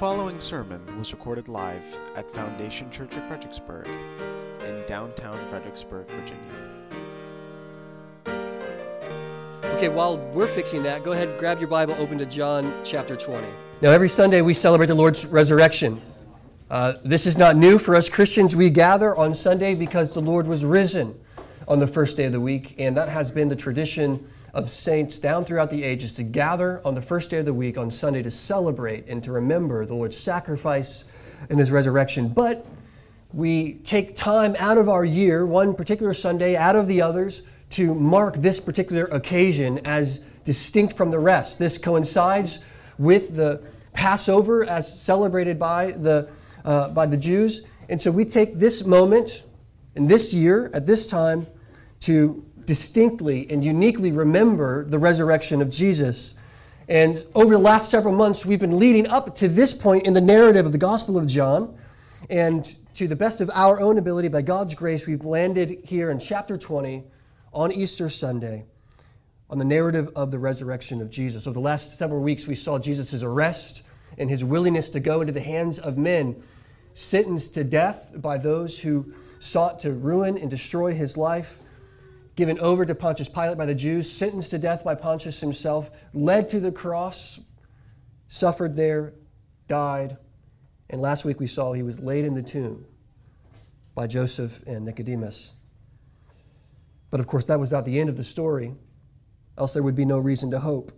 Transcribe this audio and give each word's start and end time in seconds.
following 0.00 0.40
sermon 0.40 0.80
was 0.98 1.12
recorded 1.12 1.46
live 1.46 1.84
at 2.16 2.30
Foundation 2.30 2.90
Church 2.90 3.18
of 3.18 3.28
Fredericksburg 3.28 3.86
in 4.66 4.82
downtown 4.86 5.38
Fredericksburg, 5.48 6.08
Virginia. 6.08 6.40
Okay, 9.76 9.90
while 9.90 10.16
we're 10.32 10.46
fixing 10.46 10.82
that, 10.84 11.04
go 11.04 11.12
ahead, 11.12 11.38
grab 11.38 11.58
your 11.58 11.68
Bible, 11.68 11.94
open 11.98 12.16
to 12.16 12.24
John 12.24 12.72
chapter 12.82 13.14
20. 13.14 13.46
Now, 13.82 13.90
every 13.90 14.08
Sunday 14.08 14.40
we 14.40 14.54
celebrate 14.54 14.86
the 14.86 14.94
Lord's 14.94 15.26
resurrection. 15.26 16.00
Uh, 16.70 16.94
this 17.04 17.26
is 17.26 17.36
not 17.36 17.56
new 17.56 17.76
for 17.76 17.94
us 17.94 18.08
Christians. 18.08 18.56
We 18.56 18.70
gather 18.70 19.14
on 19.14 19.34
Sunday 19.34 19.74
because 19.74 20.14
the 20.14 20.22
Lord 20.22 20.46
was 20.46 20.64
risen 20.64 21.14
on 21.68 21.78
the 21.78 21.86
first 21.86 22.16
day 22.16 22.24
of 22.24 22.32
the 22.32 22.40
week, 22.40 22.74
and 22.78 22.96
that 22.96 23.10
has 23.10 23.30
been 23.30 23.48
the 23.48 23.56
tradition 23.56 24.26
of 24.52 24.70
saints 24.70 25.18
down 25.18 25.44
throughout 25.44 25.70
the 25.70 25.82
ages 25.82 26.14
to 26.14 26.22
gather 26.22 26.80
on 26.84 26.94
the 26.94 27.02
first 27.02 27.30
day 27.30 27.38
of 27.38 27.44
the 27.44 27.54
week 27.54 27.78
on 27.78 27.90
Sunday 27.90 28.22
to 28.22 28.30
celebrate 28.30 29.06
and 29.06 29.22
to 29.24 29.32
remember 29.32 29.86
the 29.86 29.94
Lord's 29.94 30.16
sacrifice 30.16 31.04
and 31.48 31.58
his 31.58 31.70
resurrection. 31.70 32.28
But 32.28 32.66
we 33.32 33.74
take 33.74 34.16
time 34.16 34.56
out 34.58 34.76
of 34.76 34.88
our 34.88 35.04
year, 35.04 35.46
one 35.46 35.74
particular 35.74 36.14
Sunday 36.14 36.56
out 36.56 36.76
of 36.76 36.88
the 36.88 37.00
others, 37.02 37.46
to 37.70 37.94
mark 37.94 38.36
this 38.36 38.58
particular 38.58 39.04
occasion 39.04 39.78
as 39.84 40.18
distinct 40.44 40.96
from 40.96 41.10
the 41.10 41.18
rest. 41.18 41.58
This 41.58 41.78
coincides 41.78 42.64
with 42.98 43.36
the 43.36 43.62
Passover 43.92 44.64
as 44.64 45.00
celebrated 45.00 45.58
by 45.58 45.92
the, 45.92 46.28
uh, 46.64 46.90
by 46.90 47.06
the 47.06 47.16
Jews. 47.16 47.66
And 47.88 48.00
so 48.02 48.10
we 48.10 48.24
take 48.24 48.58
this 48.58 48.84
moment 48.84 49.44
in 49.94 50.06
this 50.06 50.34
year, 50.34 50.70
at 50.74 50.86
this 50.86 51.06
time, 51.06 51.46
to 52.00 52.44
distinctly 52.70 53.50
and 53.50 53.64
uniquely 53.64 54.12
remember 54.12 54.84
the 54.84 54.96
resurrection 54.96 55.60
of 55.60 55.70
Jesus. 55.70 56.34
And 56.88 57.26
over 57.34 57.54
the 57.54 57.58
last 57.58 57.90
several 57.90 58.14
months, 58.14 58.46
we've 58.46 58.60
been 58.60 58.78
leading 58.78 59.08
up 59.08 59.34
to 59.38 59.48
this 59.48 59.74
point 59.74 60.06
in 60.06 60.12
the 60.12 60.20
narrative 60.20 60.66
of 60.66 60.70
the 60.70 60.78
Gospel 60.78 61.18
of 61.18 61.26
John. 61.26 61.76
And 62.30 62.64
to 62.94 63.08
the 63.08 63.16
best 63.16 63.40
of 63.40 63.50
our 63.54 63.80
own 63.80 63.98
ability, 63.98 64.28
by 64.28 64.42
God's 64.42 64.76
grace, 64.76 65.08
we've 65.08 65.24
landed 65.24 65.80
here 65.82 66.12
in 66.12 66.20
chapter 66.20 66.56
20 66.56 67.02
on 67.52 67.72
Easter 67.72 68.08
Sunday 68.08 68.66
on 69.48 69.58
the 69.58 69.64
narrative 69.64 70.08
of 70.14 70.30
the 70.30 70.38
resurrection 70.38 71.00
of 71.00 71.10
Jesus. 71.10 71.48
Over 71.48 71.54
the 71.54 71.60
last 71.60 71.98
several 71.98 72.20
weeks, 72.20 72.46
we 72.46 72.54
saw 72.54 72.78
Jesus' 72.78 73.24
arrest 73.24 73.82
and 74.16 74.30
his 74.30 74.44
willingness 74.44 74.90
to 74.90 75.00
go 75.00 75.22
into 75.22 75.32
the 75.32 75.40
hands 75.40 75.80
of 75.80 75.98
men, 75.98 76.40
sentenced 76.94 77.52
to 77.54 77.64
death 77.64 78.12
by 78.18 78.38
those 78.38 78.80
who 78.80 79.12
sought 79.40 79.80
to 79.80 79.90
ruin 79.90 80.38
and 80.38 80.48
destroy 80.48 80.94
his 80.94 81.16
life 81.16 81.62
given 82.40 82.58
over 82.58 82.86
to 82.86 82.94
Pontius 82.94 83.28
Pilate 83.28 83.58
by 83.58 83.66
the 83.66 83.74
Jews, 83.74 84.10
sentenced 84.10 84.52
to 84.52 84.58
death 84.58 84.82
by 84.82 84.94
Pontius 84.94 85.42
himself, 85.42 86.06
led 86.14 86.48
to 86.48 86.58
the 86.58 86.72
cross, 86.72 87.44
suffered 88.28 88.76
there, 88.76 89.12
died, 89.68 90.16
and 90.88 91.02
last 91.02 91.26
week 91.26 91.38
we 91.38 91.46
saw 91.46 91.74
he 91.74 91.82
was 91.82 92.00
laid 92.00 92.24
in 92.24 92.32
the 92.32 92.42
tomb 92.42 92.86
by 93.94 94.06
Joseph 94.06 94.62
and 94.66 94.86
Nicodemus. 94.86 95.52
But 97.10 97.20
of 97.20 97.26
course, 97.26 97.44
that 97.44 97.60
was 97.60 97.72
not 97.72 97.84
the 97.84 98.00
end 98.00 98.08
of 98.08 98.16
the 98.16 98.24
story, 98.24 98.72
else 99.58 99.74
there 99.74 99.82
would 99.82 99.94
be 99.94 100.06
no 100.06 100.18
reason 100.18 100.50
to 100.52 100.60
hope. 100.60 100.92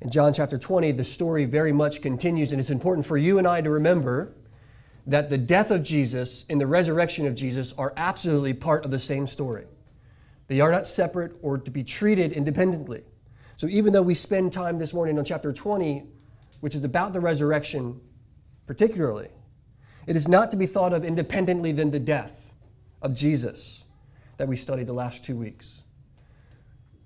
In 0.00 0.10
John 0.10 0.32
chapter 0.32 0.58
20, 0.58 0.92
the 0.92 1.02
story 1.02 1.44
very 1.44 1.72
much 1.72 2.02
continues, 2.02 2.52
and 2.52 2.60
it's 2.60 2.70
important 2.70 3.04
for 3.04 3.16
you 3.16 3.36
and 3.38 3.48
I 3.48 3.62
to 3.62 3.70
remember 3.70 4.36
that 5.08 5.28
the 5.28 5.38
death 5.38 5.72
of 5.72 5.82
Jesus 5.82 6.46
and 6.48 6.60
the 6.60 6.68
resurrection 6.68 7.26
of 7.26 7.34
Jesus 7.34 7.76
are 7.76 7.92
absolutely 7.96 8.54
part 8.54 8.84
of 8.84 8.92
the 8.92 9.00
same 9.00 9.26
story. 9.26 9.64
They 10.48 10.60
are 10.60 10.70
not 10.70 10.86
separate 10.86 11.32
or 11.42 11.58
to 11.58 11.70
be 11.70 11.82
treated 11.82 12.32
independently. 12.32 13.02
So 13.56 13.66
even 13.68 13.92
though 13.92 14.02
we 14.02 14.14
spend 14.14 14.52
time 14.52 14.78
this 14.78 14.92
morning 14.92 15.18
on 15.18 15.24
chapter 15.24 15.52
20, 15.52 16.04
which 16.60 16.74
is 16.74 16.84
about 16.84 17.12
the 17.12 17.20
resurrection 17.20 18.00
particularly, 18.66 19.28
it 20.06 20.16
is 20.16 20.28
not 20.28 20.50
to 20.50 20.56
be 20.56 20.66
thought 20.66 20.92
of 20.92 21.04
independently 21.04 21.72
than 21.72 21.90
the 21.90 22.00
death 22.00 22.52
of 23.00 23.14
Jesus 23.14 23.84
that 24.36 24.48
we 24.48 24.56
studied 24.56 24.86
the 24.86 24.92
last 24.92 25.24
two 25.24 25.36
weeks. 25.36 25.82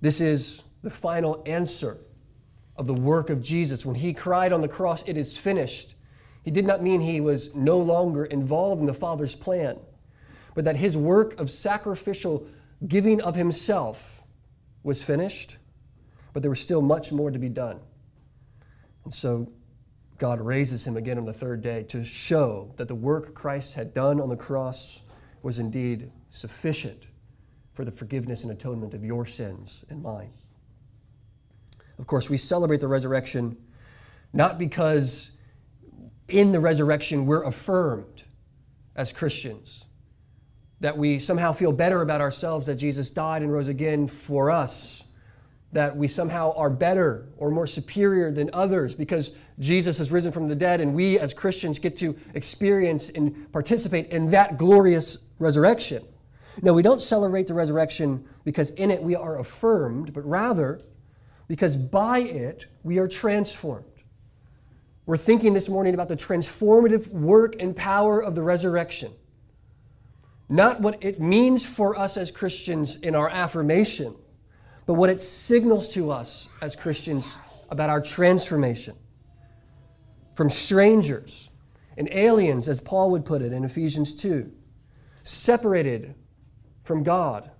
This 0.01 0.21
is 0.21 0.65
the 0.83 0.91
final 0.91 1.43
answer 1.47 1.99
of 2.77 2.87
the 2.87 2.95
work 2.95 3.31
of 3.31 3.43
Jesus. 3.43 3.85
When 3.85 3.97
he 3.97 4.13
cried 4.13 4.53
on 4.53 4.61
the 4.61 4.69
cross, 4.69 5.07
It 5.07 5.17
is 5.17 5.37
finished, 5.37 5.95
he 6.43 6.51
did 6.51 6.65
not 6.65 6.83
mean 6.83 7.01
he 7.01 7.21
was 7.21 7.55
no 7.55 7.79
longer 7.79 8.25
involved 8.25 8.81
in 8.81 8.87
the 8.87 8.95
Father's 8.95 9.35
plan, 9.35 9.81
but 10.55 10.65
that 10.65 10.77
his 10.77 10.97
work 10.97 11.39
of 11.41 11.51
sacrificial 11.51 12.47
giving 12.87 13.21
of 13.23 13.35
himself 13.35 14.23
was 14.83 15.03
finished, 15.03 15.59
but 16.33 16.43
there 16.43 16.51
was 16.51 16.61
still 16.61 16.83
much 16.83 17.13
more 17.13 17.31
to 17.31 17.39
be 17.39 17.49
done. 17.49 17.81
And 19.05 19.13
so 19.13 19.53
God 20.19 20.41
raises 20.41 20.87
him 20.87 20.97
again 20.97 21.19
on 21.19 21.25
the 21.25 21.33
third 21.33 21.63
day 21.63 21.83
to 21.85 22.05
show 22.05 22.73
that 22.77 22.89
the 22.89 22.95
work 22.95 23.35
Christ 23.35 23.75
had 23.75 23.95
done 23.95 24.21
on 24.21 24.29
the 24.29 24.37
cross 24.37 25.03
was 25.43 25.59
indeed 25.59 26.11
sufficient 26.31 27.05
for 27.73 27.85
the 27.85 27.93
forgiveness 27.93 28.43
and 28.43 28.53
atonement 28.53 28.95
of 28.95 29.05
your 29.05 29.27
sins 29.27 29.85
and 29.91 30.03
mine. 30.03 30.33
Of 31.99 32.07
course, 32.07 32.29
we 32.29 32.37
celebrate 32.37 32.81
the 32.81 32.89
resurrection 32.89 33.57
not 34.33 34.59
because 34.59 35.37
in 36.29 36.53
the 36.53 36.61
resurrection 36.61 37.27
we're 37.27 37.45
affirmed 37.45 38.25
as 38.95 39.13
Christians, 39.13 39.85
that 40.81 40.97
we 40.97 41.19
somehow 41.19 41.53
feel 41.53 41.73
better 41.73 42.03
about 42.03 42.21
ourselves 42.21 42.67
that 42.67 42.77
Jesus 42.77 43.11
died 43.11 43.43
and 43.43 43.53
rose 43.53 43.69
again 43.69 44.07
for 44.07 44.51
us, 44.51 45.07
that 45.73 45.97
we 45.97 46.07
somehow 46.07 46.53
are 46.57 46.71
better 46.71 47.29
or 47.37 47.51
more 47.51 47.67
superior 47.67 48.31
than 48.31 48.51
others 48.53 48.95
because 48.95 49.37
Jesus 49.59 49.99
has 49.99 50.13
risen 50.13 50.33
from 50.33 50.49
the 50.49 50.55
dead 50.55 50.81
and 50.81 50.95
we 50.95 51.19
as 51.19 51.33
Christians 51.33 51.79
get 51.79 51.97
to 51.99 52.17
experience 52.35 53.09
and 53.11 53.51
participate 53.53 54.11
in 54.11 54.31
that 54.31 54.59
glorious 54.59 55.27
resurrection. 55.39 56.03
No, 56.63 56.73
we 56.73 56.83
don't 56.83 57.03
celebrate 57.03 57.47
the 57.47 57.55
resurrection 57.55 58.27
because 58.45 58.71
in 58.71 58.91
it 58.91 59.03
we 59.03 59.15
are 59.15 59.39
affirmed, 59.39 60.13
but 60.13 60.25
rather 60.25 60.81
because 61.49 61.77
by 61.77 62.21
it 62.21 62.67
we 62.83 62.99
are 62.99 63.09
transformed. 63.09 63.85
We're 65.05 65.17
thinking 65.17 65.53
this 65.53 65.69
morning 65.69 65.95
about 65.95 66.09
the 66.09 66.17
transformative 66.17 67.11
work 67.11 67.57
and 67.61 67.77
power 67.77 68.21
of 68.21 68.35
the 68.35 68.43
resurrection. 68.43 69.13
Not 70.49 70.81
what 70.81 71.03
it 71.03 71.21
means 71.21 71.67
for 71.67 71.99
us 71.99 72.17
as 72.17 72.31
Christians 72.31 72.97
in 72.97 73.15
our 73.15 73.29
affirmation, 73.29 74.15
but 74.87 74.95
what 74.95 75.11
it 75.11 75.21
signals 75.21 75.93
to 75.95 76.11
us 76.11 76.49
as 76.63 76.77
Christians 76.77 77.37
about 77.69 77.91
our 77.91 78.01
transformation. 78.01 78.97
From 80.37 80.51
strangers 80.51 81.51
and 81.97 82.09
aliens, 82.13 82.69
as 82.69 82.81
Paul 82.81 83.11
would 83.13 83.25
put 83.25 83.43
it 83.43 83.53
in 83.53 83.65
Ephesians 83.65 84.15
2, 84.15 84.53
separated 85.23 86.15
from 86.85 87.03
God, 87.03 87.51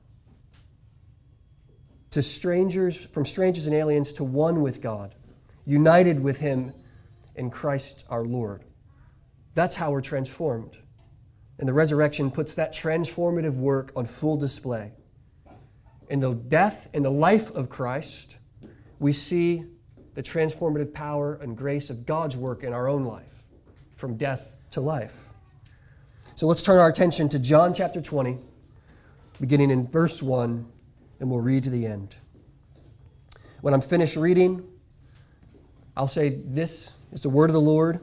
to 2.11 2.23
strangers, 2.23 3.05
from 3.07 3.27
strangers 3.27 3.67
and 3.67 3.75
aliens 3.75 4.13
to 4.15 4.25
one 4.25 4.63
with 4.63 4.81
God, 4.81 5.15
united 5.67 6.21
with 6.21 6.39
Him 6.39 6.73
in 7.35 7.51
Christ 7.51 8.05
our 8.09 8.23
Lord. 8.23 8.63
That's 9.55 9.77
how 9.77 9.91
we're 9.91 10.01
transformed. 10.01 10.79
And 11.59 11.69
the 11.69 11.73
resurrection 11.73 12.31
puts 12.31 12.55
that 12.57 12.73
transformative 12.73 13.57
work 13.57 13.93
on 13.97 14.05
full 14.05 14.37
display. 14.37 14.93
In 16.09 16.21
the 16.21 16.35
death 16.35 16.89
and 16.93 17.05
the 17.05 17.11
life 17.11 17.51
of 17.51 17.69
Christ, 17.69 18.39
we 18.99 19.13
see 19.13 19.65
the 20.15 20.23
transformative 20.23 20.95
power 20.95 21.35
and 21.35 21.57
grace 21.57 21.91
of 21.91 22.07
God's 22.07 22.37
work 22.37 22.63
in 22.63 22.73
our 22.73 22.89
own 22.89 23.05
life, 23.05 23.45
from 23.97 24.17
death 24.17 24.59
to 24.71 24.81
life. 24.81 25.31
So 26.35 26.47
let's 26.47 26.63
turn 26.63 26.79
our 26.79 26.89
attention 26.89 27.29
to 27.31 27.39
John 27.39 27.75
chapter 27.75 28.01
20, 28.01 28.39
beginning 29.41 29.71
in 29.71 29.87
verse 29.87 30.23
1, 30.23 30.67
and 31.21 31.31
we'll 31.31 31.41
read 31.41 31.65
to 31.65 31.71
the 31.71 31.87
end. 31.87 32.17
When 33.63 33.75
I'm 33.75 33.81
finished 33.81 34.17
reading, 34.17 34.67
I'll 35.97 36.09
say, 36.09 36.41
This 36.45 36.93
is 37.13 37.23
the 37.23 37.31
word 37.31 37.51
of 37.51 37.55
the 37.55 37.61
Lord, 37.61 38.01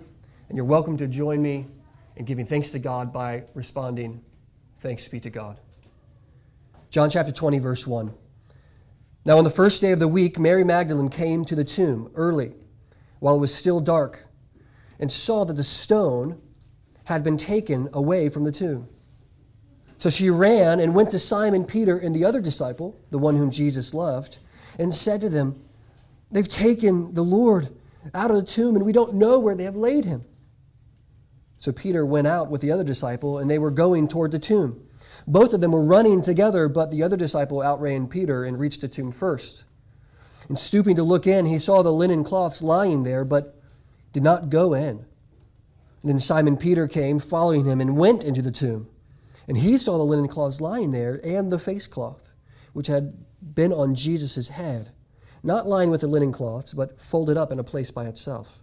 and 0.50 0.58
you're 0.58 0.66
welcome 0.66 0.98
to 0.98 1.08
join 1.08 1.42
me 1.42 1.68
in 2.16 2.26
giving 2.26 2.46
thanks 2.46 2.72
to 2.72 2.80
God 2.80 3.12
by 3.12 3.44
responding, 3.54 4.24
Thanks 4.80 5.08
be 5.08 5.20
to 5.22 5.30
God. 5.30 5.60
John 6.90 7.10
chapter 7.10 7.32
20, 7.32 7.60
verse 7.60 7.88
1. 7.88 8.14
Now, 9.26 9.38
on 9.38 9.46
the 9.46 9.50
first 9.50 9.82
day 9.82 9.94
of 9.94 10.00
the 10.00 10.08
week, 10.08 10.38
Mary 10.38 10.66
Magdalene 10.66 11.10
came 11.10 11.46
to 11.46 11.56
the 11.56 11.64
tomb 11.64 12.12
early, 12.16 12.52
while 13.20 13.36
it 13.36 13.40
was 13.40 13.56
still 13.56 13.80
dark, 13.80 14.28
and 15.00 15.10
saw 15.10 15.46
that 15.46 15.56
the 15.56 15.64
stone 15.64 16.42
had 17.06 17.24
been 17.24 17.38
taken 17.38 17.88
away 17.94 18.28
from 18.28 18.44
the 18.44 18.52
tomb. 18.52 18.90
So 19.96 20.10
she 20.10 20.30
ran 20.30 20.82
and 20.82 20.94
went 20.94 21.12
to 21.12 21.20
Simon 21.20 21.64
Peter 21.64 21.98
and 21.98 22.14
the 22.14 22.26
other 22.26 22.42
disciple, 22.42 23.00
the 23.10 23.18
one 23.18 23.38
whom 23.38 23.52
Jesus 23.52 23.94
loved, 23.94 24.40
and 24.78 24.94
said 24.94 25.22
to 25.22 25.30
them, 25.30 25.62
They've 26.30 26.48
taken 26.48 27.14
the 27.14 27.24
Lord 27.24 27.70
out 28.14 28.32
of 28.32 28.36
the 28.36 28.44
tomb, 28.44 28.76
and 28.76 28.86
we 28.86 28.92
don't 28.92 29.14
know 29.14 29.40
where 29.40 29.56
they 29.56 29.64
have 29.64 29.78
laid 29.78 30.04
him. 30.04 30.26
So 31.64 31.72
Peter 31.72 32.06
went 32.06 32.28
out 32.28 32.52
with 32.52 32.60
the 32.60 32.74
other 32.74 32.84
disciple, 32.84 33.38
and 33.38 33.50
they 33.50 33.58
were 33.58 33.72
going 33.72 34.10
toward 34.10 34.34
the 34.34 34.38
tomb. 34.38 34.86
Both 35.26 35.54
of 35.54 35.62
them 35.62 35.72
were 35.72 35.82
running 35.82 36.22
together, 36.22 36.68
but 36.68 36.92
the 36.92 37.04
other 37.04 37.16
disciple 37.16 37.64
outran 37.64 38.10
Peter 38.10 38.44
and 38.44 38.60
reached 38.60 38.82
the 38.82 38.90
tomb 38.90 39.14
first. 39.14 39.64
And 40.50 40.60
stooping 40.60 40.98
to 40.98 41.04
look 41.04 41.26
in, 41.26 41.46
he 41.46 41.60
saw 41.60 41.82
the 41.82 41.94
linen 41.94 42.26
cloths 42.26 42.62
lying 42.62 43.04
there, 43.04 43.24
but 43.24 43.62
did 44.12 44.24
not 44.24 44.50
go 44.50 44.74
in. 44.74 44.98
And 44.98 45.06
then 46.04 46.20
Simon 46.20 46.58
Peter 46.58 46.86
came, 46.86 47.18
following 47.20 47.64
him, 47.64 47.80
and 47.80 47.96
went 47.96 48.26
into 48.26 48.42
the 48.42 48.52
tomb. 48.52 48.90
And 49.48 49.58
he 49.58 49.78
saw 49.78 49.98
the 49.98 50.04
linen 50.04 50.28
cloths 50.28 50.60
lying 50.60 50.92
there, 50.92 51.22
and 51.24 51.50
the 51.50 51.60
face 51.60 51.88
cloth, 51.88 52.34
which 52.74 52.88
had 52.88 53.24
been 53.42 53.72
on 53.72 53.96
Jesus' 53.96 54.50
head, 54.50 54.92
not 55.44 55.66
lying 55.66 55.90
with 55.90 56.02
the 56.02 56.08
linen 56.08 56.34
cloths, 56.34 56.74
but 56.74 57.00
folded 57.00 57.38
up 57.38 57.54
in 57.54 57.60
a 57.60 57.64
place 57.64 57.90
by 57.90 58.04
itself. 58.04 58.63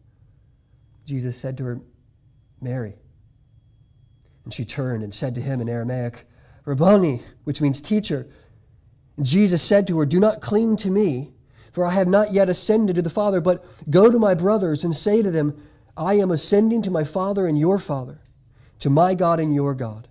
Jesus 1.11 1.37
said 1.37 1.57
to 1.57 1.63
her, 1.65 1.81
Mary. 2.61 2.95
And 4.43 4.53
she 4.53 4.65
turned 4.65 5.03
and 5.03 5.13
said 5.13 5.35
to 5.35 5.41
him 5.41 5.61
in 5.61 5.69
Aramaic, 5.69 6.25
Rabboni, 6.65 7.21
which 7.43 7.61
means 7.61 7.81
teacher. 7.81 8.27
And 9.17 9.25
Jesus 9.25 9.61
said 9.61 9.87
to 9.87 9.99
her, 9.99 10.05
Do 10.05 10.19
not 10.19 10.41
cling 10.41 10.77
to 10.77 10.89
me 10.89 11.33
for 11.71 11.85
I 11.85 11.91
have 11.91 12.07
not 12.07 12.33
yet 12.33 12.49
ascended 12.49 12.97
to 12.97 13.01
the 13.01 13.09
Father, 13.09 13.39
but 13.39 13.65
go 13.89 14.11
to 14.11 14.19
my 14.19 14.33
brothers 14.33 14.83
and 14.83 14.95
say 14.95 15.23
to 15.23 15.31
them, 15.31 15.61
I 15.95 16.15
am 16.15 16.31
ascending 16.31 16.81
to 16.83 16.91
my 16.91 17.03
Father 17.03 17.47
and 17.47 17.57
your 17.57 17.79
Father, 17.79 18.21
to 18.79 18.89
my 18.89 19.15
God 19.15 19.39
and 19.39 19.55
your 19.55 19.73
God. 19.73 20.07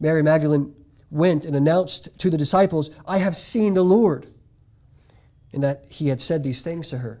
Mary 0.00 0.22
Magdalene 0.22 0.74
went 1.10 1.44
and 1.44 1.56
announced 1.56 2.16
to 2.20 2.30
the 2.30 2.38
disciples, 2.38 2.90
I 3.06 3.18
have 3.18 3.36
seen 3.36 3.74
the 3.74 3.82
Lord, 3.82 4.28
and 5.52 5.62
that 5.64 5.86
he 5.90 6.08
had 6.08 6.20
said 6.20 6.44
these 6.44 6.62
things 6.62 6.88
to 6.90 6.98
her. 6.98 7.20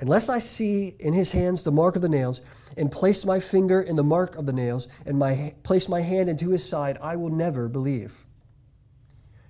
Unless 0.00 0.28
I 0.28 0.38
see 0.38 0.94
in 1.00 1.12
his 1.12 1.32
hands 1.32 1.64
the 1.64 1.72
mark 1.72 1.96
of 1.96 2.02
the 2.02 2.08
nails, 2.08 2.40
and 2.76 2.92
place 2.92 3.26
my 3.26 3.40
finger 3.40 3.80
in 3.80 3.96
the 3.96 4.04
mark 4.04 4.36
of 4.36 4.46
the 4.46 4.52
nails, 4.52 4.86
and 5.04 5.18
my, 5.18 5.54
place 5.64 5.88
my 5.88 6.00
hand 6.00 6.28
into 6.30 6.50
his 6.50 6.66
side, 6.66 6.98
I 7.02 7.16
will 7.16 7.30
never 7.30 7.68
believe. 7.68 8.24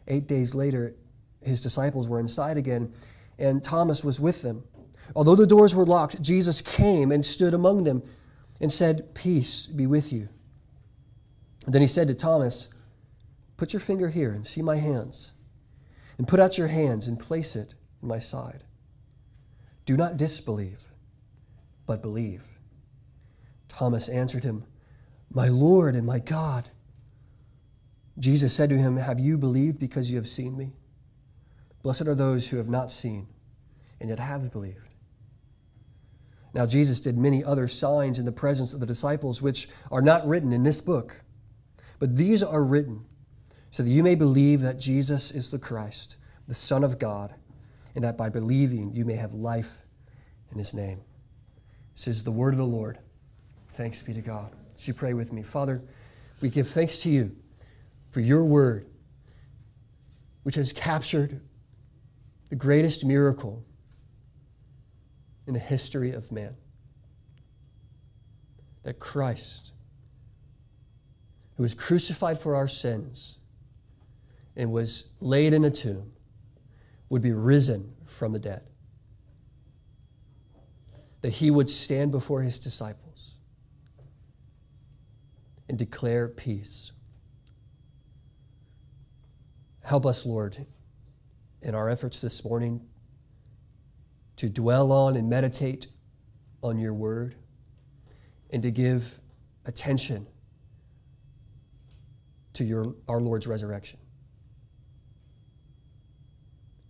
Eight 0.06 0.26
days 0.26 0.54
later, 0.54 0.94
his 1.42 1.60
disciples 1.60 2.08
were 2.08 2.18
inside 2.18 2.56
again, 2.56 2.94
and 3.38 3.62
Thomas 3.62 4.02
was 4.02 4.20
with 4.20 4.40
them. 4.40 4.64
Although 5.14 5.36
the 5.36 5.46
doors 5.46 5.74
were 5.74 5.84
locked, 5.84 6.22
Jesus 6.22 6.62
came 6.62 7.12
and 7.12 7.24
stood 7.24 7.52
among 7.52 7.84
them 7.84 8.02
and 8.60 8.72
said, 8.72 9.14
Peace 9.14 9.66
be 9.66 9.86
with 9.86 10.12
you. 10.12 10.28
And 11.66 11.74
then 11.74 11.82
he 11.82 11.88
said 11.88 12.08
to 12.08 12.14
Thomas, 12.14 12.72
Put 13.58 13.74
your 13.74 13.80
finger 13.80 14.08
here 14.08 14.32
and 14.32 14.46
see 14.46 14.62
my 14.62 14.76
hands, 14.76 15.34
and 16.16 16.26
put 16.26 16.40
out 16.40 16.56
your 16.56 16.68
hands 16.68 17.06
and 17.06 17.20
place 17.20 17.54
it 17.54 17.74
in 18.02 18.08
my 18.08 18.18
side. 18.18 18.64
Do 19.88 19.96
not 19.96 20.18
disbelieve, 20.18 20.88
but 21.86 22.02
believe. 22.02 22.44
Thomas 23.70 24.10
answered 24.10 24.44
him, 24.44 24.64
My 25.32 25.48
Lord 25.48 25.96
and 25.96 26.06
my 26.06 26.18
God. 26.18 26.68
Jesus 28.18 28.52
said 28.52 28.68
to 28.68 28.76
him, 28.76 28.98
Have 28.98 29.18
you 29.18 29.38
believed 29.38 29.80
because 29.80 30.10
you 30.10 30.18
have 30.18 30.28
seen 30.28 30.58
me? 30.58 30.74
Blessed 31.82 32.06
are 32.06 32.14
those 32.14 32.50
who 32.50 32.58
have 32.58 32.68
not 32.68 32.90
seen 32.90 33.28
and 33.98 34.10
yet 34.10 34.20
have 34.20 34.52
believed. 34.52 34.90
Now, 36.52 36.66
Jesus 36.66 37.00
did 37.00 37.16
many 37.16 37.42
other 37.42 37.66
signs 37.66 38.18
in 38.18 38.26
the 38.26 38.30
presence 38.30 38.74
of 38.74 38.80
the 38.80 38.86
disciples, 38.86 39.40
which 39.40 39.70
are 39.90 40.02
not 40.02 40.28
written 40.28 40.52
in 40.52 40.64
this 40.64 40.82
book, 40.82 41.22
but 41.98 42.14
these 42.14 42.42
are 42.42 42.62
written 42.62 43.06
so 43.70 43.82
that 43.82 43.88
you 43.88 44.02
may 44.02 44.16
believe 44.16 44.60
that 44.60 44.78
Jesus 44.78 45.30
is 45.30 45.50
the 45.50 45.58
Christ, 45.58 46.18
the 46.46 46.52
Son 46.52 46.84
of 46.84 46.98
God, 46.98 47.34
and 47.94 48.04
that 48.04 48.18
by 48.18 48.28
believing 48.28 48.94
you 48.94 49.06
may 49.06 49.16
have 49.16 49.32
life 49.32 49.86
in 50.50 50.58
his 50.58 50.74
name. 50.74 51.00
This 51.94 52.08
is 52.08 52.24
the 52.24 52.30
word 52.30 52.54
of 52.54 52.58
the 52.58 52.64
Lord. 52.64 52.98
Thanks 53.70 54.02
be 54.02 54.14
to 54.14 54.20
God. 54.20 54.50
Would 54.72 54.86
you 54.86 54.94
pray 54.94 55.14
with 55.14 55.32
me? 55.32 55.42
Father, 55.42 55.82
we 56.40 56.48
give 56.48 56.68
thanks 56.68 57.00
to 57.00 57.10
you 57.10 57.36
for 58.10 58.20
your 58.20 58.44
word, 58.44 58.86
which 60.44 60.54
has 60.54 60.72
captured 60.72 61.40
the 62.48 62.56
greatest 62.56 63.04
miracle 63.04 63.64
in 65.46 65.54
the 65.54 65.60
history 65.60 66.12
of 66.12 66.30
man. 66.30 66.56
That 68.84 68.98
Christ, 68.98 69.72
who 71.56 71.62
was 71.62 71.74
crucified 71.74 72.38
for 72.38 72.54
our 72.54 72.68
sins 72.68 73.38
and 74.56 74.72
was 74.72 75.12
laid 75.20 75.52
in 75.52 75.64
a 75.64 75.70
tomb, 75.70 76.12
would 77.08 77.22
be 77.22 77.32
risen 77.32 77.94
from 78.06 78.32
the 78.32 78.38
dead. 78.38 78.62
That 81.20 81.30
he 81.30 81.50
would 81.50 81.68
stand 81.68 82.12
before 82.12 82.42
his 82.42 82.58
disciples 82.58 83.34
and 85.68 85.78
declare 85.78 86.28
peace. 86.28 86.92
Help 89.82 90.06
us, 90.06 90.24
Lord, 90.24 90.66
in 91.62 91.74
our 91.74 91.88
efforts 91.88 92.20
this 92.20 92.44
morning 92.44 92.86
to 94.36 94.48
dwell 94.48 94.92
on 94.92 95.16
and 95.16 95.28
meditate 95.28 95.88
on 96.62 96.78
your 96.78 96.94
word 96.94 97.34
and 98.50 98.62
to 98.62 98.70
give 98.70 99.20
attention 99.66 100.28
to 102.54 102.64
your, 102.64 102.94
our 103.08 103.20
Lord's 103.20 103.46
resurrection. 103.46 103.98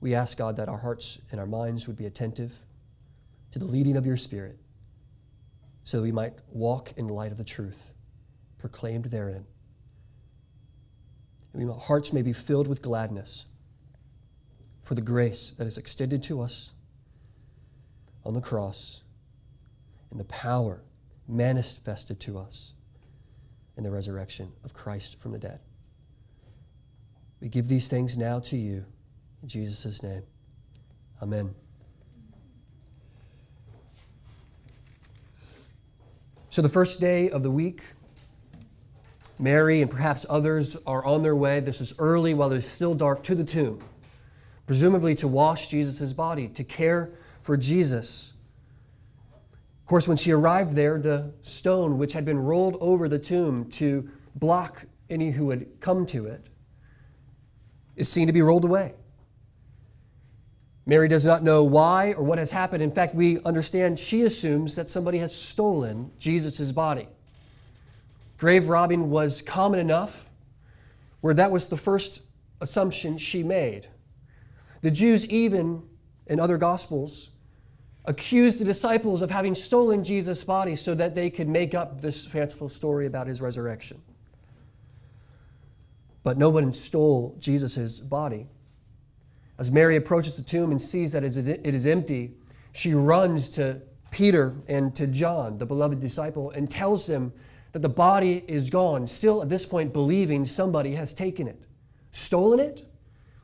We 0.01 0.15
ask, 0.15 0.39
God, 0.39 0.57
that 0.57 0.69
our 0.69 0.79
hearts 0.79 1.21
and 1.31 1.41
our 1.41 1.47
minds 1.47 1.89
would 1.89 1.97
be 1.97 2.07
attentive 2.07 2.55
to 3.53 3.59
the 3.59 3.65
leading 3.65 3.97
of 3.97 4.07
your 4.07 4.17
Spirit 4.17 4.59
so 5.85 6.03
we 6.03 6.13
might 6.13 6.35
walk 6.51 6.93
in 6.97 7.07
the 7.07 7.15
light 7.15 7.33
of 7.33 7.39
the 7.39 7.45
truth 7.45 7.93
proclaimed 8.59 9.05
therein. 9.05 9.47
And 11.55 11.71
our 11.71 11.79
hearts 11.79 12.13
may 12.13 12.23
be 12.23 12.33
filled 12.33 12.69
with 12.69 12.83
gladness 12.83 13.47
for 14.83 14.95
the 14.95 15.01
grace 15.01 15.53
that 15.53 15.67
is 15.67 15.79
extended 15.79 16.23
to 16.25 16.41
us 16.41 16.73
on 18.25 18.35
the 18.35 18.41
cross 18.41 19.03
and 20.11 20.21
the 20.21 20.25
power 20.25 20.83
manifested 21.27 22.21
to 22.21 22.39
us 22.39 22.75
in 23.77 23.85
the 23.85 23.91
resurrection 23.91 24.53
of 24.65 24.75
Christ 24.75 25.21
from 25.21 25.33
the 25.33 25.39
dead. 25.39 25.61
We 27.41 27.49
give 27.49 27.69
these 27.69 27.89
things 27.89 28.19
now 28.19 28.41
to 28.41 28.57
you. 28.57 28.85
In 29.43 29.49
Jesus' 29.49 30.03
name. 30.03 30.25
Amen. 31.23 31.55
So, 36.59 36.63
the 36.63 36.69
first 36.69 37.01
day 37.01 37.31
of 37.31 37.45
the 37.45 37.53
week, 37.53 37.85
Mary 39.39 39.81
and 39.81 39.89
perhaps 39.89 40.27
others 40.29 40.77
are 40.89 41.05
on 41.05 41.23
their 41.23 41.37
way. 41.37 41.61
This 41.61 41.81
is 41.81 41.95
early 42.01 42.35
while 42.35 42.51
it 42.53 42.57
is 42.57 42.69
still 42.69 42.97
dark 42.97 43.23
to 43.23 43.37
the 43.37 43.45
tomb, 43.45 43.79
presumably 44.67 45.15
to 45.15 45.29
wash 45.29 45.69
Jesus' 45.69 46.13
body, 46.13 46.49
to 46.49 46.65
care 46.65 47.11
for 47.43 47.57
Jesus. 47.57 48.35
Of 49.83 49.87
course, 49.87 50.09
when 50.09 50.17
she 50.17 50.33
arrived 50.33 50.73
there, 50.73 50.99
the 50.99 51.33
stone 51.43 51.97
which 51.97 52.13
had 52.13 52.25
been 52.25 52.41
rolled 52.41 52.77
over 52.81 53.09
the 53.09 53.21
tomb 53.21 53.71
to 53.75 54.11
block 54.35 54.85
any 55.09 55.31
who 55.31 55.47
would 55.47 55.79
come 55.79 56.07
to 56.07 56.27
it 56.27 56.49
is 57.95 58.09
seen 58.09 58.27
to 58.27 58.33
be 58.33 58.43
rolled 58.43 58.65
away. 58.65 58.95
Mary 60.89 61.07
does 61.07 61.27
not 61.27 61.43
know 61.43 61.63
why 61.63 62.15
or 62.15 62.25
what 62.25 62.39
has 62.39 62.51
happened. 62.51 62.83
In 62.83 62.91
fact, 62.91 63.15
we 63.15 63.39
understand 63.43 63.99
she 63.99 64.23
assumes 64.23 64.75
that 64.75 64.89
somebody 64.89 65.19
has 65.19 65.37
stolen 65.37 66.11
Jesus' 66.19 66.73
body. 66.73 67.07
Grave 68.39 68.71
robbing 68.71 69.11
was 69.11 69.43
common 69.43 69.81
enough 69.81 70.31
where 71.21 71.35
that 71.35 71.51
was 71.51 71.69
the 71.69 71.77
first 71.77 72.23
assumption 72.63 73.19
she 73.19 73.43
made. 73.43 73.87
The 74.81 74.91
Jews, 74.91 75.29
even 75.29 75.83
in 76.27 76.41
other 76.41 76.57
Gospels, 76.57 77.33
accused 78.07 78.59
the 78.59 78.65
disciples 78.65 79.21
of 79.21 79.31
having 79.31 79.55
stolen 79.55 80.03
Jesus' 80.03 80.43
body 80.43 80.75
so 80.75 80.95
that 80.95 81.15
they 81.15 81.29
could 81.29 81.49
make 81.49 81.75
up 81.75 82.01
this 82.01 82.25
fanciful 82.25 82.71
story 82.71 83.05
about 83.05 83.27
his 83.27 83.43
resurrection. 83.43 84.01
But 86.23 86.39
no 86.39 86.49
one 86.49 86.73
stole 86.73 87.37
Jesus' 87.39 88.01
body. 88.01 88.47
As 89.59 89.73
Mary 89.73 89.97
approaches 89.97 90.37
the 90.37 90.43
tomb 90.43 90.71
and 90.71 90.81
sees 90.81 91.13
that 91.13 91.25
it 91.25 91.75
is 91.75 91.87
empty, 91.87 92.35
she 92.73 92.95
runs 92.95 93.51
to 93.51 93.83
Peter 94.11 94.55
and 94.69 94.95
to 94.95 95.07
John, 95.07 95.59
the 95.59 95.67
beloved 95.67 96.01
disciple, 96.01 96.51
and 96.51 96.71
tells 96.71 97.07
them 97.07 97.33
that 97.73 97.83
the 97.83 97.89
body 97.89 98.45
is 98.47 98.71
gone, 98.71 99.07
still 99.07 99.43
at 99.43 99.49
this 99.49 99.67
point 99.67 99.93
believing 99.93 100.45
somebody 100.45 100.95
has 100.95 101.13
taken 101.13 101.49
it, 101.49 101.61
stolen 102.13 102.61
it, 102.61 102.85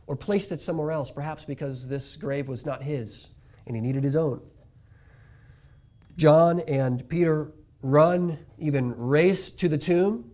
or 0.06 0.14
placed 0.16 0.52
it 0.52 0.62
somewhere 0.62 0.92
else, 0.92 1.10
perhaps 1.10 1.44
because 1.44 1.88
this 1.88 2.16
grave 2.16 2.48
was 2.48 2.64
not 2.64 2.82
his 2.82 3.28
and 3.66 3.74
he 3.74 3.82
needed 3.82 4.04
his 4.04 4.16
own. 4.16 4.40
John 6.16 6.60
and 6.60 7.08
Peter 7.08 7.52
run, 7.82 8.38
even 8.58 8.96
race 8.96 9.50
to 9.50 9.68
the 9.68 9.78
tomb. 9.78 10.30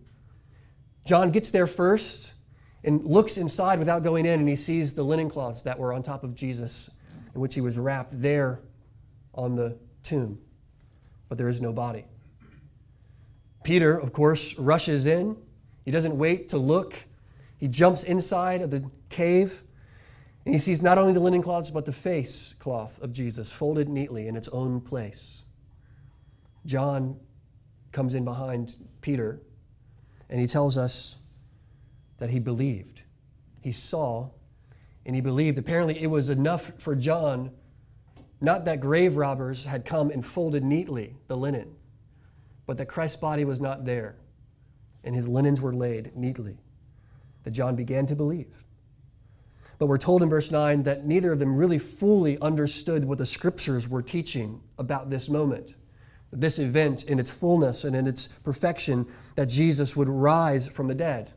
John 1.05 1.31
gets 1.31 1.49
there 1.51 1.67
first 1.67 2.35
and 2.83 3.05
looks 3.05 3.37
inside 3.37 3.79
without 3.79 4.03
going 4.03 4.25
in, 4.25 4.39
and 4.39 4.49
he 4.49 4.55
sees 4.55 4.93
the 4.93 5.03
linen 5.03 5.29
cloths 5.29 5.61
that 5.63 5.77
were 5.77 5.93
on 5.93 6.01
top 6.03 6.23
of 6.23 6.35
Jesus, 6.35 6.89
in 7.33 7.41
which 7.41 7.55
he 7.55 7.61
was 7.61 7.77
wrapped 7.77 8.11
there 8.13 8.59
on 9.33 9.55
the 9.55 9.77
tomb. 10.03 10.39
But 11.29 11.37
there 11.37 11.47
is 11.47 11.61
no 11.61 11.71
body. 11.71 12.05
Peter, 13.63 13.97
of 13.97 14.11
course, 14.11 14.57
rushes 14.57 15.05
in. 15.05 15.37
He 15.85 15.91
doesn't 15.91 16.17
wait 16.17 16.49
to 16.49 16.57
look. 16.57 16.95
He 17.57 17.67
jumps 17.67 18.03
inside 18.03 18.61
of 18.61 18.71
the 18.71 18.89
cave, 19.09 19.61
and 20.45 20.55
he 20.55 20.59
sees 20.59 20.81
not 20.81 20.97
only 20.97 21.13
the 21.13 21.19
linen 21.19 21.43
cloths, 21.43 21.69
but 21.69 21.85
the 21.85 21.91
face 21.91 22.53
cloth 22.53 22.99
of 23.01 23.13
Jesus 23.13 23.51
folded 23.51 23.87
neatly 23.87 24.27
in 24.27 24.35
its 24.35 24.47
own 24.49 24.81
place. 24.81 25.43
John 26.65 27.19
comes 27.91 28.15
in 28.15 28.25
behind 28.25 28.75
Peter, 29.01 29.39
and 30.29 30.41
he 30.41 30.47
tells 30.47 30.77
us 30.77 31.19
that 32.21 32.29
he 32.29 32.37
believed. 32.37 33.01
He 33.61 33.71
saw 33.71 34.29
and 35.07 35.15
he 35.15 35.21
believed. 35.21 35.57
Apparently, 35.57 35.99
it 35.99 36.05
was 36.05 36.29
enough 36.29 36.71
for 36.77 36.95
John, 36.95 37.49
not 38.39 38.63
that 38.65 38.79
grave 38.79 39.17
robbers 39.17 39.65
had 39.65 39.85
come 39.85 40.11
and 40.11 40.23
folded 40.23 40.63
neatly 40.63 41.15
the 41.27 41.35
linen, 41.35 41.75
but 42.67 42.77
that 42.77 42.85
Christ's 42.85 43.17
body 43.17 43.43
was 43.43 43.59
not 43.59 43.85
there 43.85 44.17
and 45.03 45.15
his 45.15 45.27
linens 45.27 45.63
were 45.63 45.73
laid 45.73 46.15
neatly. 46.15 46.59
That 47.41 47.51
John 47.51 47.75
began 47.75 48.05
to 48.05 48.15
believe. 48.15 48.65
But 49.79 49.87
we're 49.87 49.97
told 49.97 50.21
in 50.21 50.29
verse 50.29 50.51
9 50.51 50.83
that 50.83 51.07
neither 51.07 51.31
of 51.31 51.39
them 51.39 51.55
really 51.55 51.79
fully 51.79 52.37
understood 52.37 53.03
what 53.03 53.17
the 53.17 53.25
scriptures 53.25 53.89
were 53.89 54.03
teaching 54.03 54.61
about 54.77 55.09
this 55.09 55.27
moment, 55.27 55.73
this 56.31 56.59
event 56.59 57.03
in 57.05 57.17
its 57.17 57.31
fullness 57.31 57.83
and 57.83 57.95
in 57.95 58.05
its 58.05 58.27
perfection, 58.27 59.07
that 59.35 59.49
Jesus 59.49 59.97
would 59.97 60.07
rise 60.07 60.67
from 60.67 60.87
the 60.87 60.93
dead. 60.93 61.33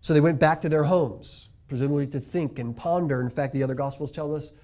So 0.00 0.14
they 0.14 0.20
went 0.20 0.40
back 0.40 0.60
to 0.62 0.68
their 0.68 0.84
homes, 0.84 1.48
presumably 1.68 2.06
to 2.08 2.20
think 2.20 2.58
and 2.58 2.76
ponder. 2.76 3.20
In 3.20 3.30
fact, 3.30 3.52
the 3.52 3.62
other 3.62 3.74
Gospels 3.74 4.12
tell 4.12 4.34
us 4.34 4.56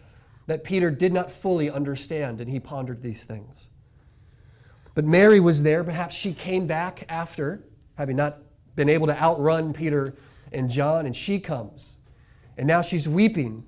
that 0.46 0.64
Peter 0.64 0.90
did 0.90 1.12
not 1.12 1.30
fully 1.30 1.70
understand 1.70 2.40
and 2.40 2.50
he 2.50 2.60
pondered 2.60 3.02
these 3.02 3.24
things. 3.24 3.70
But 4.94 5.04
Mary 5.04 5.40
was 5.40 5.62
there. 5.62 5.82
Perhaps 5.82 6.14
she 6.14 6.32
came 6.32 6.66
back 6.66 7.04
after, 7.08 7.64
having 7.96 8.16
not 8.16 8.38
been 8.76 8.88
able 8.88 9.06
to 9.08 9.20
outrun 9.20 9.72
Peter 9.72 10.14
and 10.52 10.70
John, 10.70 11.06
and 11.06 11.14
she 11.14 11.40
comes. 11.40 11.96
And 12.56 12.66
now 12.66 12.80
she's 12.80 13.08
weeping 13.08 13.64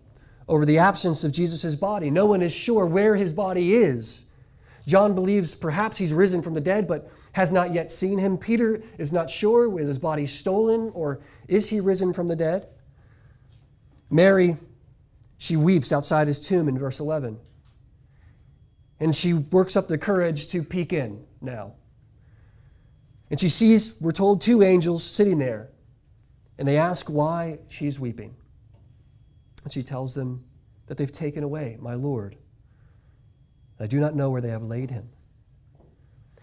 over 0.48 0.64
the 0.64 0.78
absence 0.78 1.24
of 1.24 1.32
Jesus' 1.32 1.74
body. 1.74 2.10
No 2.10 2.26
one 2.26 2.42
is 2.42 2.54
sure 2.54 2.86
where 2.86 3.16
his 3.16 3.32
body 3.32 3.74
is. 3.74 4.26
John 4.86 5.14
believes 5.14 5.56
perhaps 5.56 5.98
he's 5.98 6.14
risen 6.14 6.42
from 6.42 6.54
the 6.54 6.60
dead, 6.60 6.86
but 6.86 7.10
has 7.36 7.52
not 7.52 7.74
yet 7.74 7.92
seen 7.92 8.18
him. 8.18 8.38
Peter 8.38 8.82
is 8.96 9.12
not 9.12 9.28
sure, 9.28 9.68
was 9.68 9.88
his 9.88 9.98
body 9.98 10.24
stolen 10.24 10.90
or 10.94 11.20
is 11.48 11.68
he 11.68 11.80
risen 11.80 12.14
from 12.14 12.28
the 12.28 12.34
dead? 12.34 12.66
Mary, 14.08 14.56
she 15.36 15.54
weeps 15.54 15.92
outside 15.92 16.28
his 16.28 16.40
tomb 16.40 16.66
in 16.66 16.78
verse 16.78 16.98
11. 16.98 17.38
And 19.00 19.14
she 19.14 19.34
works 19.34 19.76
up 19.76 19.86
the 19.86 19.98
courage 19.98 20.48
to 20.48 20.62
peek 20.62 20.94
in 20.94 21.26
now. 21.42 21.74
And 23.30 23.38
she 23.38 23.50
sees, 23.50 24.00
we're 24.00 24.12
told, 24.12 24.40
two 24.40 24.62
angels 24.62 25.04
sitting 25.04 25.36
there. 25.36 25.68
And 26.58 26.66
they 26.66 26.78
ask 26.78 27.10
why 27.10 27.58
she's 27.68 28.00
weeping. 28.00 28.34
And 29.62 29.70
she 29.70 29.82
tells 29.82 30.14
them 30.14 30.42
that 30.86 30.96
they've 30.96 31.12
taken 31.12 31.44
away 31.44 31.76
my 31.80 31.92
Lord. 31.92 32.34
I 33.78 33.86
do 33.86 34.00
not 34.00 34.14
know 34.14 34.30
where 34.30 34.40
they 34.40 34.48
have 34.48 34.62
laid 34.62 34.90
him. 34.90 35.10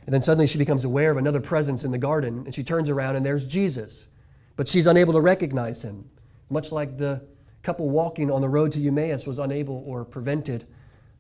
And 0.06 0.14
then 0.14 0.22
suddenly 0.22 0.48
she 0.48 0.58
becomes 0.58 0.84
aware 0.84 1.12
of 1.12 1.18
another 1.18 1.40
presence 1.40 1.84
in 1.84 1.92
the 1.92 1.98
garden, 1.98 2.44
and 2.46 2.54
she 2.54 2.64
turns 2.64 2.90
around, 2.90 3.16
and 3.16 3.26
there's 3.26 3.48
Jesus. 3.48 4.10
But 4.56 4.68
she's 4.68 4.88
unable 4.88 5.14
to 5.14 5.22
recognize 5.22 5.84
him, 5.84 6.10
much 6.50 6.72
like 6.72 6.98
the 6.98 7.26
couple 7.64 7.90
walking 7.90 8.30
on 8.30 8.42
the 8.42 8.50
road 8.50 8.72
to 8.74 8.86
Emmaus 8.86 9.26
was 9.26 9.40
unable 9.40 9.84
or 9.86 10.04
prevented 10.04 10.66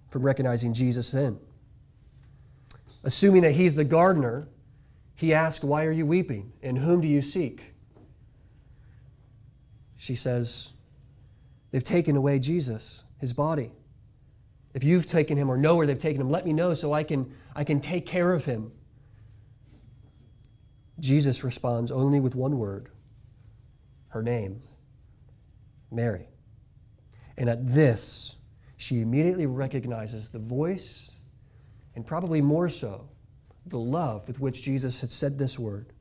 from 0.09 0.23
recognizing 0.23 0.73
Jesus 0.73 1.11
then. 1.11 1.39
Assuming 3.03 3.41
that 3.41 3.53
he's 3.53 3.75
the 3.75 3.83
gardener, 3.83 4.47
he 5.15 5.33
asks, 5.33 5.63
Why 5.63 5.85
are 5.85 5.91
you 5.91 6.05
weeping? 6.05 6.53
And 6.61 6.77
whom 6.77 7.01
do 7.01 7.07
you 7.07 7.21
seek? 7.21 7.73
She 9.97 10.15
says, 10.15 10.73
They've 11.71 11.83
taken 11.83 12.15
away 12.15 12.39
Jesus, 12.39 13.03
his 13.19 13.33
body. 13.33 13.71
If 14.73 14.83
you've 14.83 15.07
taken 15.07 15.37
him 15.37 15.49
or 15.49 15.57
know 15.57 15.75
where 15.75 15.87
they've 15.87 15.97
taken 15.97 16.21
him, 16.21 16.29
let 16.29 16.45
me 16.45 16.53
know 16.53 16.73
so 16.73 16.93
I 16.93 17.03
can, 17.03 17.33
I 17.55 17.63
can 17.63 17.81
take 17.81 18.05
care 18.05 18.33
of 18.33 18.45
him. 18.45 18.71
Jesus 20.99 21.43
responds 21.43 21.91
only 21.91 22.19
with 22.19 22.35
one 22.35 22.57
word 22.57 22.89
her 24.09 24.21
name, 24.21 24.61
Mary. 25.91 26.27
And 27.35 27.49
at 27.49 27.67
this, 27.67 28.37
she 28.77 29.01
immediately 29.01 29.47
recognizes 29.47 30.29
the 30.29 30.37
voice 30.37 31.17
and 31.95 32.05
probably 32.05 32.41
more 32.41 32.69
so, 32.69 33.09
the 33.65 33.79
love 33.79 34.27
with 34.27 34.39
which 34.39 34.61
Jesus 34.61 35.01
had 35.01 35.09
said 35.09 35.39
this 35.39 35.57
word. 35.57 35.93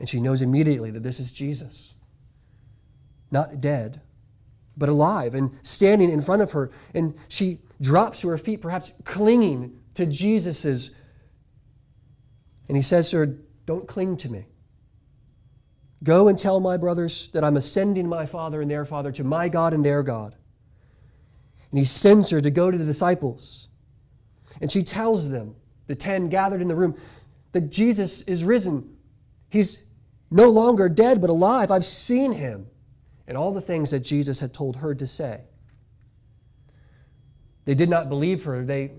And 0.00 0.08
she 0.08 0.20
knows 0.20 0.40
immediately 0.40 0.90
that 0.92 1.02
this 1.02 1.20
is 1.20 1.32
Jesus. 1.32 1.94
Not 3.30 3.60
dead, 3.60 4.00
but 4.76 4.88
alive 4.88 5.34
and 5.34 5.52
standing 5.62 6.10
in 6.10 6.20
front 6.20 6.42
of 6.42 6.52
her. 6.52 6.70
And 6.94 7.14
she 7.28 7.60
drops 7.80 8.20
to 8.20 8.28
her 8.28 8.38
feet, 8.38 8.60
perhaps 8.60 8.92
clinging 9.04 9.78
to 9.94 10.06
Jesus's. 10.06 10.98
And 12.68 12.76
he 12.76 12.82
says 12.82 13.10
to 13.10 13.18
her, 13.18 13.38
Don't 13.66 13.86
cling 13.86 14.16
to 14.18 14.28
me. 14.28 14.46
Go 16.02 16.28
and 16.28 16.38
tell 16.38 16.60
my 16.60 16.76
brothers 16.76 17.28
that 17.28 17.44
I'm 17.44 17.56
ascending 17.56 18.08
my 18.08 18.26
Father 18.26 18.60
and 18.60 18.70
their 18.70 18.84
Father 18.84 19.10
to 19.12 19.24
my 19.24 19.48
God 19.48 19.72
and 19.72 19.84
their 19.84 20.02
God. 20.02 20.34
And 21.70 21.78
he 21.78 21.84
sends 21.84 22.30
her 22.30 22.40
to 22.40 22.50
go 22.50 22.70
to 22.70 22.76
the 22.76 22.84
disciples. 22.84 23.68
And 24.60 24.70
she 24.70 24.82
tells 24.82 25.30
them, 25.30 25.56
the 25.86 25.94
ten 25.94 26.28
gathered 26.28 26.60
in 26.60 26.68
the 26.68 26.76
room, 26.76 26.96
that 27.52 27.72
Jesus 27.72 28.22
is 28.22 28.44
risen. 28.44 28.96
He's 29.50 29.84
no 30.30 30.48
longer 30.48 30.88
dead, 30.88 31.20
but 31.20 31.30
alive. 31.30 31.70
I've 31.70 31.84
seen 31.84 32.32
him 32.32 32.66
and 33.26 33.36
all 33.36 33.52
the 33.52 33.60
things 33.60 33.90
that 33.90 34.00
Jesus 34.00 34.40
had 34.40 34.52
told 34.52 34.76
her 34.76 34.94
to 34.94 35.06
say. 35.06 35.44
They 37.64 37.74
did 37.74 37.88
not 37.88 38.08
believe 38.08 38.44
her. 38.44 38.64
They 38.64 38.92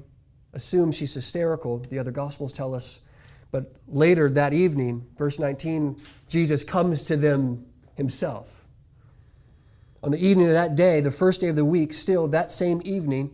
assumed 0.55 0.95
she's 0.95 1.13
hysterical, 1.13 1.77
the 1.77 1.99
other 1.99 2.11
Gospels 2.11 2.51
tell 2.51 2.73
us. 2.73 3.01
But 3.51 3.71
later 3.87 4.29
that 4.29 4.53
evening, 4.53 5.05
verse 5.17 5.37
19, 5.39 5.97
Jesus 6.27 6.63
comes 6.63 7.03
to 7.05 7.15
them 7.15 7.65
himself. 7.95 8.65
On 10.01 10.11
the 10.11 10.25
evening 10.25 10.47
of 10.47 10.53
that 10.53 10.75
day, 10.75 11.01
the 11.01 11.11
first 11.11 11.41
day 11.41 11.47
of 11.47 11.55
the 11.55 11.65
week, 11.65 11.93
still 11.93 12.27
that 12.29 12.51
same 12.51 12.81
evening, 12.83 13.33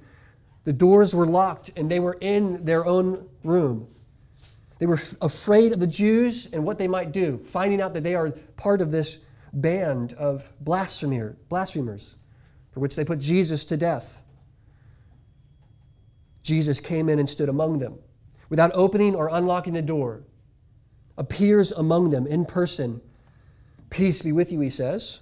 the 0.63 0.74
doors 0.74 1.16
were 1.16 1.25
locked 1.25 1.72
and 1.75 1.90
they 1.90 2.00
were 2.00 2.18
in 2.22 2.66
their 2.66 2.86
own 2.86 3.28
room. 3.44 3.88
They 4.80 4.86
were 4.86 5.00
afraid 5.22 5.74
of 5.74 5.80
the 5.80 5.88
Jews 5.88 6.51
and 6.51 6.66
what 6.66 6.78
they 6.78 6.88
might 6.88 7.12
do, 7.12 7.38
finding 7.38 7.82
out 7.82 7.94
that 7.94 8.01
they 8.01 8.16
are 8.16 8.32
part 8.58 8.82
of 8.82 8.92
this 8.92 9.20
band 9.54 10.13
of 10.13 10.51
blasphemer, 10.60 11.36
blasphemers 11.50 12.16
for 12.72 12.80
which 12.80 12.96
they 12.96 13.06
put 13.06 13.20
Jesus 13.20 13.66
to 13.66 13.78
death. 13.78 14.24
Jesus 16.43 16.79
came 16.79 17.10
in 17.10 17.19
and 17.19 17.29
stood 17.29 17.50
among 17.50 17.79
them 17.79 18.00
without 18.51 18.71
opening 18.74 19.15
or 19.15 19.29
unlocking 19.31 19.74
the 19.74 19.81
door, 19.81 20.24
appears 21.17 21.71
among 21.71 22.10
them 22.10 22.27
in 22.27 22.45
person. 22.45 23.01
Peace 23.89 24.21
be 24.21 24.33
with 24.33 24.51
you, 24.51 24.60
he 24.60 24.69
says. 24.69 25.21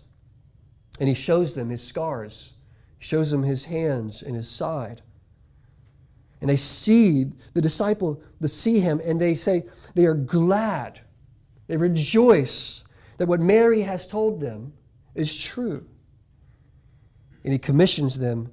And 1.00 1.08
he 1.08 1.16
shows 1.16 1.54
them 1.54 1.70
his 1.70 1.86
scars, 1.86 2.56
shows 2.98 3.32
them 3.32 3.44
his 3.44 3.66
hands 3.66 4.24
and 4.24 4.36
his 4.36 4.50
side. 4.50 5.04
And 6.42 6.50
they 6.50 6.56
see 6.56 7.26
the 7.54 7.62
disciple, 7.62 8.22
they 8.42 8.48
see 8.48 8.80
him, 8.80 9.00
and 9.06 9.22
they 9.22 9.36
say 9.36 9.64
they 9.94 10.06
are 10.06 10.16
glad. 10.16 11.02
They 11.68 11.78
rejoice 11.78 12.84
that 13.18 13.28
what 13.28 13.40
Mary 13.40 13.82
has 13.82 14.08
told 14.08 14.42
them 14.42 14.74
is 15.14 15.40
true. 15.40 15.86
And 17.44 17.54
he 17.54 17.60
commissions 17.60 18.18
them, 18.18 18.52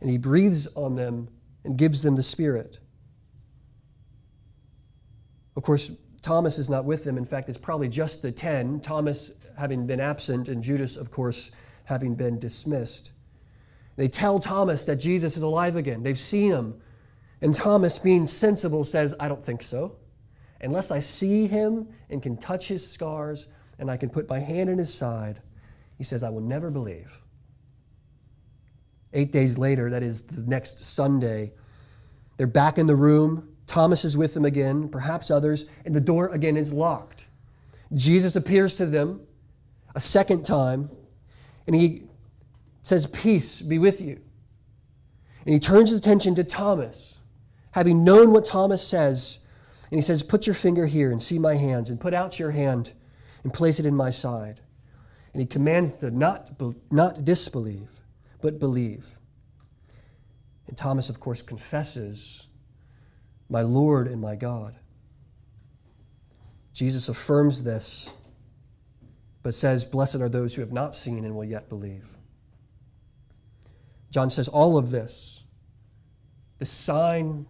and 0.00 0.10
he 0.10 0.18
breathes 0.18 0.66
on 0.74 0.96
them 0.96 1.28
and 1.68 1.76
gives 1.76 2.02
them 2.02 2.16
the 2.16 2.22
Spirit. 2.22 2.78
Of 5.54 5.62
course, 5.62 5.92
Thomas 6.22 6.58
is 6.58 6.70
not 6.70 6.86
with 6.86 7.04
them. 7.04 7.18
In 7.18 7.26
fact, 7.26 7.50
it's 7.50 7.58
probably 7.58 7.90
just 7.90 8.22
the 8.22 8.32
ten, 8.32 8.80
Thomas 8.80 9.32
having 9.58 9.86
been 9.86 10.00
absent, 10.00 10.48
and 10.48 10.62
Judas, 10.62 10.96
of 10.96 11.10
course, 11.10 11.52
having 11.84 12.14
been 12.14 12.38
dismissed. 12.38 13.12
They 13.96 14.08
tell 14.08 14.38
Thomas 14.38 14.86
that 14.86 14.96
Jesus 14.96 15.36
is 15.36 15.42
alive 15.42 15.76
again. 15.76 16.02
They've 16.02 16.18
seen 16.18 16.52
him. 16.52 16.80
And 17.42 17.54
Thomas, 17.54 17.98
being 17.98 18.26
sensible, 18.26 18.82
says, 18.84 19.14
I 19.20 19.28
don't 19.28 19.44
think 19.44 19.62
so. 19.62 19.96
Unless 20.62 20.90
I 20.90 21.00
see 21.00 21.48
him 21.48 21.88
and 22.08 22.22
can 22.22 22.38
touch 22.38 22.68
his 22.68 22.88
scars 22.90 23.48
and 23.78 23.90
I 23.90 23.98
can 23.98 24.08
put 24.08 24.26
my 24.28 24.38
hand 24.38 24.70
in 24.70 24.78
his 24.78 24.94
side, 24.94 25.42
he 25.98 26.04
says, 26.04 26.22
I 26.22 26.30
will 26.30 26.40
never 26.40 26.70
believe. 26.70 27.24
Eight 29.12 29.32
days 29.32 29.56
later, 29.58 29.90
that 29.90 30.02
is 30.02 30.22
the 30.22 30.48
next 30.48 30.84
Sunday, 30.84 31.52
they're 32.36 32.46
back 32.46 32.78
in 32.78 32.86
the 32.86 32.96
room. 32.96 33.56
Thomas 33.66 34.04
is 34.04 34.16
with 34.16 34.34
them 34.34 34.44
again, 34.44 34.88
perhaps 34.88 35.30
others, 35.30 35.70
and 35.84 35.94
the 35.94 36.00
door 36.00 36.28
again 36.28 36.56
is 36.56 36.72
locked. 36.72 37.26
Jesus 37.94 38.36
appears 38.36 38.74
to 38.76 38.86
them 38.86 39.20
a 39.94 40.00
second 40.00 40.44
time, 40.44 40.90
and 41.66 41.74
he 41.74 42.02
says, 42.82 43.06
Peace 43.06 43.62
be 43.62 43.78
with 43.78 44.00
you. 44.00 44.20
And 45.44 45.54
he 45.54 45.60
turns 45.60 45.90
his 45.90 45.98
attention 45.98 46.34
to 46.36 46.44
Thomas, 46.44 47.20
having 47.72 48.04
known 48.04 48.32
what 48.32 48.44
Thomas 48.44 48.86
says, 48.86 49.40
and 49.90 49.96
he 49.96 50.02
says, 50.02 50.22
Put 50.22 50.46
your 50.46 50.54
finger 50.54 50.86
here 50.86 51.10
and 51.10 51.22
see 51.22 51.38
my 51.38 51.56
hands, 51.56 51.90
and 51.90 52.00
put 52.00 52.14
out 52.14 52.38
your 52.38 52.50
hand 52.50 52.92
and 53.42 53.52
place 53.52 53.80
it 53.80 53.86
in 53.86 53.94
my 53.94 54.10
side. 54.10 54.60
And 55.32 55.40
he 55.40 55.46
commands 55.46 55.96
them 55.96 56.18
not, 56.18 56.50
not 56.90 57.24
disbelieve, 57.24 58.00
but 58.40 58.58
believe. 58.58 59.18
And 60.66 60.76
Thomas, 60.76 61.08
of 61.08 61.18
course, 61.18 61.42
confesses, 61.42 62.46
My 63.48 63.62
Lord 63.62 64.06
and 64.06 64.20
my 64.20 64.36
God. 64.36 64.78
Jesus 66.72 67.08
affirms 67.08 67.64
this, 67.64 68.14
but 69.42 69.54
says, 69.54 69.84
Blessed 69.84 70.16
are 70.16 70.28
those 70.28 70.54
who 70.54 70.60
have 70.60 70.72
not 70.72 70.94
seen 70.94 71.24
and 71.24 71.34
will 71.34 71.44
yet 71.44 71.68
believe. 71.68 72.16
John 74.10 74.30
says, 74.30 74.48
All 74.48 74.78
of 74.78 74.90
this, 74.90 75.42
the 76.58 76.66
sign, 76.66 77.46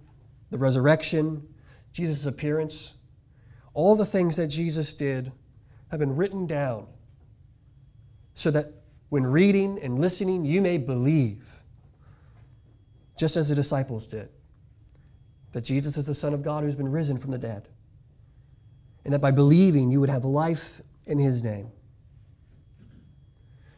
the 0.50 0.58
resurrection, 0.58 1.46
Jesus' 1.92 2.24
appearance, 2.26 2.94
all 3.74 3.96
the 3.96 4.06
things 4.06 4.36
that 4.36 4.48
Jesus 4.48 4.94
did 4.94 5.32
have 5.90 6.00
been 6.00 6.16
written 6.16 6.46
down 6.46 6.86
so 8.34 8.50
that 8.50 8.77
when 9.08 9.24
reading 9.24 9.78
and 9.82 10.00
listening, 10.00 10.44
you 10.44 10.60
may 10.60 10.78
believe, 10.78 11.62
just 13.18 13.36
as 13.36 13.48
the 13.48 13.54
disciples 13.54 14.06
did, 14.06 14.28
that 15.52 15.62
Jesus 15.62 15.96
is 15.96 16.06
the 16.06 16.14
Son 16.14 16.34
of 16.34 16.42
God 16.42 16.62
who's 16.62 16.74
been 16.74 16.90
risen 16.90 17.16
from 17.16 17.30
the 17.30 17.38
dead, 17.38 17.68
and 19.04 19.14
that 19.14 19.20
by 19.20 19.30
believing, 19.30 19.90
you 19.90 20.00
would 20.00 20.10
have 20.10 20.24
life 20.24 20.82
in 21.06 21.18
his 21.18 21.42
name. 21.42 21.70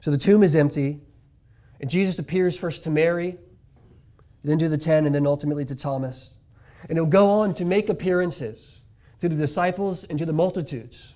So 0.00 0.10
the 0.10 0.18
tomb 0.18 0.42
is 0.42 0.56
empty, 0.56 1.00
and 1.80 1.88
Jesus 1.88 2.18
appears 2.18 2.58
first 2.58 2.82
to 2.84 2.90
Mary, 2.90 3.38
then 4.42 4.58
to 4.58 4.68
the 4.68 4.78
ten, 4.78 5.06
and 5.06 5.14
then 5.14 5.26
ultimately 5.26 5.64
to 5.66 5.76
Thomas. 5.76 6.38
And 6.88 6.96
he'll 6.96 7.06
go 7.06 7.28
on 7.28 7.54
to 7.54 7.64
make 7.64 7.88
appearances 7.88 8.80
to 9.18 9.28
the 9.28 9.36
disciples 9.36 10.04
and 10.04 10.18
to 10.18 10.26
the 10.26 10.32
multitudes, 10.32 11.14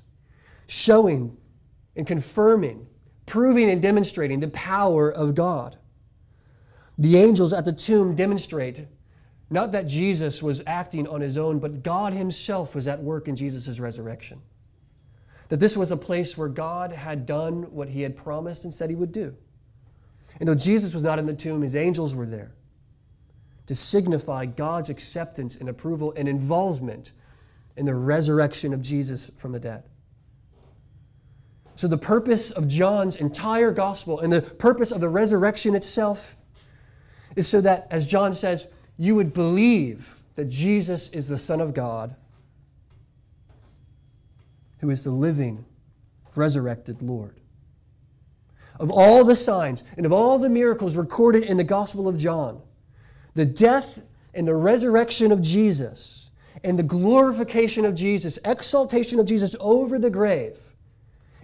showing 0.68 1.36
and 1.96 2.06
confirming, 2.06 2.86
proving 3.26 3.70
and 3.70 3.80
demonstrating 3.80 4.40
the 4.40 4.48
power 4.48 5.10
of 5.10 5.34
God. 5.34 5.76
The 6.98 7.16
angels 7.16 7.52
at 7.52 7.64
the 7.64 7.72
tomb 7.72 8.14
demonstrate 8.14 8.86
not 9.50 9.72
that 9.72 9.86
Jesus 9.86 10.42
was 10.42 10.62
acting 10.66 11.06
on 11.06 11.20
his 11.20 11.36
own, 11.36 11.58
but 11.58 11.82
God 11.82 12.12
himself 12.12 12.74
was 12.74 12.88
at 12.88 13.02
work 13.02 13.28
in 13.28 13.36
Jesus' 13.36 13.78
resurrection. 13.78 14.40
That 15.48 15.60
this 15.60 15.76
was 15.76 15.90
a 15.90 15.96
place 15.96 16.36
where 16.36 16.48
God 16.48 16.92
had 16.92 17.26
done 17.26 17.64
what 17.64 17.90
he 17.90 18.02
had 18.02 18.16
promised 18.16 18.64
and 18.64 18.72
said 18.72 18.90
he 18.90 18.96
would 18.96 19.12
do. 19.12 19.36
And 20.40 20.48
though 20.48 20.54
Jesus 20.54 20.94
was 20.94 21.02
not 21.02 21.18
in 21.18 21.26
the 21.26 21.34
tomb, 21.34 21.62
his 21.62 21.76
angels 21.76 22.16
were 22.16 22.26
there 22.26 22.52
to 23.66 23.74
signify 23.74 24.46
God's 24.46 24.90
acceptance 24.90 25.56
and 25.56 25.68
approval 25.68 26.12
and 26.16 26.28
involvement 26.28 27.12
in 27.76 27.86
the 27.86 27.94
resurrection 27.94 28.72
of 28.72 28.82
Jesus 28.82 29.30
from 29.36 29.52
the 29.52 29.60
dead. 29.60 29.84
So, 31.76 31.88
the 31.88 31.98
purpose 31.98 32.50
of 32.50 32.68
John's 32.68 33.16
entire 33.16 33.72
gospel 33.72 34.20
and 34.20 34.32
the 34.32 34.42
purpose 34.42 34.92
of 34.92 35.00
the 35.00 35.08
resurrection 35.08 35.74
itself 35.74 36.36
is 37.34 37.48
so 37.48 37.60
that, 37.62 37.86
as 37.90 38.06
John 38.06 38.34
says, 38.34 38.68
you 38.96 39.16
would 39.16 39.34
believe 39.34 40.22
that 40.36 40.48
Jesus 40.48 41.10
is 41.10 41.28
the 41.28 41.38
Son 41.38 41.60
of 41.60 41.74
God, 41.74 42.14
who 44.78 44.90
is 44.90 45.02
the 45.02 45.10
living, 45.10 45.64
resurrected 46.36 47.02
Lord. 47.02 47.40
Of 48.78 48.90
all 48.90 49.24
the 49.24 49.36
signs 49.36 49.84
and 49.96 50.04
of 50.04 50.12
all 50.12 50.38
the 50.38 50.48
miracles 50.48 50.96
recorded 50.96 51.44
in 51.44 51.56
the 51.56 51.64
Gospel 51.64 52.08
of 52.08 52.18
John, 52.18 52.62
the 53.34 53.46
death 53.46 54.04
and 54.32 54.46
the 54.46 54.54
resurrection 54.54 55.32
of 55.32 55.42
Jesus 55.42 56.30
and 56.62 56.78
the 56.78 56.84
glorification 56.84 57.84
of 57.84 57.94
Jesus, 57.94 58.38
exaltation 58.44 59.18
of 59.20 59.26
Jesus 59.26 59.56
over 59.60 59.98
the 59.98 60.10
grave, 60.10 60.73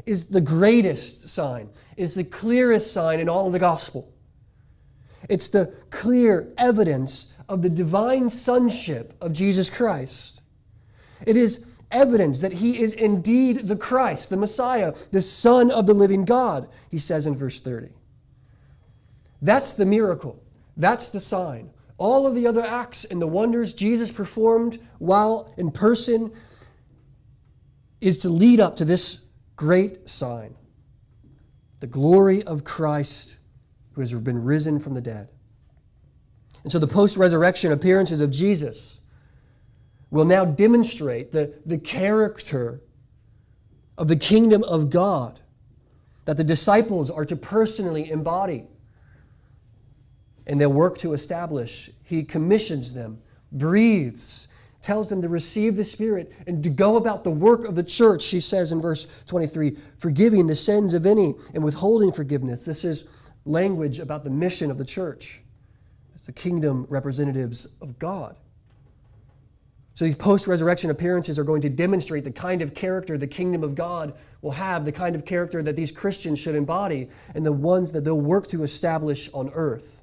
is 0.06 0.26
the 0.26 0.40
greatest 0.40 1.28
sign, 1.28 1.70
is 1.96 2.14
the 2.14 2.24
clearest 2.24 2.92
sign 2.92 3.20
in 3.20 3.28
all 3.28 3.46
of 3.46 3.52
the 3.52 3.58
gospel. 3.58 4.12
It's 5.28 5.48
the 5.48 5.76
clear 5.90 6.52
evidence 6.56 7.34
of 7.48 7.62
the 7.62 7.68
divine 7.68 8.30
sonship 8.30 9.14
of 9.20 9.32
Jesus 9.32 9.70
Christ. 9.70 10.42
It 11.26 11.36
is 11.36 11.66
evidence 11.90 12.40
that 12.40 12.52
he 12.52 12.80
is 12.80 12.92
indeed 12.92 13.68
the 13.68 13.76
Christ, 13.76 14.30
the 14.30 14.36
Messiah, 14.36 14.94
the 15.10 15.20
Son 15.20 15.70
of 15.70 15.86
the 15.86 15.94
living 15.94 16.24
God, 16.24 16.68
he 16.90 16.98
says 16.98 17.26
in 17.26 17.36
verse 17.36 17.60
30. 17.60 17.88
That's 19.42 19.72
the 19.72 19.86
miracle. 19.86 20.42
That's 20.76 21.10
the 21.10 21.20
sign 21.20 21.70
all 22.00 22.26
of 22.26 22.34
the 22.34 22.46
other 22.46 22.66
acts 22.66 23.04
and 23.04 23.20
the 23.20 23.26
wonders 23.26 23.74
Jesus 23.74 24.10
performed 24.10 24.78
while 24.98 25.52
in 25.58 25.70
person 25.70 26.32
is 28.00 28.16
to 28.18 28.30
lead 28.30 28.58
up 28.58 28.76
to 28.76 28.86
this 28.86 29.20
great 29.60 30.08
sign 30.08 30.54
the 31.80 31.86
glory 31.86 32.42
of 32.44 32.64
Christ 32.64 33.36
who 33.92 34.00
has 34.00 34.14
been 34.14 34.42
risen 34.42 34.80
from 34.80 34.94
the 34.94 35.02
dead. 35.02 35.28
And 36.62 36.72
so 36.72 36.78
the 36.78 36.86
post 36.86 37.18
resurrection 37.18 37.70
appearances 37.70 38.22
of 38.22 38.30
Jesus 38.30 39.02
will 40.10 40.24
now 40.24 40.46
demonstrate 40.46 41.32
the, 41.32 41.60
the 41.66 41.76
character 41.76 42.80
of 43.98 44.08
the 44.08 44.16
kingdom 44.16 44.64
of 44.64 44.88
God 44.88 45.40
that 46.24 46.38
the 46.38 46.44
disciples 46.44 47.10
are 47.10 47.26
to 47.26 47.36
personally 47.36 48.10
embody 48.10 48.64
and 50.46 50.58
they'll 50.58 50.72
work 50.72 50.96
to 50.98 51.12
establish. 51.12 51.90
He 52.02 52.22
commissions 52.22 52.94
them, 52.94 53.20
breathes, 53.52 54.48
tells 54.82 55.10
them 55.10 55.22
to 55.22 55.28
receive 55.28 55.76
the 55.76 55.84
Spirit 55.84 56.32
and 56.46 56.62
to 56.64 56.70
go 56.70 56.96
about 56.96 57.24
the 57.24 57.30
work 57.30 57.64
of 57.64 57.74
the 57.74 57.82
church, 57.82 58.26
he 58.28 58.40
says 58.40 58.72
in 58.72 58.80
verse 58.80 59.24
23, 59.26 59.76
forgiving 59.98 60.46
the 60.46 60.56
sins 60.56 60.94
of 60.94 61.06
any 61.06 61.34
and 61.54 61.62
withholding 61.62 62.12
forgiveness. 62.12 62.64
This 62.64 62.84
is 62.84 63.08
language 63.44 63.98
about 63.98 64.24
the 64.24 64.30
mission 64.30 64.70
of 64.70 64.78
the 64.78 64.84
church. 64.84 65.42
It's 66.14 66.26
the 66.26 66.32
kingdom 66.32 66.86
representatives 66.88 67.66
of 67.80 67.98
God. 67.98 68.36
So 69.94 70.06
these 70.06 70.16
post 70.16 70.46
resurrection 70.46 70.88
appearances 70.88 71.38
are 71.38 71.44
going 71.44 71.60
to 71.60 71.68
demonstrate 71.68 72.24
the 72.24 72.32
kind 72.32 72.62
of 72.62 72.74
character 72.74 73.18
the 73.18 73.26
kingdom 73.26 73.62
of 73.62 73.74
God 73.74 74.14
will 74.40 74.52
have, 74.52 74.86
the 74.86 74.92
kind 74.92 75.14
of 75.14 75.26
character 75.26 75.62
that 75.62 75.76
these 75.76 75.92
Christians 75.92 76.38
should 76.38 76.54
embody, 76.54 77.10
and 77.34 77.44
the 77.44 77.52
ones 77.52 77.92
that 77.92 78.04
they'll 78.04 78.18
work 78.18 78.46
to 78.46 78.62
establish 78.62 79.28
on 79.34 79.50
earth. 79.52 80.02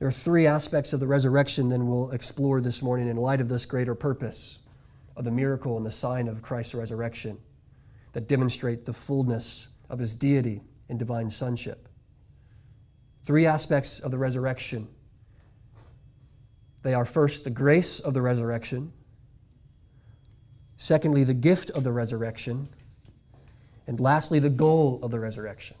There 0.00 0.08
are 0.08 0.12
three 0.12 0.46
aspects 0.46 0.94
of 0.94 1.00
the 1.00 1.06
resurrection 1.06 1.68
then 1.68 1.86
we'll 1.86 2.10
explore 2.10 2.62
this 2.62 2.82
morning 2.82 3.06
in 3.06 3.18
light 3.18 3.42
of 3.42 3.50
this 3.50 3.66
greater 3.66 3.94
purpose 3.94 4.60
of 5.14 5.26
the 5.26 5.30
miracle 5.30 5.76
and 5.76 5.84
the 5.84 5.90
sign 5.90 6.26
of 6.26 6.40
Christ's 6.40 6.74
resurrection 6.74 7.36
that 8.14 8.26
demonstrate 8.26 8.86
the 8.86 8.94
fullness 8.94 9.68
of 9.90 9.98
his 9.98 10.16
deity 10.16 10.62
and 10.88 10.98
divine 10.98 11.28
sonship. 11.28 11.86
Three 13.24 13.44
aspects 13.44 14.00
of 14.00 14.10
the 14.10 14.16
resurrection. 14.16 14.88
They 16.82 16.94
are 16.94 17.04
first 17.04 17.44
the 17.44 17.50
grace 17.50 18.00
of 18.00 18.14
the 18.14 18.22
resurrection, 18.22 18.94
secondly, 20.78 21.24
the 21.24 21.34
gift 21.34 21.68
of 21.72 21.84
the 21.84 21.92
resurrection, 21.92 22.68
and 23.86 24.00
lastly, 24.00 24.38
the 24.38 24.48
goal 24.48 24.98
of 25.02 25.10
the 25.10 25.20
resurrection. 25.20 25.76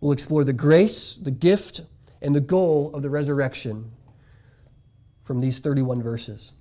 We'll 0.00 0.12
explore 0.12 0.44
the 0.44 0.54
grace, 0.54 1.16
the 1.16 1.30
gift, 1.30 1.82
and 2.22 2.34
the 2.34 2.40
goal 2.40 2.94
of 2.94 3.02
the 3.02 3.10
resurrection 3.10 3.92
from 5.22 5.40
these 5.40 5.58
31 5.58 6.02
verses. 6.02 6.52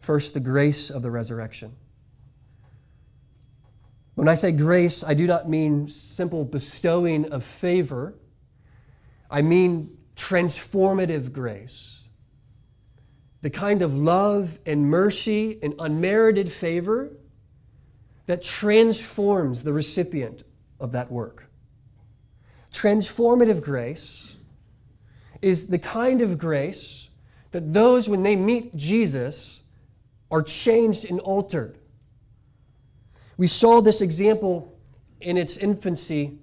First, 0.00 0.34
the 0.34 0.40
grace 0.40 0.88
of 0.90 1.02
the 1.02 1.10
resurrection. 1.10 1.74
When 4.14 4.28
I 4.28 4.34
say 4.34 4.52
grace, 4.52 5.04
I 5.04 5.14
do 5.14 5.26
not 5.26 5.48
mean 5.48 5.88
simple 5.88 6.44
bestowing 6.44 7.30
of 7.32 7.44
favor. 7.44 8.14
I 9.30 9.42
mean 9.42 9.98
transformative 10.14 11.32
grace. 11.32 12.04
The 13.42 13.50
kind 13.50 13.82
of 13.82 13.94
love 13.94 14.58
and 14.64 14.88
mercy 14.88 15.58
and 15.62 15.74
unmerited 15.78 16.50
favor 16.50 17.16
that 18.26 18.42
transforms 18.42 19.64
the 19.64 19.72
recipient 19.72 20.42
of 20.80 20.92
that 20.92 21.10
work. 21.10 21.50
Transformative 22.76 23.62
grace 23.62 24.36
is 25.40 25.68
the 25.68 25.78
kind 25.78 26.20
of 26.20 26.36
grace 26.36 27.08
that 27.52 27.72
those, 27.72 28.06
when 28.06 28.22
they 28.22 28.36
meet 28.36 28.76
Jesus, 28.76 29.64
are 30.30 30.42
changed 30.42 31.06
and 31.08 31.18
altered. 31.20 31.78
We 33.38 33.46
saw 33.46 33.80
this 33.80 34.02
example 34.02 34.78
in 35.22 35.38
its 35.38 35.56
infancy 35.56 36.38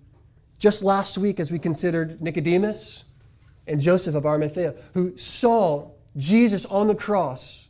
just 0.58 0.82
last 0.82 1.20
week 1.20 1.40
as 1.40 1.52
we 1.52 1.60
considered 1.60 2.20
Nicodemus 2.20 3.06
and 3.68 3.80
Joseph 3.80 4.16
of 4.16 4.26
Arimathea, 4.26 4.74
who 4.96 5.16
saw 5.16 5.92
Jesus 6.18 6.66
on 6.66 6.88
the 6.88 6.96
cross 6.96 7.70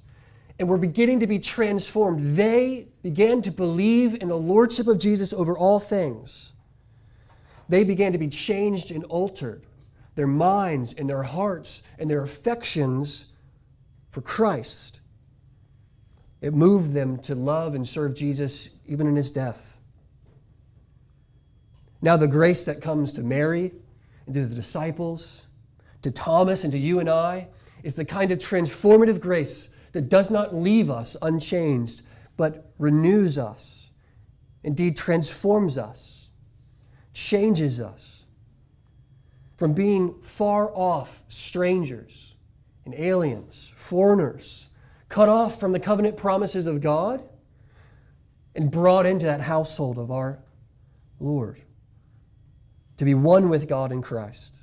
and 0.58 0.70
were 0.70 0.78
beginning 0.78 1.20
to 1.20 1.28
be 1.28 1.38
transformed. 1.38 2.38
They 2.38 2.88
began 3.02 3.42
to 3.42 3.52
believe 3.52 4.22
in 4.22 4.30
the 4.30 4.38
lordship 4.38 4.88
of 4.88 5.00
Jesus 5.00 5.34
over 5.34 5.58
all 5.58 5.82
things 5.82 6.54
they 7.70 7.84
began 7.84 8.12
to 8.12 8.18
be 8.18 8.28
changed 8.28 8.92
and 8.92 9.04
altered. 9.06 9.64
Their 10.16 10.28
minds 10.28 10.94
and 10.94 11.10
their 11.10 11.24
hearts 11.24 11.84
and 11.98 12.10
their 12.10 12.22
affections 12.22 13.34
for 14.12 14.22
Christ. 14.22 15.02
It 16.42 16.54
moved 16.54 16.94
them 16.94 17.18
to 17.20 17.36
love 17.36 17.74
and 17.74 17.88
serve 17.88 18.16
Jesus 18.16 18.70
even 18.86 19.08
in 19.08 19.16
his 19.16 19.32
death. 19.32 19.78
Now, 22.02 22.18
the 22.18 22.28
grace 22.28 22.66
that 22.66 22.82
comes 22.82 23.14
to 23.14 23.22
Mary 23.22 23.72
and 24.26 24.36
to 24.36 24.46
the 24.46 24.56
disciples, 24.56 25.46
to 26.02 26.12
Thomas 26.12 26.64
and 26.64 26.74
to 26.74 26.78
you 26.78 27.00
and 27.00 27.10
I, 27.10 27.48
is 27.82 27.96
the 27.96 28.06
kind 28.06 28.32
of 28.32 28.40
transformative 28.40 29.22
grace 29.22 29.74
that 29.94 30.10
does 30.10 30.30
not 30.30 30.54
leave 30.54 30.90
us 30.90 31.16
unchanged, 31.22 32.02
but 32.36 32.74
renews 32.78 33.38
us, 33.38 33.92
indeed 34.64 34.98
transforms 34.98 35.78
us 35.78 36.24
changes 37.14 37.80
us 37.80 38.26
from 39.58 39.74
being 39.74 40.22
far 40.22 40.70
off 40.76 41.24
strangers 41.28 42.36
and 42.86 42.94
aliens, 42.96 43.74
foreigners, 43.78 44.70
cut 45.10 45.30
off 45.30 45.60
from 45.60 45.72
the 45.72 45.80
covenant 45.80 46.18
promises 46.18 46.68
of 46.68 46.82
God, 46.82 47.24
and 48.56 48.70
brought 48.70 49.06
into 49.06 49.26
that 49.26 49.42
household 49.42 49.98
of 49.98 50.12
our 50.12 50.40
Lord 51.20 51.62
to 52.98 53.06
be 53.06 53.14
one 53.16 53.50
with 53.50 53.68
God 53.68 53.92
in 53.92 54.02
Christ. 54.02 54.56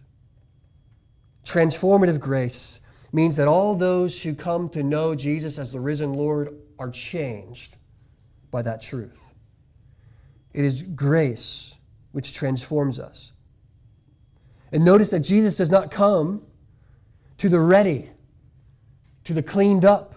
Transformative 1.45 2.21
grace 2.21 2.81
means 3.13 3.37
that 3.37 3.49
all 3.49 3.75
those 3.75 4.23
who 4.23 4.35
come 4.35 4.69
to 4.69 4.85
know 4.85 5.17
Jesus 5.17 5.59
as 5.59 5.73
the 5.73 5.81
risen 5.81 6.15
Lord 6.15 6.57
are 6.79 6.91
changed 6.91 7.79
by 8.53 8.63
that 8.63 8.83
truth. 8.83 9.35
It 10.53 10.65
is 10.65 10.83
grace 10.83 11.80
which 12.13 12.35
transforms 12.35 12.99
us. 12.99 13.33
And 14.73 14.85
notice 14.85 15.11
that 15.11 15.21
Jesus 15.21 15.57
does 15.57 15.71
not 15.71 15.91
come 15.91 16.47
to 17.39 17.49
the 17.49 17.61
ready, 17.61 18.11
to 19.25 19.33
the 19.33 19.43
cleaned 19.43 19.85
up, 19.85 20.15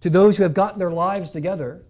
to 0.00 0.10
those 0.10 0.36
who 0.36 0.42
have 0.42 0.54
gotten 0.54 0.78
their 0.78 0.90
lives 0.90 1.30
together, 1.30 1.84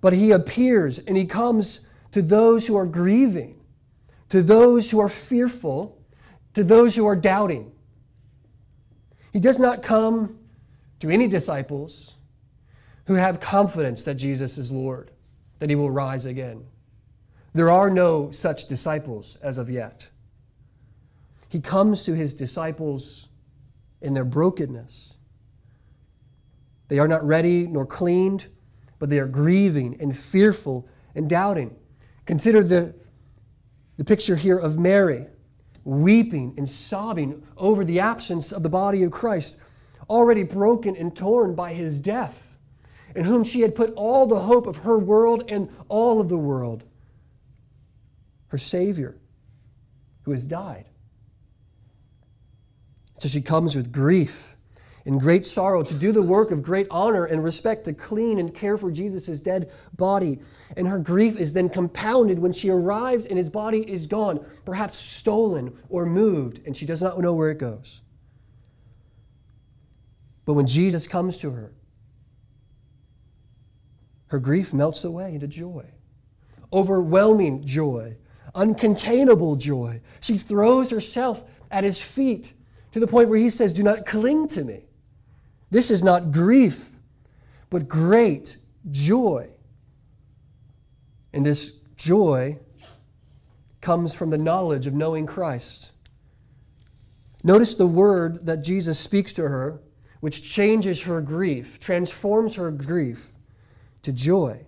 but 0.00 0.12
he 0.12 0.30
appears 0.30 0.98
and 0.98 1.16
he 1.16 1.24
comes 1.24 1.86
to 2.12 2.22
those 2.22 2.66
who 2.66 2.76
are 2.76 2.86
grieving, 2.86 3.60
to 4.28 4.42
those 4.42 4.90
who 4.90 5.00
are 5.00 5.08
fearful, 5.08 6.00
to 6.52 6.62
those 6.62 6.94
who 6.94 7.06
are 7.06 7.16
doubting. 7.16 7.72
He 9.32 9.40
does 9.40 9.58
not 9.58 9.82
come 9.82 10.38
to 11.00 11.10
any 11.10 11.26
disciples 11.26 12.16
who 13.06 13.14
have 13.14 13.40
confidence 13.40 14.04
that 14.04 14.14
Jesus 14.14 14.58
is 14.58 14.70
Lord, 14.70 15.10
that 15.58 15.68
he 15.68 15.76
will 15.76 15.90
rise 15.90 16.24
again. 16.24 16.64
There 17.54 17.70
are 17.70 17.88
no 17.88 18.32
such 18.32 18.66
disciples 18.66 19.36
as 19.36 19.58
of 19.58 19.70
yet. 19.70 20.10
He 21.48 21.60
comes 21.60 22.04
to 22.04 22.14
his 22.14 22.34
disciples 22.34 23.28
in 24.02 24.12
their 24.12 24.24
brokenness. 24.24 25.16
They 26.88 26.98
are 26.98 27.06
not 27.06 27.24
ready 27.24 27.68
nor 27.68 27.86
cleaned, 27.86 28.48
but 28.98 29.08
they 29.08 29.20
are 29.20 29.28
grieving 29.28 29.96
and 30.00 30.16
fearful 30.16 30.88
and 31.14 31.30
doubting. 31.30 31.76
Consider 32.26 32.64
the, 32.64 32.96
the 33.98 34.04
picture 34.04 34.34
here 34.34 34.58
of 34.58 34.78
Mary 34.78 35.26
weeping 35.84 36.54
and 36.56 36.68
sobbing 36.68 37.46
over 37.56 37.84
the 37.84 38.00
absence 38.00 38.50
of 38.50 38.64
the 38.64 38.70
body 38.70 39.04
of 39.04 39.12
Christ, 39.12 39.60
already 40.10 40.42
broken 40.42 40.96
and 40.96 41.14
torn 41.14 41.54
by 41.54 41.74
his 41.74 42.00
death, 42.00 42.58
in 43.14 43.24
whom 43.24 43.44
she 43.44 43.60
had 43.60 43.76
put 43.76 43.92
all 43.94 44.26
the 44.26 44.40
hope 44.40 44.66
of 44.66 44.78
her 44.78 44.98
world 44.98 45.44
and 45.46 45.68
all 45.88 46.20
of 46.20 46.28
the 46.28 46.38
world 46.38 46.84
her 48.54 48.58
Savior, 48.58 49.16
who 50.22 50.30
has 50.30 50.46
died. 50.46 50.84
So 53.18 53.26
she 53.26 53.42
comes 53.42 53.74
with 53.74 53.90
grief 53.90 54.54
and 55.04 55.18
great 55.18 55.44
sorrow 55.44 55.82
to 55.82 55.92
do 55.92 56.12
the 56.12 56.22
work 56.22 56.52
of 56.52 56.62
great 56.62 56.86
honor 56.88 57.24
and 57.24 57.42
respect 57.42 57.84
to 57.86 57.92
clean 57.92 58.38
and 58.38 58.54
care 58.54 58.78
for 58.78 58.92
Jesus' 58.92 59.40
dead 59.40 59.72
body. 59.96 60.38
And 60.76 60.86
her 60.86 61.00
grief 61.00 61.36
is 61.36 61.52
then 61.52 61.68
compounded 61.68 62.38
when 62.38 62.52
she 62.52 62.70
arrives 62.70 63.26
and 63.26 63.38
his 63.38 63.50
body 63.50 63.80
is 63.90 64.06
gone, 64.06 64.46
perhaps 64.64 64.98
stolen 64.98 65.76
or 65.88 66.06
moved, 66.06 66.64
and 66.64 66.76
she 66.76 66.86
does 66.86 67.02
not 67.02 67.18
know 67.18 67.34
where 67.34 67.50
it 67.50 67.58
goes. 67.58 68.02
But 70.44 70.54
when 70.54 70.68
Jesus 70.68 71.08
comes 71.08 71.38
to 71.38 71.50
her, 71.50 71.72
her 74.28 74.38
grief 74.38 74.72
melts 74.72 75.02
away 75.02 75.34
into 75.34 75.48
joy, 75.48 75.86
overwhelming 76.72 77.64
joy 77.64 78.16
uncontainable 78.54 79.58
joy. 79.58 80.00
She 80.20 80.38
throws 80.38 80.90
herself 80.90 81.44
at 81.70 81.84
his 81.84 82.00
feet 82.00 82.52
to 82.92 83.00
the 83.00 83.06
point 83.06 83.28
where 83.28 83.38
he 83.38 83.50
says, 83.50 83.72
Do 83.72 83.82
not 83.82 84.06
cling 84.06 84.48
to 84.48 84.64
me. 84.64 84.84
This 85.70 85.90
is 85.90 86.04
not 86.04 86.30
grief, 86.30 86.94
but 87.68 87.88
great 87.88 88.58
joy. 88.90 89.50
And 91.32 91.44
this 91.44 91.72
joy 91.96 92.60
comes 93.80 94.14
from 94.14 94.30
the 94.30 94.38
knowledge 94.38 94.86
of 94.86 94.94
knowing 94.94 95.26
Christ. 95.26 95.92
Notice 97.42 97.74
the 97.74 97.86
word 97.86 98.46
that 98.46 98.62
Jesus 98.62 98.98
speaks 98.98 99.32
to 99.34 99.42
her, 99.42 99.80
which 100.20 100.48
changes 100.48 101.02
her 101.02 101.20
grief, 101.20 101.78
transforms 101.80 102.56
her 102.56 102.70
grief 102.70 103.32
to 104.02 104.12
joy. 104.12 104.64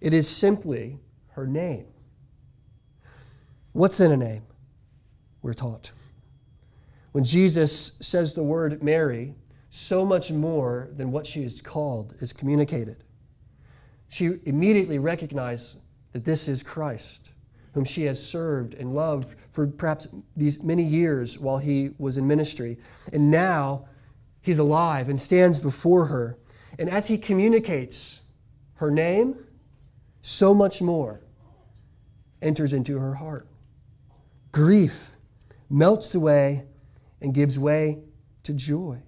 It 0.00 0.12
is 0.12 0.28
simply 0.28 0.98
her 1.30 1.46
name. 1.46 1.86
What's 3.72 4.00
in 4.00 4.12
a 4.12 4.16
name? 4.16 4.42
We're 5.40 5.54
taught. 5.54 5.92
When 7.12 7.24
Jesus 7.24 7.98
says 8.00 8.34
the 8.34 8.42
word 8.42 8.82
Mary, 8.82 9.34
so 9.70 10.04
much 10.04 10.30
more 10.30 10.90
than 10.94 11.12
what 11.12 11.26
she 11.26 11.42
is 11.42 11.62
called 11.62 12.14
is 12.20 12.32
communicated. 12.32 13.04
She 14.08 14.38
immediately 14.44 14.98
recognizes 14.98 15.80
that 16.12 16.24
this 16.24 16.48
is 16.48 16.62
Christ, 16.62 17.32
whom 17.72 17.84
she 17.84 18.04
has 18.04 18.24
served 18.24 18.74
and 18.74 18.94
loved 18.94 19.34
for 19.50 19.66
perhaps 19.66 20.08
these 20.36 20.62
many 20.62 20.82
years 20.82 21.38
while 21.38 21.56
he 21.56 21.90
was 21.98 22.18
in 22.18 22.28
ministry. 22.28 22.76
And 23.12 23.30
now 23.30 23.86
he's 24.42 24.58
alive 24.58 25.08
and 25.08 25.18
stands 25.18 25.58
before 25.58 26.06
her. 26.06 26.38
And 26.78 26.90
as 26.90 27.08
he 27.08 27.16
communicates 27.16 28.22
her 28.74 28.90
name, 28.90 29.36
so 30.20 30.52
much 30.52 30.82
more 30.82 31.22
enters 32.42 32.74
into 32.74 32.98
her 32.98 33.14
heart. 33.14 33.46
Grief 34.52 35.12
melts 35.70 36.14
away 36.14 36.66
and 37.22 37.32
gives 37.32 37.58
way 37.58 38.02
to 38.42 38.52
joy. 38.52 39.02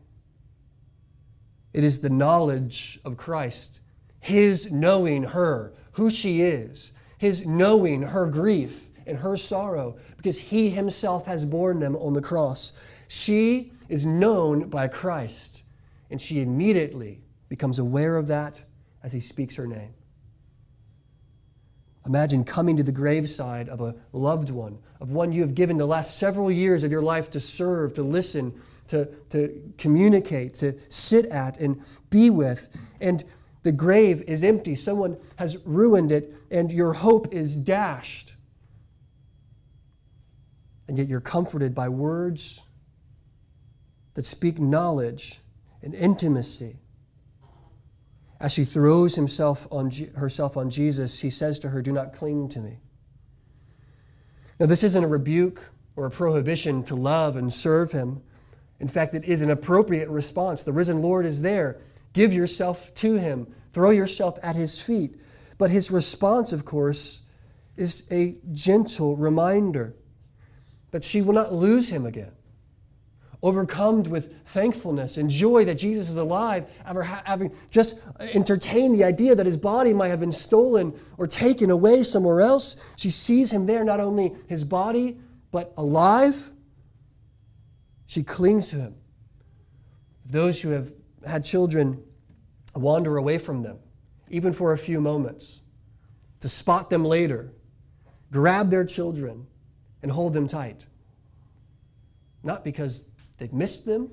It 1.75 1.85
is 1.85 2.01
the 2.01 2.11
knowledge 2.11 2.99
of 3.05 3.19
Christ, 3.19 3.81
His 4.21 4.73
knowing 4.73 5.25
her, 5.25 5.75
who 5.93 6.09
she 6.09 6.41
is, 6.41 6.93
His 7.19 7.47
knowing 7.47 8.03
her 8.03 8.27
grief 8.27 8.89
and 9.07 9.19
her 9.19 9.37
sorrow, 9.37 9.99
because 10.17 10.41
He 10.51 10.71
Himself 10.71 11.27
has 11.27 11.45
borne 11.45 11.79
them 11.79 11.95
on 11.97 12.15
the 12.15 12.23
cross. 12.23 12.73
She 13.07 13.73
is 13.89 14.07
known 14.07 14.71
by 14.71 14.89
Christ, 14.89 15.65
and 16.11 16.19
she 16.19 16.41
immediately 16.41 17.23
becomes 17.51 17.79
aware 17.79 18.17
of 18.17 18.29
that 18.29 18.65
as 19.03 19.13
He 19.13 19.21
speaks 19.21 19.57
her 19.57 19.67
name. 19.67 19.95
Imagine 22.07 22.45
coming 22.45 22.77
to 22.77 22.83
the 22.83 22.93
graveside 22.93 23.69
of 23.69 23.81
a 23.81 23.95
loved 24.13 24.51
one, 24.51 24.79
of 25.01 25.11
one 25.11 25.33
you 25.33 25.41
have 25.41 25.55
given 25.55 25.79
the 25.79 25.87
last 25.87 26.19
several 26.19 26.51
years 26.51 26.85
of 26.85 26.91
your 26.91 27.03
life 27.03 27.31
to 27.31 27.41
serve, 27.41 27.95
to 27.95 28.03
listen, 28.03 28.61
to, 28.89 29.07
to 29.31 29.73
communicate, 29.79 30.55
to 30.55 30.79
sit 30.91 31.27
at, 31.27 31.59
and 31.59 31.83
be 32.11 32.29
with. 32.29 32.69
And 33.01 33.25
the 33.63 33.73
grave 33.73 34.23
is 34.27 34.45
empty. 34.45 34.75
Someone 34.75 35.17
has 35.37 35.65
ruined 35.65 36.13
it, 36.13 36.35
and 36.51 36.71
your 36.71 36.93
hope 36.93 37.33
is 37.33 37.57
dashed. 37.57 38.37
And 40.87 40.99
yet 40.99 41.09
you're 41.09 41.23
comforted 41.23 41.75
by 41.75 41.89
words 41.89 42.61
that 44.13 44.27
speak 44.27 44.59
knowledge 44.59 45.41
and 45.83 45.95
intimacy 45.95 46.77
as 48.41 48.53
she 48.53 48.65
throws 48.65 49.15
himself 49.15 49.67
on, 49.71 49.91
herself 50.17 50.57
on 50.57 50.71
Jesus, 50.71 51.21
he 51.21 51.31
says 51.31 51.59
to 51.61 51.71
her, 51.71 51.81
Do 51.81 51.93
not 51.93 52.13
cling 52.13 52.49
to 52.51 52.61
me. 52.61 52.79
Now, 54.59 54.67
this 54.67 54.85
isn't 54.85 55.05
a 55.05 55.09
rebuke 55.09 55.61
or 55.97 56.07
a 56.07 56.11
prohibition 56.11 56.85
to 56.85 56.95
love 56.95 57.37
and 57.37 57.53
serve 57.53 57.93
him. 57.93 58.23
In 58.81 58.89
fact, 58.89 59.15
it 59.15 59.25
is 59.25 59.43
an 59.43 59.51
appropriate 59.51 60.09
response. 60.09 60.63
The 60.63 60.73
risen 60.73 61.01
Lord 61.01 61.27
is 61.27 61.43
there. 61.43 61.81
Give 62.13 62.33
yourself 62.33 62.95
to 62.97 63.15
him, 63.17 63.53
throw 63.73 63.91
yourself 63.91 64.39
at 64.43 64.57
his 64.57 64.81
feet. 64.81 65.17
But 65.59 65.71
his 65.71 65.91
response, 65.91 66.53
of 66.53 66.65
course, 66.65 67.23
is 67.77 68.07
a 68.11 68.37
gentle 68.53 69.17
reminder 69.17 69.95
that 70.91 71.03
she 71.03 71.23
will 71.23 71.33
not 71.33 71.53
lose 71.53 71.89
him 71.91 72.07
again 72.07 72.34
overcome 73.45 74.03
with 74.05 74.35
thankfulness 74.47 75.19
and 75.19 75.29
joy 75.29 75.67
that 75.67 75.75
Jesus 75.75 76.09
is 76.09 76.17
alive, 76.17 76.65
ever 76.87 77.03
having 77.03 77.53
just 77.71 77.99
entertained 78.19 78.95
the 78.99 79.05
idea 79.05 79.35
that 79.35 79.45
his 79.45 79.59
body 79.59 79.93
might 79.93 80.09
have 80.09 80.19
been 80.19 80.33
stolen 80.33 80.99
or 81.19 81.27
taken 81.27 81.71
away 81.71 82.03
somewhere 82.03 82.41
else. 82.41 82.83
She 82.97 83.11
sees 83.11 83.53
him 83.53 83.67
there, 83.67 83.85
not 83.85 84.01
only 84.01 84.33
his 84.49 84.65
body, 84.65 85.19
but 85.53 85.75
alive. 85.77 86.53
She 88.07 88.23
clings 88.23 88.71
to 88.71 88.77
him. 88.77 88.95
Those 90.25 90.63
who 90.63 90.71
have 90.71 90.95
had 91.27 91.45
children 91.45 92.03
wander 92.75 93.19
away 93.19 93.37
from 93.37 93.61
them, 93.61 93.79
even 94.31 94.55
for 94.55 94.73
a 94.73 94.79
few 94.79 95.03
moments, 95.03 95.61
to 96.41 96.49
spot 96.49 96.89
them 96.89 97.05
later, 97.05 97.53
grab 98.31 98.71
their 98.71 98.87
children, 98.87 99.47
and 100.03 100.11
hold 100.11 100.33
them 100.33 100.49
tight. 100.49 100.87
Not 102.43 102.65
because 102.65 103.11
They've 103.39 103.53
missed 103.53 103.85
them, 103.87 104.11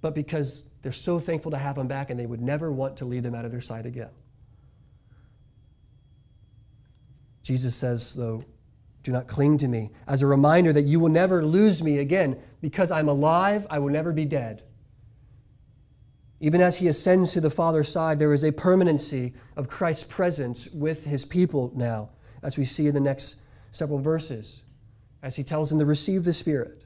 but 0.00 0.14
because 0.14 0.70
they're 0.82 0.92
so 0.92 1.18
thankful 1.18 1.50
to 1.52 1.58
have 1.58 1.76
them 1.76 1.88
back 1.88 2.10
and 2.10 2.20
they 2.20 2.26
would 2.26 2.40
never 2.40 2.70
want 2.70 2.98
to 2.98 3.04
leave 3.04 3.22
them 3.22 3.34
out 3.34 3.44
of 3.44 3.50
their 3.50 3.60
sight 3.60 3.86
again. 3.86 4.10
Jesus 7.42 7.74
says, 7.74 8.14
though, 8.14 8.44
do 9.02 9.12
not 9.12 9.28
cling 9.28 9.56
to 9.58 9.68
me, 9.68 9.90
as 10.08 10.20
a 10.20 10.26
reminder 10.26 10.72
that 10.72 10.82
you 10.82 10.98
will 10.98 11.08
never 11.08 11.44
lose 11.44 11.82
me 11.82 11.98
again. 11.98 12.36
Because 12.60 12.90
I'm 12.90 13.08
alive, 13.08 13.64
I 13.70 13.78
will 13.78 13.90
never 13.90 14.12
be 14.12 14.24
dead. 14.24 14.64
Even 16.40 16.60
as 16.60 16.78
he 16.78 16.88
ascends 16.88 17.32
to 17.32 17.40
the 17.40 17.48
Father's 17.48 17.88
side, 17.88 18.18
there 18.18 18.34
is 18.34 18.42
a 18.42 18.52
permanency 18.52 19.32
of 19.56 19.68
Christ's 19.68 20.04
presence 20.04 20.68
with 20.70 21.04
his 21.04 21.24
people 21.24 21.70
now, 21.74 22.10
as 22.42 22.58
we 22.58 22.64
see 22.64 22.88
in 22.88 22.94
the 22.94 23.00
next 23.00 23.40
several 23.70 24.00
verses, 24.00 24.64
as 25.22 25.36
he 25.36 25.44
tells 25.44 25.70
them 25.70 25.78
to 25.78 25.86
receive 25.86 26.24
the 26.24 26.32
Spirit. 26.32 26.84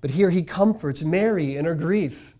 But 0.00 0.10
here 0.12 0.30
he 0.30 0.42
comforts 0.42 1.04
Mary 1.04 1.56
in 1.56 1.64
her 1.64 1.74
grief. 1.74 2.34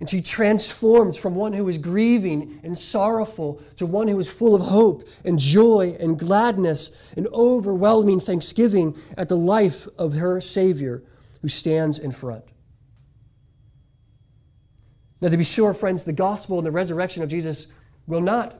And 0.00 0.10
she 0.10 0.20
transforms 0.20 1.16
from 1.16 1.34
one 1.34 1.52
who 1.52 1.68
is 1.68 1.78
grieving 1.78 2.60
and 2.62 2.78
sorrowful 2.78 3.62
to 3.76 3.86
one 3.86 4.08
who 4.08 4.18
is 4.18 4.30
full 4.30 4.54
of 4.54 4.62
hope 4.62 5.08
and 5.24 5.38
joy 5.38 5.96
and 6.00 6.18
gladness 6.18 7.12
and 7.16 7.28
overwhelming 7.28 8.20
thanksgiving 8.20 8.96
at 9.16 9.28
the 9.28 9.36
life 9.36 9.86
of 9.98 10.14
her 10.14 10.40
Savior 10.40 11.02
who 11.42 11.48
stands 11.48 11.98
in 11.98 12.10
front. 12.10 12.44
Now, 15.20 15.28
to 15.28 15.36
be 15.36 15.44
sure, 15.44 15.72
friends, 15.72 16.04
the 16.04 16.12
gospel 16.12 16.58
and 16.58 16.66
the 16.66 16.72
resurrection 16.72 17.22
of 17.22 17.30
Jesus 17.30 17.68
will 18.06 18.20
not 18.20 18.56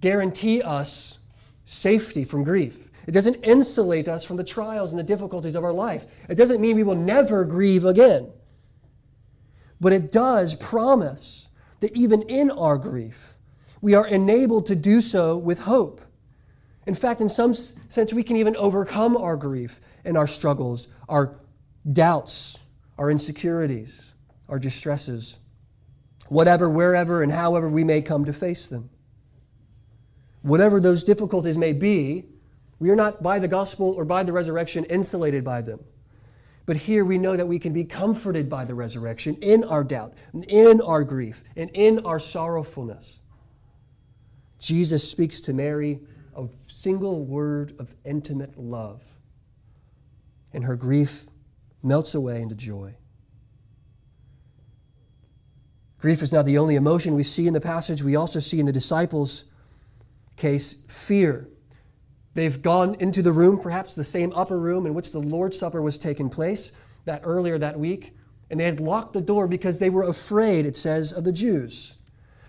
guarantee 0.00 0.60
us 0.60 1.18
safety 1.68 2.24
from 2.24 2.44
grief. 2.44 2.90
It 3.06 3.12
doesn't 3.12 3.44
insulate 3.44 4.08
us 4.08 4.24
from 4.24 4.38
the 4.38 4.44
trials 4.44 4.90
and 4.90 4.98
the 4.98 5.04
difficulties 5.04 5.54
of 5.54 5.64
our 5.64 5.72
life. 5.72 6.06
It 6.28 6.36
doesn't 6.36 6.62
mean 6.62 6.76
we 6.76 6.82
will 6.82 6.94
never 6.94 7.44
grieve 7.44 7.84
again. 7.84 8.30
But 9.78 9.92
it 9.92 10.10
does 10.10 10.54
promise 10.54 11.48
that 11.80 11.94
even 11.94 12.22
in 12.22 12.50
our 12.50 12.78
grief, 12.78 13.34
we 13.82 13.94
are 13.94 14.06
enabled 14.06 14.66
to 14.66 14.74
do 14.74 15.02
so 15.02 15.36
with 15.36 15.60
hope. 15.60 16.00
In 16.86 16.94
fact, 16.94 17.20
in 17.20 17.28
some 17.28 17.52
sense, 17.52 18.14
we 18.14 18.22
can 18.22 18.36
even 18.36 18.56
overcome 18.56 19.14
our 19.14 19.36
grief 19.36 19.78
and 20.06 20.16
our 20.16 20.26
struggles, 20.26 20.88
our 21.06 21.38
doubts, 21.92 22.60
our 22.96 23.10
insecurities, 23.10 24.14
our 24.48 24.58
distresses, 24.58 25.38
whatever, 26.28 26.68
wherever, 26.68 27.22
and 27.22 27.30
however 27.30 27.68
we 27.68 27.84
may 27.84 28.00
come 28.00 28.24
to 28.24 28.32
face 28.32 28.68
them. 28.68 28.88
Whatever 30.42 30.80
those 30.80 31.04
difficulties 31.04 31.56
may 31.56 31.72
be, 31.72 32.26
we 32.78 32.90
are 32.90 32.96
not 32.96 33.22
by 33.22 33.38
the 33.38 33.48
gospel 33.48 33.92
or 33.92 34.04
by 34.04 34.22
the 34.22 34.32
resurrection 34.32 34.84
insulated 34.84 35.44
by 35.44 35.62
them. 35.62 35.80
But 36.64 36.76
here 36.76 37.04
we 37.04 37.18
know 37.18 37.36
that 37.36 37.48
we 37.48 37.58
can 37.58 37.72
be 37.72 37.84
comforted 37.84 38.48
by 38.48 38.64
the 38.64 38.74
resurrection 38.74 39.36
in 39.40 39.64
our 39.64 39.82
doubt, 39.82 40.12
and 40.32 40.44
in 40.44 40.80
our 40.82 41.02
grief, 41.02 41.42
and 41.56 41.70
in 41.72 42.04
our 42.04 42.18
sorrowfulness. 42.18 43.22
Jesus 44.58 45.08
speaks 45.10 45.40
to 45.40 45.52
Mary 45.52 46.00
a 46.36 46.46
single 46.66 47.24
word 47.24 47.74
of 47.78 47.94
intimate 48.04 48.58
love, 48.58 49.16
and 50.52 50.64
her 50.64 50.76
grief 50.76 51.26
melts 51.82 52.14
away 52.14 52.42
into 52.42 52.54
joy. 52.54 52.94
Grief 55.98 56.22
is 56.22 56.32
not 56.32 56.44
the 56.44 56.58
only 56.58 56.76
emotion 56.76 57.14
we 57.14 57.24
see 57.24 57.46
in 57.46 57.54
the 57.54 57.60
passage, 57.60 58.02
we 58.02 58.14
also 58.14 58.38
see 58.38 58.60
in 58.60 58.66
the 58.66 58.72
disciples' 58.72 59.46
case 60.38 60.74
fear 60.88 61.48
They've 62.38 62.62
gone 62.62 62.94
into 63.00 63.20
the 63.20 63.32
room, 63.32 63.58
perhaps 63.58 63.96
the 63.96 64.04
same 64.04 64.32
upper 64.32 64.60
room 64.60 64.86
in 64.86 64.94
which 64.94 65.10
the 65.10 65.18
Lord's 65.18 65.58
Supper 65.58 65.82
was 65.82 65.98
taking 65.98 66.30
place 66.30 66.70
that 67.04 67.22
earlier 67.24 67.58
that 67.58 67.80
week, 67.80 68.14
and 68.48 68.60
they 68.60 68.64
had 68.64 68.78
locked 68.78 69.12
the 69.12 69.20
door 69.20 69.48
because 69.48 69.80
they 69.80 69.90
were 69.90 70.04
afraid, 70.04 70.64
it 70.64 70.76
says, 70.76 71.12
of 71.12 71.24
the 71.24 71.32
Jews 71.32 71.96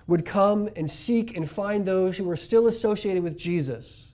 would 0.05 0.27
come 0.27 0.69
and 0.75 0.91
seek 0.91 1.35
and 1.35 1.49
find 1.49 1.87
those 1.87 2.17
who 2.17 2.23
were 2.23 2.35
still 2.35 2.67
associated 2.67 3.23
with 3.23 3.35
Jesus 3.35 4.13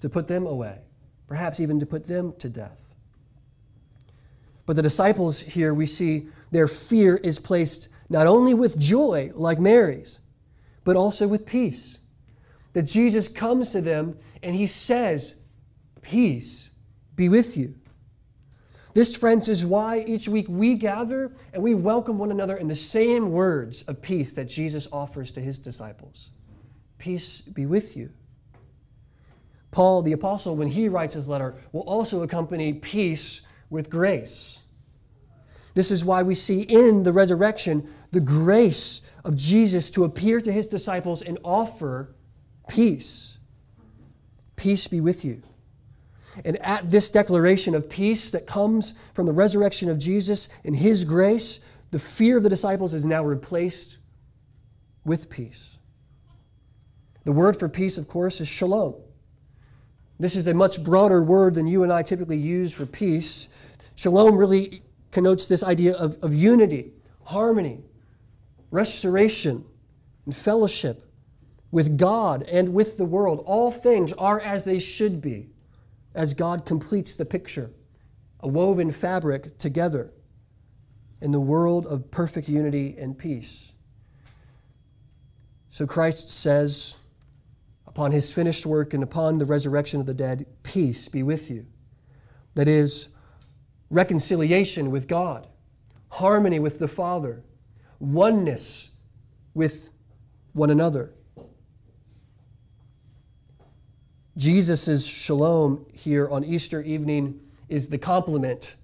to 0.00 0.08
put 0.08 0.26
them 0.26 0.44
away, 0.44 0.80
perhaps 1.28 1.60
even 1.60 1.78
to 1.78 1.86
put 1.86 2.08
them 2.08 2.32
to 2.40 2.48
death. 2.48 2.96
But 4.66 4.74
the 4.74 4.82
disciples 4.82 5.40
here, 5.40 5.72
we 5.72 5.86
see 5.86 6.26
their 6.50 6.66
fear 6.66 7.18
is 7.18 7.38
placed 7.38 7.88
not 8.08 8.26
only 8.26 8.54
with 8.54 8.76
joy, 8.76 9.30
like 9.36 9.60
Mary's, 9.60 10.18
but 10.82 10.96
also 10.96 11.28
with 11.28 11.46
peace 11.46 11.99
that 12.72 12.82
Jesus 12.82 13.28
comes 13.28 13.70
to 13.70 13.80
them 13.80 14.18
and 14.42 14.54
he 14.54 14.66
says, 14.66 15.42
Peace 16.02 16.70
be 17.16 17.28
with 17.28 17.56
you. 17.56 17.74
This, 18.94 19.16
friends, 19.16 19.48
is 19.48 19.64
why 19.64 20.04
each 20.06 20.28
week 20.28 20.46
we 20.48 20.74
gather 20.74 21.32
and 21.52 21.62
we 21.62 21.74
welcome 21.74 22.18
one 22.18 22.30
another 22.30 22.56
in 22.56 22.68
the 22.68 22.74
same 22.74 23.30
words 23.30 23.82
of 23.82 24.02
peace 24.02 24.32
that 24.32 24.46
Jesus 24.48 24.88
offers 24.92 25.30
to 25.32 25.40
his 25.40 25.58
disciples. 25.58 26.30
Peace 26.98 27.42
be 27.42 27.66
with 27.66 27.96
you. 27.96 28.10
Paul, 29.70 30.02
the 30.02 30.12
apostle, 30.12 30.56
when 30.56 30.68
he 30.68 30.88
writes 30.88 31.14
his 31.14 31.28
letter, 31.28 31.54
will 31.72 31.82
also 31.82 32.22
accompany 32.22 32.72
peace 32.72 33.46
with 33.68 33.88
grace. 33.88 34.62
This 35.74 35.92
is 35.92 36.04
why 36.04 36.24
we 36.24 36.34
see 36.34 36.62
in 36.62 37.04
the 37.04 37.12
resurrection 37.12 37.88
the 38.10 38.20
grace 38.20 39.14
of 39.24 39.36
Jesus 39.36 39.90
to 39.92 40.02
appear 40.02 40.40
to 40.40 40.50
his 40.50 40.66
disciples 40.66 41.22
and 41.22 41.38
offer 41.44 42.16
peace. 42.70 43.38
Peace 44.54 44.86
be 44.86 45.00
with 45.00 45.24
you. 45.24 45.42
And 46.44 46.56
at 46.58 46.90
this 46.90 47.08
declaration 47.08 47.74
of 47.74 47.90
peace 47.90 48.30
that 48.30 48.46
comes 48.46 48.92
from 49.12 49.26
the 49.26 49.32
resurrection 49.32 49.90
of 49.90 49.98
Jesus 49.98 50.48
in 50.62 50.74
His 50.74 51.04
grace, 51.04 51.64
the 51.90 51.98
fear 51.98 52.36
of 52.36 52.44
the 52.44 52.48
disciples 52.48 52.94
is 52.94 53.04
now 53.04 53.24
replaced 53.24 53.98
with 55.04 55.28
peace. 55.28 55.80
The 57.24 57.32
word 57.32 57.56
for 57.56 57.68
peace, 57.68 57.98
of 57.98 58.06
course, 58.06 58.40
is 58.40 58.46
shalom. 58.46 58.94
This 60.20 60.36
is 60.36 60.46
a 60.46 60.54
much 60.54 60.84
broader 60.84 61.22
word 61.24 61.56
than 61.56 61.66
you 61.66 61.82
and 61.82 61.92
I 61.92 62.02
typically 62.02 62.38
use 62.38 62.72
for 62.72 62.86
peace. 62.86 63.48
Shalom 63.96 64.36
really 64.36 64.82
connotes 65.10 65.46
this 65.46 65.64
idea 65.64 65.94
of, 65.96 66.16
of 66.22 66.32
unity, 66.32 66.92
harmony, 67.24 67.80
restoration, 68.70 69.64
and 70.24 70.36
fellowship 70.36 71.09
with 71.70 71.98
God 71.98 72.42
and 72.44 72.74
with 72.74 72.96
the 72.96 73.04
world. 73.04 73.42
All 73.46 73.70
things 73.70 74.12
are 74.14 74.40
as 74.40 74.64
they 74.64 74.78
should 74.78 75.20
be 75.20 75.50
as 76.14 76.34
God 76.34 76.66
completes 76.66 77.14
the 77.14 77.24
picture, 77.24 77.70
a 78.40 78.48
woven 78.48 78.90
fabric 78.90 79.58
together 79.58 80.12
in 81.20 81.32
the 81.32 81.40
world 81.40 81.86
of 81.86 82.10
perfect 82.10 82.48
unity 82.48 82.96
and 82.98 83.16
peace. 83.16 83.74
So 85.68 85.86
Christ 85.86 86.30
says, 86.30 87.00
upon 87.86 88.10
his 88.12 88.34
finished 88.34 88.66
work 88.66 88.92
and 88.94 89.02
upon 89.02 89.38
the 89.38 89.46
resurrection 89.46 90.00
of 90.00 90.06
the 90.06 90.14
dead, 90.14 90.46
peace 90.62 91.08
be 91.08 91.22
with 91.22 91.50
you. 91.50 91.66
That 92.54 92.66
is, 92.66 93.10
reconciliation 93.90 94.90
with 94.90 95.06
God, 95.06 95.46
harmony 96.10 96.58
with 96.58 96.78
the 96.78 96.88
Father, 96.88 97.44
oneness 98.00 98.96
with 99.54 99.92
one 100.52 100.70
another. 100.70 101.12
Jesus' 104.40 105.06
shalom 105.06 105.84
here 105.92 106.26
on 106.26 106.44
Easter 106.44 106.80
evening 106.80 107.38
is 107.68 107.90
the 107.90 107.98
complement 107.98 108.76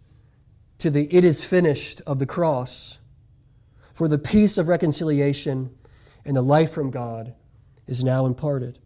to 0.77 0.91
the 0.91 1.09
it 1.11 1.25
is 1.25 1.43
finished 1.43 2.03
of 2.07 2.19
the 2.19 2.27
cross. 2.27 3.01
For 3.95 4.07
the 4.07 4.19
peace 4.19 4.59
of 4.59 4.69
reconciliation 4.69 5.75
and 6.27 6.37
the 6.37 6.43
life 6.43 6.73
from 6.73 6.91
God 6.91 7.35
is 7.87 8.05
now 8.05 8.27
imparted. 8.27 8.79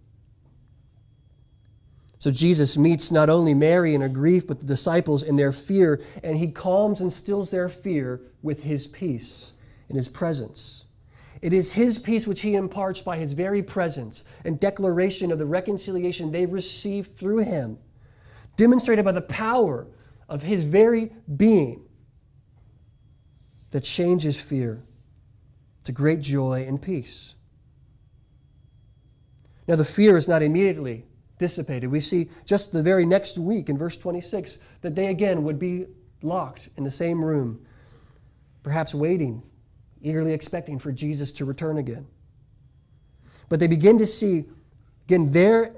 So 2.18 2.30
Jesus 2.30 2.78
meets 2.78 3.10
not 3.10 3.28
only 3.28 3.52
Mary 3.52 3.92
in 3.92 4.00
her 4.00 4.08
grief, 4.08 4.46
but 4.46 4.60
the 4.60 4.66
disciples 4.66 5.24
in 5.24 5.34
their 5.34 5.50
fear, 5.50 6.00
and 6.22 6.38
he 6.38 6.52
calms 6.52 7.00
and 7.00 7.12
stills 7.12 7.50
their 7.50 7.68
fear 7.68 8.20
with 8.42 8.62
his 8.62 8.86
peace 8.86 9.54
in 9.88 9.96
his 9.96 10.08
presence. 10.08 10.86
It 11.42 11.52
is 11.52 11.72
his 11.72 11.98
peace 11.98 12.26
which 12.26 12.42
he 12.42 12.54
imparts 12.54 13.00
by 13.00 13.16
his 13.16 13.32
very 13.32 13.62
presence 13.62 14.24
and 14.44 14.60
declaration 14.60 15.32
of 15.32 15.38
the 15.38 15.46
reconciliation 15.46 16.32
they 16.32 16.46
receive 16.46 17.06
through 17.06 17.38
him, 17.38 17.78
demonstrated 18.56 19.04
by 19.04 19.12
the 19.12 19.22
power 19.22 19.86
of 20.28 20.42
his 20.42 20.64
very 20.64 21.12
being 21.34 21.86
that 23.70 23.84
changes 23.84 24.40
fear 24.40 24.82
to 25.84 25.92
great 25.92 26.20
joy 26.20 26.64
and 26.66 26.82
peace. 26.82 27.36
Now, 29.66 29.76
the 29.76 29.84
fear 29.84 30.16
is 30.16 30.28
not 30.28 30.42
immediately 30.42 31.04
dissipated. 31.38 31.90
We 31.90 32.00
see 32.00 32.28
just 32.44 32.72
the 32.72 32.82
very 32.82 33.06
next 33.06 33.38
week 33.38 33.68
in 33.70 33.78
verse 33.78 33.96
26 33.96 34.58
that 34.82 34.94
they 34.94 35.06
again 35.06 35.42
would 35.44 35.58
be 35.58 35.86
locked 36.22 36.68
in 36.76 36.84
the 36.84 36.90
same 36.90 37.24
room, 37.24 37.64
perhaps 38.62 38.94
waiting 38.94 39.42
eagerly 40.02 40.32
expecting 40.32 40.78
for 40.78 40.92
Jesus 40.92 41.32
to 41.32 41.44
return 41.44 41.76
again. 41.78 42.06
But 43.48 43.60
they 43.60 43.66
begin 43.66 43.98
to 43.98 44.06
see, 44.06 44.44
again, 45.06 45.30
there, 45.30 45.74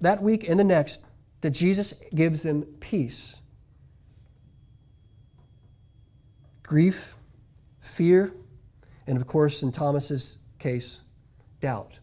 that 0.00 0.22
week 0.22 0.48
and 0.48 0.60
the 0.60 0.64
next, 0.64 1.04
that 1.40 1.50
Jesus 1.50 1.94
gives 2.14 2.42
them 2.42 2.62
peace. 2.80 3.40
Grief, 6.62 7.16
fear, 7.80 8.34
and 9.06 9.16
of 9.16 9.26
course, 9.26 9.62
in 9.62 9.72
Thomas's 9.72 10.38
case, 10.58 11.02
doubt. 11.60 12.00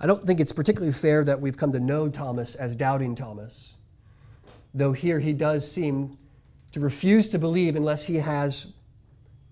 I 0.00 0.06
don't 0.06 0.24
think 0.24 0.40
it's 0.40 0.52
particularly 0.52 0.92
fair 0.92 1.24
that 1.24 1.40
we've 1.40 1.56
come 1.56 1.72
to 1.72 1.80
know 1.80 2.08
Thomas 2.08 2.54
as 2.54 2.74
doubting 2.74 3.14
Thomas, 3.14 3.76
though 4.72 4.92
here 4.92 5.18
he 5.18 5.32
does 5.32 5.70
seem 5.70 6.16
to 6.72 6.80
refuse 6.80 7.28
to 7.30 7.38
believe 7.38 7.76
unless 7.76 8.06
he 8.06 8.16
has 8.16 8.72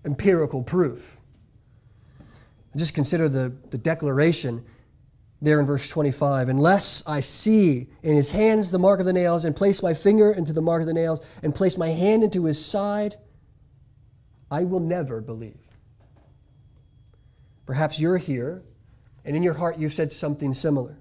empirical 0.09 0.63
proof. 0.63 1.21
Just 2.75 2.95
consider 2.95 3.29
the, 3.29 3.53
the 3.69 3.77
declaration 3.77 4.65
there 5.41 5.59
in 5.59 5.65
verse 5.65 5.87
25 5.87 6.49
Unless 6.49 7.07
I 7.07 7.19
see 7.19 7.87
in 8.01 8.15
his 8.15 8.31
hands 8.31 8.71
the 8.71 8.79
mark 8.79 8.99
of 8.99 9.05
the 9.05 9.13
nails, 9.13 9.45
and 9.45 9.55
place 9.55 9.83
my 9.83 9.93
finger 9.93 10.31
into 10.31 10.51
the 10.51 10.61
mark 10.61 10.81
of 10.81 10.87
the 10.87 10.93
nails, 10.93 11.25
and 11.43 11.53
place 11.53 11.77
my 11.77 11.89
hand 11.89 12.23
into 12.23 12.45
his 12.45 12.63
side, 12.63 13.15
I 14.49 14.63
will 14.63 14.79
never 14.79 15.21
believe. 15.21 15.59
Perhaps 17.67 18.01
you're 18.01 18.17
here, 18.17 18.63
and 19.23 19.37
in 19.37 19.43
your 19.43 19.53
heart 19.53 19.77
you've 19.77 19.93
said 19.93 20.11
something 20.11 20.53
similar. 20.53 20.99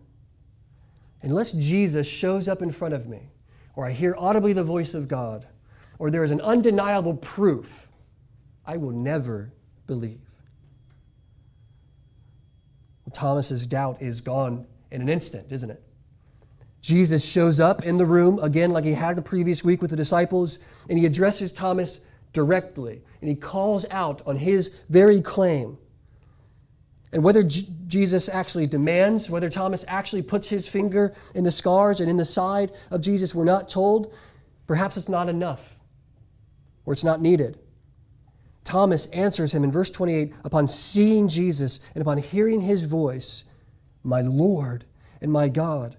Unless 1.23 1.53
Jesus 1.53 2.09
shows 2.09 2.47
up 2.47 2.61
in 2.61 2.71
front 2.71 2.92
of 2.92 3.09
me, 3.09 3.31
or 3.75 3.87
I 3.87 3.92
hear 3.92 4.14
audibly 4.18 4.53
the 4.53 4.64
voice 4.64 4.92
of 4.92 5.09
God, 5.09 5.47
or 5.99 6.11
there 6.11 6.25
is 6.25 6.31
an 6.31 6.42
undeniable 6.42 7.14
proof 7.14 7.88
I 8.68 8.76
will 8.76 8.92
never 8.92 9.50
believe. 9.87 10.20
Thomas's 13.14 13.66
doubt 13.66 14.02
is 14.02 14.20
gone 14.20 14.66
in 14.90 15.00
an 15.00 15.09
instant, 15.09 15.46
isn't 15.50 15.70
it? 15.70 15.83
Jesus 16.83 17.28
shows 17.28 17.59
up 17.59 17.83
in 17.83 17.96
the 17.96 18.04
room 18.04 18.38
again, 18.40 18.70
like 18.70 18.85
he 18.85 18.92
had 18.92 19.16
the 19.16 19.22
previous 19.22 19.64
week 19.64 19.81
with 19.81 19.90
the 19.90 19.96
disciples, 19.96 20.59
and 20.90 20.98
he 20.98 21.07
addresses 21.07 21.50
Thomas 21.50 22.07
directly, 22.35 23.00
and 23.22 23.31
he 23.31 23.35
calls 23.35 23.87
out 23.90 24.20
on 24.26 24.37
his 24.37 24.81
very 24.90 25.22
claim. 25.22 25.78
And 27.11 27.24
whether 27.24 27.42
J- 27.42 27.66
Jesus 27.87 28.28
actually 28.28 28.66
demands, 28.66 29.31
whether 29.31 29.48
Thomas 29.48 29.87
actually 29.88 30.22
puts 30.22 30.50
his 30.50 30.68
finger 30.68 31.14
in 31.35 31.42
the 31.42 31.50
scars 31.50 32.00
and 32.00 32.11
in 32.11 32.18
the 32.18 32.26
side 32.26 32.70
of 32.90 33.00
Jesus, 33.00 33.35
we're 33.35 33.44
not 33.44 33.70
told. 33.70 34.14
Perhaps 34.66 34.98
it's 34.98 35.09
not 35.09 35.31
enough, 35.31 35.76
or 36.85 36.92
it's 36.92 37.04
not 37.04 37.22
needed. 37.22 37.59
Thomas 38.68 39.07
answers 39.12 39.54
him 39.54 39.64
in 39.64 39.72
verse 39.72 39.88
28 39.88 40.35
upon 40.44 40.68
seeing 40.68 41.26
Jesus 41.26 41.81
and 41.94 42.02
upon 42.02 42.18
hearing 42.18 42.61
his 42.61 42.83
voice, 42.83 43.46
My 44.04 44.20
Lord 44.20 44.85
and 45.22 45.33
my 45.33 45.48
God. 45.48 45.96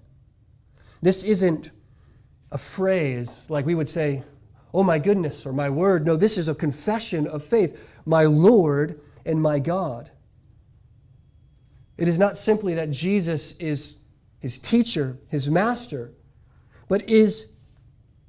This 1.02 1.24
isn't 1.24 1.72
a 2.52 2.58
phrase 2.58 3.50
like 3.50 3.66
we 3.66 3.74
would 3.74 3.88
say, 3.88 4.22
Oh 4.72 4.84
my 4.84 5.00
goodness, 5.00 5.44
or 5.46 5.52
my 5.52 5.68
word. 5.68 6.06
No, 6.06 6.14
this 6.14 6.38
is 6.38 6.48
a 6.48 6.54
confession 6.54 7.26
of 7.26 7.42
faith, 7.42 8.00
my 8.06 8.22
Lord 8.22 9.00
and 9.26 9.42
my 9.42 9.58
God. 9.58 10.12
It 11.98 12.06
is 12.06 12.20
not 12.20 12.38
simply 12.38 12.74
that 12.74 12.92
Jesus 12.92 13.56
is 13.56 13.98
his 14.38 14.60
teacher, 14.60 15.18
his 15.28 15.50
master, 15.50 16.12
but 16.86 17.10
is 17.10 17.52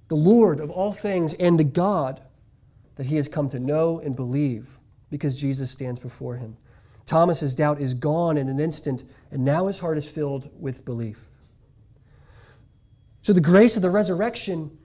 the 0.07 0.15
Lord 0.15 0.59
of 0.59 0.71
all 0.71 0.93
things 0.93 1.35
and 1.35 1.59
the 1.59 1.63
God 1.63 2.21
that 2.95 3.07
he 3.07 3.15
has 3.15 3.27
come 3.27 3.49
to 3.49 3.59
know 3.59 3.99
and 3.99 4.15
believe 4.15 4.79
because 5.09 5.39
Jesus 5.39 5.71
stands 5.71 5.99
before 5.99 6.35
him. 6.35 6.57
Thomas's 7.05 7.55
doubt 7.55 7.79
is 7.79 7.93
gone 7.93 8.37
in 8.37 8.47
an 8.47 8.59
instant, 8.59 9.03
and 9.31 9.43
now 9.43 9.67
his 9.67 9.79
heart 9.79 9.97
is 9.97 10.09
filled 10.09 10.49
with 10.59 10.85
belief. 10.85 11.27
So 13.21 13.33
the 13.33 13.41
grace 13.41 13.75
of 13.75 13.81
the 13.81 13.89
resurrection 13.89 14.77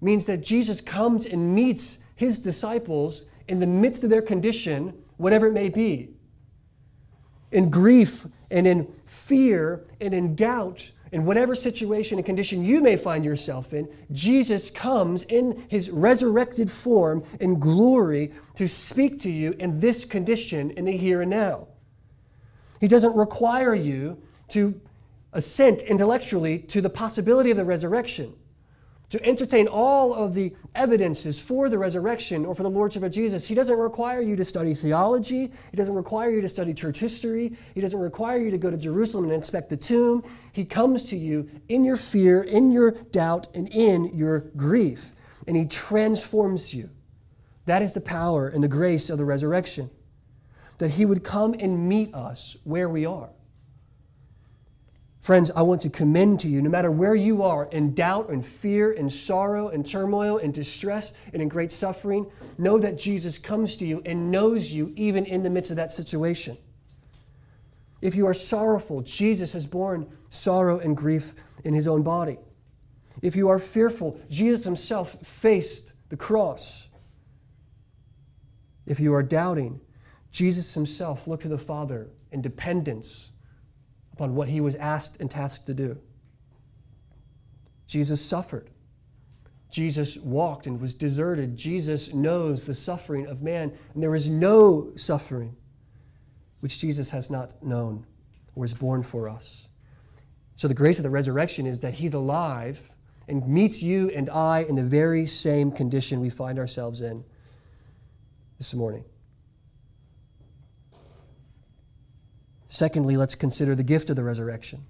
means 0.00 0.26
that 0.26 0.42
Jesus 0.42 0.80
comes 0.80 1.26
and 1.26 1.54
meets 1.54 2.04
his 2.14 2.38
disciples 2.38 3.26
in 3.48 3.60
the 3.60 3.66
midst 3.66 4.04
of 4.04 4.10
their 4.10 4.22
condition, 4.22 4.94
whatever 5.16 5.48
it 5.48 5.52
may 5.52 5.68
be. 5.68 6.10
In 7.50 7.68
grief 7.68 8.26
and 8.50 8.66
in 8.66 8.86
fear 9.04 9.84
and 10.00 10.14
in 10.14 10.34
doubt 10.34 10.92
in 11.12 11.26
whatever 11.26 11.54
situation 11.54 12.18
and 12.18 12.24
condition 12.24 12.64
you 12.64 12.80
may 12.80 12.96
find 12.96 13.24
yourself 13.24 13.74
in, 13.74 13.88
Jesus 14.10 14.70
comes 14.70 15.24
in 15.24 15.64
his 15.68 15.90
resurrected 15.90 16.70
form 16.70 17.22
in 17.38 17.60
glory 17.60 18.32
to 18.56 18.66
speak 18.66 19.20
to 19.20 19.30
you 19.30 19.54
in 19.58 19.78
this 19.78 20.06
condition 20.06 20.70
in 20.72 20.86
the 20.86 20.96
here 20.96 21.20
and 21.20 21.30
now. 21.30 21.68
He 22.80 22.88
doesn't 22.88 23.14
require 23.14 23.74
you 23.74 24.20
to 24.48 24.80
assent 25.34 25.82
intellectually 25.82 26.58
to 26.58 26.80
the 26.80 26.90
possibility 26.90 27.50
of 27.50 27.56
the 27.56 27.64
resurrection 27.64 28.34
to 29.12 29.22
entertain 29.26 29.68
all 29.68 30.14
of 30.14 30.32
the 30.32 30.54
evidences 30.74 31.38
for 31.38 31.68
the 31.68 31.76
resurrection 31.76 32.46
or 32.46 32.54
for 32.54 32.62
the 32.62 32.70
Lordship 32.70 33.02
of 33.02 33.12
Jesus. 33.12 33.46
He 33.46 33.54
doesn't 33.54 33.78
require 33.78 34.22
you 34.22 34.36
to 34.36 34.44
study 34.44 34.72
theology. 34.72 35.52
He 35.70 35.76
doesn't 35.76 35.94
require 35.94 36.30
you 36.30 36.40
to 36.40 36.48
study 36.48 36.72
church 36.72 36.98
history. 36.98 37.54
He 37.74 37.82
doesn't 37.82 38.00
require 38.00 38.38
you 38.38 38.50
to 38.50 38.56
go 38.56 38.70
to 38.70 38.76
Jerusalem 38.78 39.24
and 39.24 39.34
inspect 39.34 39.68
the 39.68 39.76
tomb. 39.76 40.24
He 40.54 40.64
comes 40.64 41.10
to 41.10 41.16
you 41.18 41.50
in 41.68 41.84
your 41.84 41.98
fear, 41.98 42.42
in 42.42 42.72
your 42.72 42.92
doubt, 42.92 43.48
and 43.54 43.68
in 43.68 44.16
your 44.16 44.50
grief, 44.56 45.12
and 45.46 45.58
He 45.58 45.66
transforms 45.66 46.74
you. 46.74 46.88
That 47.66 47.82
is 47.82 47.92
the 47.92 48.00
power 48.00 48.48
and 48.48 48.64
the 48.64 48.68
grace 48.68 49.10
of 49.10 49.18
the 49.18 49.26
resurrection. 49.26 49.90
That 50.78 50.92
He 50.92 51.04
would 51.04 51.22
come 51.22 51.54
and 51.58 51.86
meet 51.86 52.14
us 52.14 52.56
where 52.64 52.88
we 52.88 53.04
are. 53.04 53.28
Friends, 55.22 55.52
I 55.52 55.62
want 55.62 55.82
to 55.82 55.88
commend 55.88 56.40
to 56.40 56.48
you, 56.48 56.60
no 56.60 56.68
matter 56.68 56.90
where 56.90 57.14
you 57.14 57.44
are, 57.44 57.66
in 57.66 57.94
doubt 57.94 58.28
and 58.30 58.44
fear 58.44 58.90
and 58.90 59.10
sorrow 59.10 59.68
and 59.68 59.86
turmoil 59.86 60.38
and 60.38 60.52
distress 60.52 61.16
and 61.32 61.40
in 61.40 61.46
great 61.46 61.70
suffering, 61.70 62.26
know 62.58 62.76
that 62.80 62.98
Jesus 62.98 63.38
comes 63.38 63.76
to 63.76 63.86
you 63.86 64.02
and 64.04 64.32
knows 64.32 64.72
you 64.72 64.92
even 64.96 65.24
in 65.24 65.44
the 65.44 65.50
midst 65.50 65.70
of 65.70 65.76
that 65.76 65.92
situation. 65.92 66.58
If 68.00 68.16
you 68.16 68.26
are 68.26 68.34
sorrowful, 68.34 69.02
Jesus 69.02 69.52
has 69.52 69.64
borne 69.64 70.08
sorrow 70.28 70.80
and 70.80 70.96
grief 70.96 71.34
in 71.62 71.72
his 71.72 71.86
own 71.86 72.02
body. 72.02 72.38
If 73.22 73.36
you 73.36 73.48
are 73.48 73.60
fearful, 73.60 74.20
Jesus 74.28 74.64
himself 74.64 75.24
faced 75.24 75.92
the 76.08 76.16
cross. 76.16 76.88
If 78.86 78.98
you 78.98 79.14
are 79.14 79.22
doubting, 79.22 79.82
Jesus 80.32 80.74
himself 80.74 81.28
looked 81.28 81.44
to 81.44 81.48
the 81.48 81.58
Father 81.58 82.10
in 82.32 82.42
dependence 82.42 83.31
upon 84.22 84.36
what 84.36 84.48
he 84.48 84.60
was 84.60 84.76
asked 84.76 85.20
and 85.20 85.28
tasked 85.28 85.66
to 85.66 85.74
do. 85.74 85.98
Jesus 87.88 88.24
suffered. 88.24 88.70
Jesus 89.72 90.16
walked 90.16 90.64
and 90.64 90.80
was 90.80 90.94
deserted. 90.94 91.56
Jesus 91.56 92.14
knows 92.14 92.64
the 92.64 92.74
suffering 92.74 93.26
of 93.26 93.42
man, 93.42 93.72
and 93.92 94.00
there 94.00 94.14
is 94.14 94.30
no 94.30 94.92
suffering 94.94 95.56
which 96.60 96.78
Jesus 96.78 97.10
has 97.10 97.32
not 97.32 97.60
known 97.64 98.06
or 98.54 98.64
is 98.64 98.74
borne 98.74 99.02
for 99.02 99.28
us. 99.28 99.68
So, 100.54 100.68
the 100.68 100.74
grace 100.74 101.00
of 101.00 101.02
the 101.02 101.10
resurrection 101.10 101.66
is 101.66 101.80
that 101.80 101.94
he's 101.94 102.14
alive 102.14 102.92
and 103.26 103.48
meets 103.48 103.82
you 103.82 104.08
and 104.10 104.30
I 104.30 104.60
in 104.60 104.76
the 104.76 104.84
very 104.84 105.26
same 105.26 105.72
condition 105.72 106.20
we 106.20 106.30
find 106.30 106.60
ourselves 106.60 107.00
in 107.00 107.24
this 108.58 108.72
morning. 108.72 109.04
Secondly, 112.72 113.18
let's 113.18 113.34
consider 113.34 113.74
the 113.74 113.82
gift 113.82 114.08
of 114.08 114.16
the 114.16 114.24
resurrection. 114.24 114.86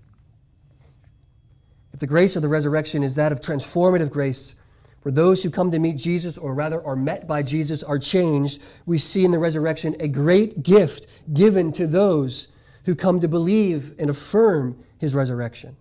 If 1.93 1.99
the 1.99 2.07
grace 2.07 2.37
of 2.37 2.43
the 2.43 2.47
resurrection 2.49 3.03
is 3.03 3.17
that 3.17 3.33
of 3.33 3.41
transformative 3.41 4.09
grace, 4.09 4.55
where 5.03 5.11
those 5.11 5.43
who 5.43 5.51
come 5.51 5.73
to 5.73 5.81
meet 5.81 5.99
Jesus, 5.99 6.39
or 6.39 6.55
rather 6.55 6.81
are 6.87 6.95
met 6.95 7.27
by 7.27 7.43
Jesus, 7.43 7.83
are 7.83 7.99
changed, 7.99 8.63
we 8.87 8.99
see 8.99 9.25
in 9.25 9.33
the 9.33 9.39
resurrection 9.41 9.97
a 9.99 10.07
great 10.07 10.63
gift 10.63 11.09
given 11.35 11.73
to 11.73 11.89
those 11.89 12.47
who 12.85 12.95
come 12.95 13.19
to 13.19 13.27
believe 13.27 13.99
and 13.99 14.09
affirm 14.09 14.79
his 15.01 15.13
resurrection. 15.13 15.75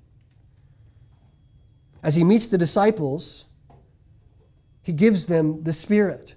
As 2.01 2.15
he 2.15 2.23
meets 2.23 2.47
the 2.47 2.57
disciples, 2.57 3.45
he 4.81 4.91
gives 4.91 5.27
them 5.27 5.61
the 5.61 5.71
Spirit. 5.71 6.33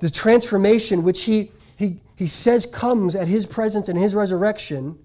The 0.00 0.10
transformation 0.10 1.04
which 1.04 1.22
he, 1.22 1.52
he, 2.18 2.26
says 2.26 2.66
comes 2.66 3.14
at 3.14 3.28
his 3.28 3.46
presence 3.46 3.88
and 3.88 3.98
his 3.98 4.14
resurrection 4.14 4.98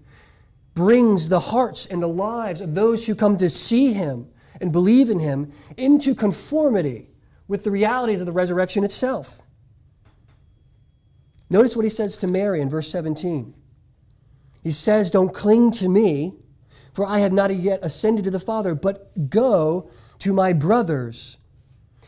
brings 0.73 1.29
the 1.29 1.39
hearts 1.39 1.85
and 1.85 2.01
the 2.01 2.07
lives 2.07 2.59
of 2.59 2.73
those 2.73 3.05
who 3.05 3.13
come 3.13 3.37
to 3.37 3.49
see 3.49 3.93
him 3.93 4.27
and 4.59 4.71
believe 4.71 5.09
in 5.09 5.19
him 5.19 5.51
into 5.77 6.15
conformity 6.15 7.09
with 7.47 7.63
the 7.63 7.71
realities 7.71 8.19
of 8.19 8.25
the 8.25 8.33
resurrection 8.33 8.83
itself. 8.83 9.41
Notice 11.49 11.75
what 11.75 11.85
he 11.85 11.89
says 11.89 12.17
to 12.17 12.27
Mary 12.27 12.61
in 12.61 12.69
verse 12.69 12.87
17. 12.87 13.53
He 14.63 14.71
says, 14.71 15.11
Don't 15.11 15.33
cling 15.33 15.71
to 15.73 15.89
me, 15.89 16.33
for 16.93 17.05
I 17.05 17.19
have 17.19 17.33
not 17.33 17.53
yet 17.53 17.79
ascended 17.83 18.25
to 18.25 18.31
the 18.31 18.39
Father, 18.39 18.73
but 18.73 19.29
go 19.29 19.89
to 20.19 20.33
my 20.33 20.53
brothers 20.53 21.37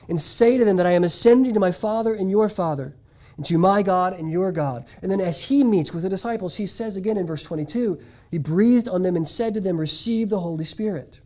and 0.07 0.19
say 0.19 0.57
to 0.57 0.65
them 0.65 0.77
that 0.77 0.85
I 0.85 0.91
am 0.91 1.03
ascending 1.03 1.53
to 1.53 1.59
my 1.59 1.71
Father 1.71 2.13
and 2.13 2.31
your 2.31 2.49
Father, 2.49 2.95
and 3.37 3.45
to 3.45 3.57
my 3.57 3.81
God 3.81 4.13
and 4.13 4.31
your 4.31 4.51
God. 4.51 4.85
And 5.01 5.11
then 5.11 5.21
as 5.21 5.47
he 5.47 5.63
meets 5.63 5.93
with 5.93 6.03
the 6.03 6.09
disciples, 6.09 6.57
he 6.57 6.65
says 6.65 6.97
again 6.97 7.17
in 7.17 7.27
verse 7.27 7.43
22, 7.43 7.99
he 8.31 8.37
breathed 8.37 8.89
on 8.89 9.03
them 9.03 9.15
and 9.15 9.27
said 9.27 9.53
to 9.53 9.61
them, 9.61 9.77
Receive 9.77 10.29
the 10.29 10.39
Holy 10.39 10.65
Spirit. 10.65 11.21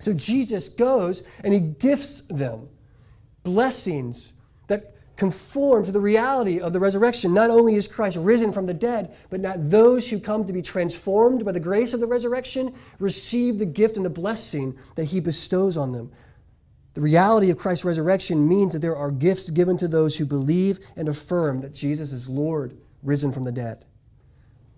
So 0.00 0.12
Jesus 0.12 0.68
goes 0.68 1.22
and 1.44 1.52
he 1.52 1.60
gifts 1.60 2.20
them 2.22 2.68
blessings 3.42 4.34
that 4.66 4.94
conform 5.16 5.84
to 5.84 5.92
the 5.92 6.00
reality 6.00 6.60
of 6.60 6.72
the 6.72 6.80
resurrection. 6.80 7.34
Not 7.34 7.50
only 7.50 7.74
is 7.74 7.86
Christ 7.86 8.16
risen 8.16 8.52
from 8.52 8.66
the 8.66 8.74
dead, 8.74 9.14
but 9.28 9.40
now 9.40 9.54
those 9.56 10.08
who 10.08 10.18
come 10.18 10.44
to 10.44 10.52
be 10.52 10.62
transformed 10.62 11.44
by 11.44 11.52
the 11.52 11.60
grace 11.60 11.92
of 11.92 12.00
the 12.00 12.06
resurrection 12.06 12.74
receive 12.98 13.58
the 13.58 13.66
gift 13.66 13.96
and 13.96 14.06
the 14.06 14.10
blessing 14.10 14.78
that 14.96 15.04
he 15.04 15.20
bestows 15.20 15.76
on 15.76 15.92
them. 15.92 16.10
The 17.00 17.04
reality 17.04 17.48
of 17.48 17.56
Christ's 17.56 17.86
resurrection 17.86 18.46
means 18.46 18.74
that 18.74 18.80
there 18.80 18.94
are 18.94 19.10
gifts 19.10 19.48
given 19.48 19.78
to 19.78 19.88
those 19.88 20.18
who 20.18 20.26
believe 20.26 20.80
and 20.96 21.08
affirm 21.08 21.60
that 21.60 21.72
Jesus 21.72 22.12
is 22.12 22.28
Lord, 22.28 22.76
risen 23.02 23.32
from 23.32 23.44
the 23.44 23.52
dead. 23.52 23.86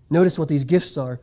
Notice 0.09 0.39
what 0.39 0.47
these 0.47 0.63
gifts 0.63 0.97
are. 0.97 1.19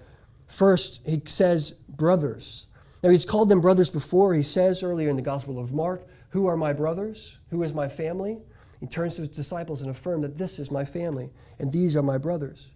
First, 0.47 1.01
he 1.07 1.23
says, 1.25 1.71
brothers. 1.89 2.67
Now, 3.03 3.09
he's 3.09 3.25
called 3.25 3.49
them 3.49 3.63
brothers 3.63 3.91
before. 3.91 4.35
He 4.35 4.43
says 4.43 4.83
earlier 4.83 5.09
in 5.09 5.17
the 5.17 5.23
Gospel 5.23 5.59
of 5.59 5.73
Mark, 5.73 6.07
Who 6.33 6.45
are 6.45 6.57
my 6.59 6.75
brothers? 6.75 7.39
Who 7.49 7.63
is 7.63 7.73
my 7.73 7.89
family? 7.89 8.37
He 8.79 8.87
turns 8.87 9.15
to 9.15 9.23
his 9.23 9.31
disciples 9.31 9.81
and 9.81 9.91
affirms 9.91 10.21
that 10.21 10.37
this 10.37 10.59
is 10.59 10.71
my 10.71 10.85
family 10.85 11.31
and 11.59 11.73
these 11.73 11.97
are 11.97 12.03
my 12.03 12.19
brothers. 12.19 12.73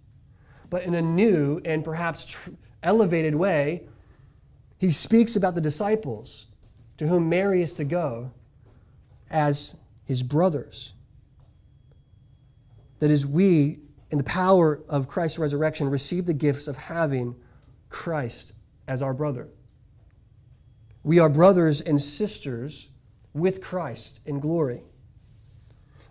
But 0.71 0.85
in 0.85 0.95
a 0.95 1.03
new 1.03 1.61
and 1.63 1.85
perhaps 1.85 2.25
tr- 2.25 2.53
elevated 2.83 3.35
way, 3.35 3.87
he 4.79 4.89
speaks 4.89 5.37
about 5.37 5.55
the 5.55 5.61
disciples 5.61 6.47
to 6.97 7.07
whom 7.09 7.29
Mary 7.29 7.63
is 7.63 7.73
to 7.75 7.85
go 7.85 8.33
as 9.31 9.77
his 10.05 10.23
brothers. 10.23 10.95
That 13.01 13.11
is, 13.11 13.27
we, 13.27 13.81
in 14.11 14.19
the 14.19 14.25
power 14.25 14.81
of 14.89 15.09
Christ's 15.09 15.39
resurrection, 15.39 15.91
receive 15.91 16.27
the 16.27 16.35
gifts 16.35 16.69
of 16.69 16.77
having 16.77 17.37
Christ 17.89 18.53
as 18.87 19.03
our 19.03 19.15
brother. 19.15 19.49
We 21.03 21.19
are 21.19 21.29
brothers 21.29 21.81
and 21.81 22.01
sisters 22.01 22.91
with 23.33 23.61
Christ 23.61 24.21
in 24.25 24.41
glory. 24.41 24.81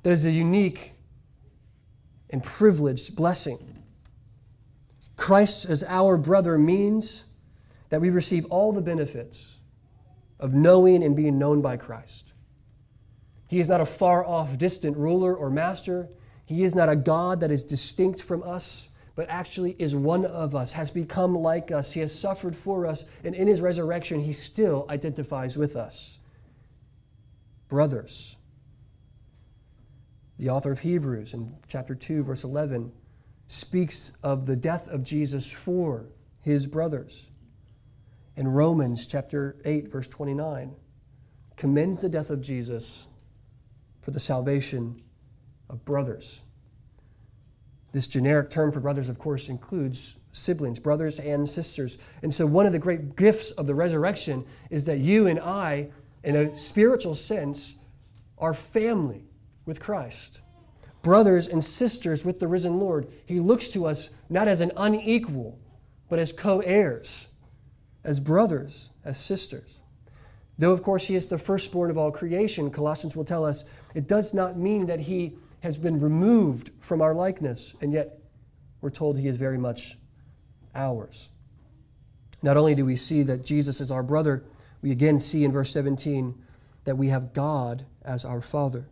That 0.03 0.11
is 0.11 0.25
a 0.25 0.31
unique 0.31 0.93
and 2.29 2.43
privileged 2.43 3.15
blessing. 3.15 3.83
Christ 5.15 5.69
as 5.69 5.83
our 5.87 6.17
brother 6.17 6.57
means 6.57 7.25
that 7.89 8.01
we 8.01 8.09
receive 8.09 8.45
all 8.47 8.73
the 8.73 8.81
benefits 8.81 9.57
of 10.43 10.53
knowing 10.53 11.01
and 11.05 11.15
being 11.15 11.39
known 11.39 11.61
by 11.61 11.77
Christ. 11.77 12.33
He 13.47 13.61
is 13.61 13.69
not 13.69 13.79
a 13.79 13.85
far 13.85 14.25
off, 14.25 14.57
distant 14.57 14.97
ruler 14.97 15.33
or 15.33 15.49
master. 15.49 16.09
He 16.45 16.63
is 16.63 16.75
not 16.75 16.89
a 16.89 16.97
God 16.97 17.39
that 17.39 17.49
is 17.49 17.63
distinct 17.63 18.21
from 18.21 18.43
us, 18.43 18.89
but 19.15 19.29
actually 19.29 19.73
is 19.79 19.95
one 19.95 20.25
of 20.25 20.53
us, 20.53 20.73
has 20.73 20.91
become 20.91 21.33
like 21.33 21.71
us. 21.71 21.93
He 21.93 22.01
has 22.01 22.13
suffered 22.13 22.57
for 22.57 22.85
us, 22.85 23.05
and 23.23 23.33
in 23.33 23.47
his 23.47 23.61
resurrection, 23.61 24.19
he 24.19 24.33
still 24.33 24.85
identifies 24.89 25.57
with 25.57 25.77
us. 25.77 26.19
Brothers. 27.69 28.35
The 30.37 30.49
author 30.49 30.73
of 30.73 30.81
Hebrews 30.81 31.33
in 31.33 31.55
chapter 31.69 31.95
2, 31.95 32.21
verse 32.21 32.43
11, 32.43 32.91
speaks 33.47 34.17
of 34.21 34.45
the 34.45 34.57
death 34.57 34.89
of 34.89 35.05
Jesus 35.05 35.49
for 35.53 36.09
his 36.41 36.67
brothers 36.67 37.29
in 38.35 38.47
Romans 38.47 39.05
chapter 39.05 39.57
8, 39.63 39.91
verse 39.91 40.07
29, 40.07 40.75
commends 41.55 42.01
the 42.01 42.09
death 42.09 42.29
of 42.29 42.41
Jesus 42.41 43.07
for 44.01 44.11
the 44.11 44.19
salvation 44.19 45.01
of 45.69 45.85
brothers. 45.85 46.41
This 47.91 48.07
generic 48.07 48.49
term 48.49 48.71
for 48.71 48.79
brothers, 48.79 49.07
of 49.07 49.19
course, 49.19 49.49
includes 49.49 50.17
siblings, 50.31 50.79
brothers 50.79 51.19
and 51.19 51.47
sisters. 51.47 51.97
And 52.23 52.33
so, 52.33 52.47
one 52.47 52.65
of 52.65 52.71
the 52.71 52.79
great 52.79 53.15
gifts 53.15 53.51
of 53.51 53.67
the 53.67 53.75
resurrection 53.75 54.45
is 54.71 54.85
that 54.85 54.97
you 54.97 55.27
and 55.27 55.39
I, 55.39 55.91
in 56.23 56.35
a 56.35 56.57
spiritual 56.57 57.13
sense, 57.13 57.81
are 58.39 58.55
family 58.55 59.25
with 59.65 59.79
Christ. 59.79 60.41
Brothers 61.03 61.47
and 61.47 61.63
sisters 61.63 62.25
with 62.25 62.39
the 62.39 62.47
risen 62.47 62.79
Lord. 62.79 63.07
He 63.25 63.39
looks 63.39 63.69
to 63.69 63.85
us 63.85 64.15
not 64.27 64.47
as 64.47 64.59
an 64.61 64.71
unequal, 64.75 65.59
but 66.09 66.17
as 66.17 66.31
co 66.31 66.61
heirs 66.61 67.27
as 68.03 68.19
brothers, 68.19 68.91
as 69.03 69.17
sisters. 69.17 69.79
Though, 70.57 70.73
of 70.73 70.83
course, 70.83 71.07
he 71.07 71.15
is 71.15 71.29
the 71.29 71.37
firstborn 71.37 71.89
of 71.89 71.97
all 71.97 72.11
creation, 72.11 72.69
Colossians 72.69 73.15
will 73.15 73.25
tell 73.25 73.45
us 73.45 73.65
it 73.95 74.07
does 74.07 74.33
not 74.33 74.57
mean 74.57 74.85
that 74.85 75.01
he 75.01 75.37
has 75.61 75.77
been 75.77 75.99
removed 75.99 76.71
from 76.79 77.01
our 77.01 77.15
likeness, 77.15 77.75
and 77.81 77.91
yet 77.93 78.19
we're 78.81 78.89
told 78.89 79.17
he 79.17 79.27
is 79.27 79.37
very 79.37 79.57
much 79.57 79.97
ours. 80.75 81.29
Not 82.41 82.57
only 82.57 82.75
do 82.75 82.85
we 82.85 82.95
see 82.95 83.23
that 83.23 83.45
Jesus 83.45 83.79
is 83.79 83.89
our 83.89 84.03
brother, 84.03 84.43
we 84.81 84.91
again 84.91 85.19
see 85.19 85.45
in 85.45 85.51
verse 85.51 85.71
17 85.71 86.35
that 86.83 86.97
we 86.97 87.07
have 87.07 87.33
God 87.33 87.85
as 88.03 88.25
our 88.25 88.41
Father. 88.41 88.89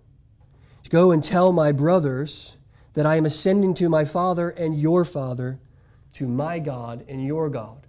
Go 0.89 1.11
and 1.11 1.23
tell 1.23 1.51
my 1.51 1.71
brothers 1.71 2.57
that 2.93 3.05
I 3.05 3.15
am 3.15 3.25
ascending 3.25 3.73
to 3.75 3.89
my 3.89 4.05
Father 4.05 4.49
and 4.49 4.77
your 4.77 5.05
Father, 5.05 5.59
to 6.13 6.27
my 6.27 6.59
God 6.59 7.05
and 7.07 7.25
your 7.25 7.49
God. 7.49 7.80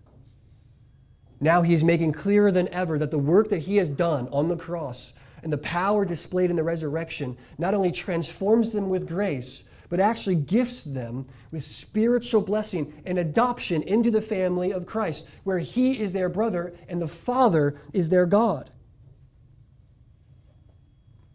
Now 1.43 1.63
he 1.63 1.75
is 1.75 1.83
making 1.83 2.13
clearer 2.13 2.53
than 2.53 2.69
ever 2.69 3.01
that 3.01 3.11
the 3.11 3.19
work 3.19 3.49
that 3.49 3.63
he 3.63 3.77
has 3.79 3.91
done 3.91 4.29
on 4.29 4.47
the 4.47 4.57
cross 4.57 5.19
and 5.43 5.53
the 5.53 5.59
power 5.59 6.05
displayed 6.05 6.51
in 6.51 6.57
the 6.57 6.63
resurrection 6.63 7.37
not 7.59 7.75
only 7.75 7.91
transforms 7.91 8.71
them 8.71 8.89
with 8.89 9.09
grace, 9.09 9.69
but 9.89 9.99
actually 9.99 10.37
gifts 10.37 10.85
them 10.85 11.27
with 11.51 11.65
spiritual 11.65 12.43
blessing 12.43 12.95
and 13.05 13.19
adoption 13.19 13.83
into 13.83 14.09
the 14.09 14.23
family 14.23 14.73
of 14.73 14.87
Christ, 14.87 15.29
where 15.43 15.59
He 15.59 15.99
is 15.99 16.13
their 16.13 16.29
brother 16.29 16.75
and 16.89 17.03
the 17.03 17.09
Father 17.09 17.75
is 17.93 18.09
their 18.09 18.25
God. 18.25 18.71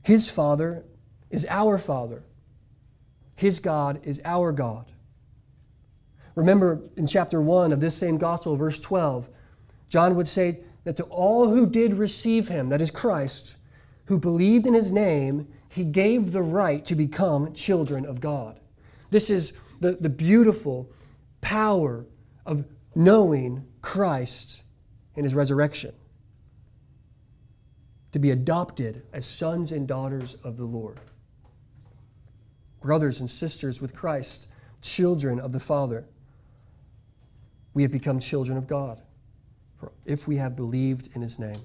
His 0.04 0.30
Father 0.30 0.86
is 1.30 1.46
our 1.50 1.78
Father, 1.78 2.24
His 3.36 3.60
God 3.60 4.00
is 4.04 4.22
our 4.24 4.54
God. 4.54 4.90
Remember 6.34 6.82
in 6.96 7.08
chapter 7.08 7.42
1 7.42 7.74
of 7.74 7.82
this 7.82 7.98
same 7.98 8.18
gospel, 8.18 8.56
verse 8.56 8.80
12, 8.80 9.28
John 9.90 10.16
would 10.16 10.28
say 10.28 10.62
that 10.84 10.98
to 10.98 11.04
all 11.04 11.50
who 11.50 11.68
did 11.68 11.94
receive 11.94 12.48
him, 12.48 12.70
that 12.70 12.82
is 12.82 12.92
Christ, 12.92 13.58
who 14.06 14.20
believed 14.20 14.66
in 14.66 14.74
his 14.74 14.92
name, 14.92 15.48
he 15.70 15.84
gave 15.84 16.32
the 16.32 16.42
right 16.42 16.84
to 16.86 16.96
become 16.96 17.54
children 17.54 18.06
of 18.06 18.22
God. 18.22 18.60
This 19.10 19.30
is 19.30 19.60
the, 19.80 19.94
the 19.94 20.10
beautiful 20.10 20.90
power 21.42 22.06
of 22.46 22.66
knowing 22.96 23.66
Christ 23.82 24.64
in 25.16 25.24
his 25.24 25.36
resurrection. 25.36 25.94
To 28.14 28.20
be 28.20 28.32
adopted 28.32 29.04
as 29.14 29.26
sons 29.26 29.72
and 29.72 29.88
daughters 29.88 30.36
of 30.36 30.58
the 30.58 30.66
Lord. 30.66 31.00
Brothers 32.82 33.20
and 33.20 33.30
sisters 33.30 33.82
with 33.82 33.94
Christ, 33.94 34.48
children 34.82 35.40
of 35.40 35.52
the 35.52 35.60
Father 35.60 36.06
we 37.74 37.84
have 37.84 37.92
become 37.92 38.20
children 38.20 38.58
of 38.58 38.66
God 38.66 39.02
if 40.06 40.28
we 40.28 40.38
have 40.38 40.56
believed 40.56 41.16
in 41.16 41.22
his 41.22 41.40
name. 41.40 41.60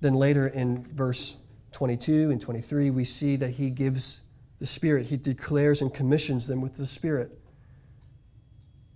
Then 0.00 0.14
later 0.14 0.46
in 0.46 0.84
verse 0.94 1.36
22 1.72 2.30
and 2.30 2.40
23, 2.40 2.90
we 2.90 3.04
see 3.04 3.36
that 3.36 3.50
he 3.50 3.70
gives 3.70 4.22
the 4.58 4.66
Spirit. 4.66 5.06
He 5.06 5.16
declares 5.16 5.82
and 5.82 5.92
commissions 5.92 6.46
them 6.46 6.60
with 6.60 6.74
the 6.74 6.86
Spirit. 6.86 7.38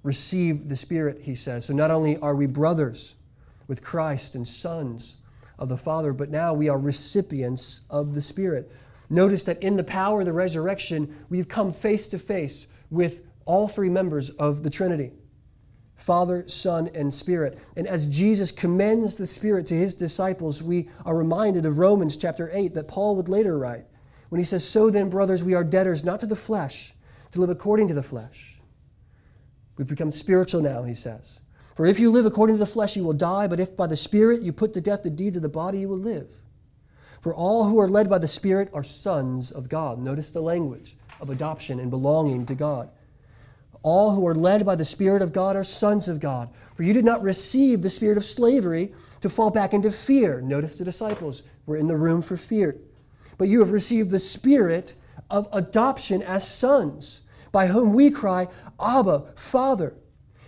Receive 0.03 0.69
the 0.69 0.77
Spirit, 0.77 1.23
he 1.23 1.35
says. 1.35 1.67
So 1.67 1.75
not 1.75 1.91
only 1.91 2.17
are 2.19 2.35
we 2.35 2.47
brothers 2.47 3.17
with 3.67 3.83
Christ 3.83 4.35
and 4.35 4.47
sons 4.47 5.19
of 5.59 5.69
the 5.69 5.77
Father, 5.77 6.13
but 6.13 6.31
now 6.31 6.53
we 6.53 6.69
are 6.69 6.79
recipients 6.79 7.83
of 7.91 8.15
the 8.15 8.23
Spirit. 8.23 8.71
Notice 9.09 9.43
that 9.45 9.63
in 9.63 9.77
the 9.77 9.85
power 9.85 10.21
of 10.21 10.27
the 10.27 10.33
resurrection, 10.33 11.15
we've 11.29 11.49
come 11.49 11.73
face 11.73 12.09
to 12.09 12.19
face 12.19 12.67
with 12.91 13.23
all 13.45 13.69
three 13.69 13.89
members 13.89 14.31
of 14.31 14.63
the 14.63 14.71
Trinity 14.71 15.13
Father, 15.97 16.47
Son, 16.49 16.89
and 16.95 17.13
Spirit. 17.15 17.59
And 17.77 17.87
as 17.87 18.07
Jesus 18.07 18.51
commends 18.51 19.17
the 19.17 19.27
Spirit 19.27 19.67
to 19.67 19.75
his 19.75 19.95
disciples, 19.95 20.63
we 20.63 20.89
are 21.05 21.17
reminded 21.17 21.65
of 21.67 21.79
Romans 21.79 22.17
chapter 22.17 22.51
8 22.53 22.75
that 22.75 22.89
Paul 22.89 23.17
would 23.17 23.29
later 23.29 23.59
write 23.59 23.85
when 24.29 24.41
he 24.41 24.45
says, 24.45 24.69
So 24.69 24.91
then, 24.91 25.09
brothers, 25.09 25.45
we 25.45 25.55
are 25.55 25.65
debtors 25.65 26.05
not 26.05 26.21
to 26.21 26.27
the 26.27 26.37
flesh, 26.37 26.93
to 27.31 27.41
live 27.41 27.51
according 27.51 27.89
to 27.89 27.95
the 27.95 28.03
flesh. 28.03 28.61
We've 29.77 29.89
become 29.89 30.13
spiritual 30.13 30.63
now, 30.63 30.83
he 30.83 30.95
says. 30.95 31.41
For 31.75 31.87
if 31.87 31.99
you 31.99 32.11
live 32.11 32.27
according 32.27 32.57
to 32.57 32.61
the 32.61 32.67
flesh, 32.67 32.97
you 32.97 33.03
will 33.03 33.13
die, 33.13 33.49
but 33.49 33.59
if 33.59 33.77
by 33.77 33.87
the 33.87 33.97
Spirit 33.97 34.43
you 34.43 34.53
put 34.53 34.75
to 34.75 34.81
death 34.81 35.03
the 35.03 35.11
deeds 35.11 35.37
of 35.37 35.43
the 35.43 35.49
body, 35.49 35.79
you 35.79 35.89
will 35.89 35.99
live. 35.99 36.33
For 37.21 37.35
all 37.35 37.69
who 37.69 37.81
are 37.81 37.89
led 37.89 38.09
by 38.09 38.19
the 38.19 38.29
Spirit 38.29 38.71
are 38.73 38.85
sons 38.85 39.51
of 39.51 39.69
God. 39.69 39.99
Notice 39.99 40.31
the 40.31 40.43
language 40.43 40.97
of 41.21 41.31
adoption 41.31 41.81
and 41.81 41.91
belonging 41.91 42.47
to 42.47 42.55
God. 42.55 42.91
All 43.85 44.13
who 44.13 44.27
are 44.27 44.35
led 44.35 44.65
by 44.65 44.77
the 44.77 44.85
Spirit 44.85 45.21
of 45.21 45.35
God 45.35 45.57
are 45.57 45.63
sons 45.63 46.09
of 46.09 46.19
God. 46.19 46.49
For 46.75 46.83
you 46.85 46.95
did 46.95 47.05
not 47.05 47.23
receive 47.23 47.83
the 47.83 47.91
spirit 47.91 48.17
of 48.17 48.25
slavery 48.25 48.95
to 49.21 49.29
fall 49.29 49.51
back 49.51 49.75
into 49.75 49.93
fear. 49.93 50.41
Notice 50.41 50.79
the 50.79 50.87
disciples 50.87 51.43
were 51.67 51.77
in 51.77 51.87
the 51.87 51.97
room 51.97 52.23
for 52.23 52.39
fear. 52.39 52.79
But 53.37 53.49
you 53.49 53.61
have 53.61 53.73
received 53.73 54.11
the 54.11 54.19
spirit 54.19 54.95
of 55.29 55.49
adoption 55.53 56.23
as 56.23 56.49
sons, 56.49 57.23
by 57.53 57.67
whom 57.67 57.93
we 57.93 58.11
cry, 58.11 58.49
Abba, 58.81 59.35
Father. 59.37 59.95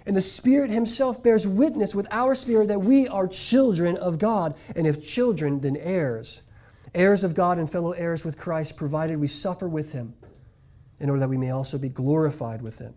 And 0.06 0.16
the 0.16 0.22
Spirit 0.22 0.70
Himself 0.70 1.22
bears 1.22 1.46
witness 1.46 1.94
with 1.94 2.06
our 2.10 2.34
spirit 2.34 2.68
that 2.68 2.78
we 2.78 3.06
are 3.06 3.28
children 3.28 3.98
of 3.98 4.18
God, 4.18 4.56
and 4.74 4.86
if 4.86 5.06
children, 5.06 5.60
then 5.60 5.76
heirs. 5.76 6.42
Heirs 6.94 7.22
of 7.22 7.34
God 7.34 7.58
and 7.58 7.68
fellow 7.68 7.92
heirs 7.92 8.24
with 8.24 8.38
Christ, 8.38 8.78
provided 8.78 9.18
we 9.18 9.26
suffer 9.26 9.68
with 9.68 9.92
Him, 9.92 10.14
in 11.00 11.10
order 11.10 11.20
that 11.20 11.28
we 11.28 11.36
may 11.36 11.50
also 11.50 11.76
be 11.76 11.90
glorified 11.90 12.62
with 12.62 12.78
Him. 12.78 12.94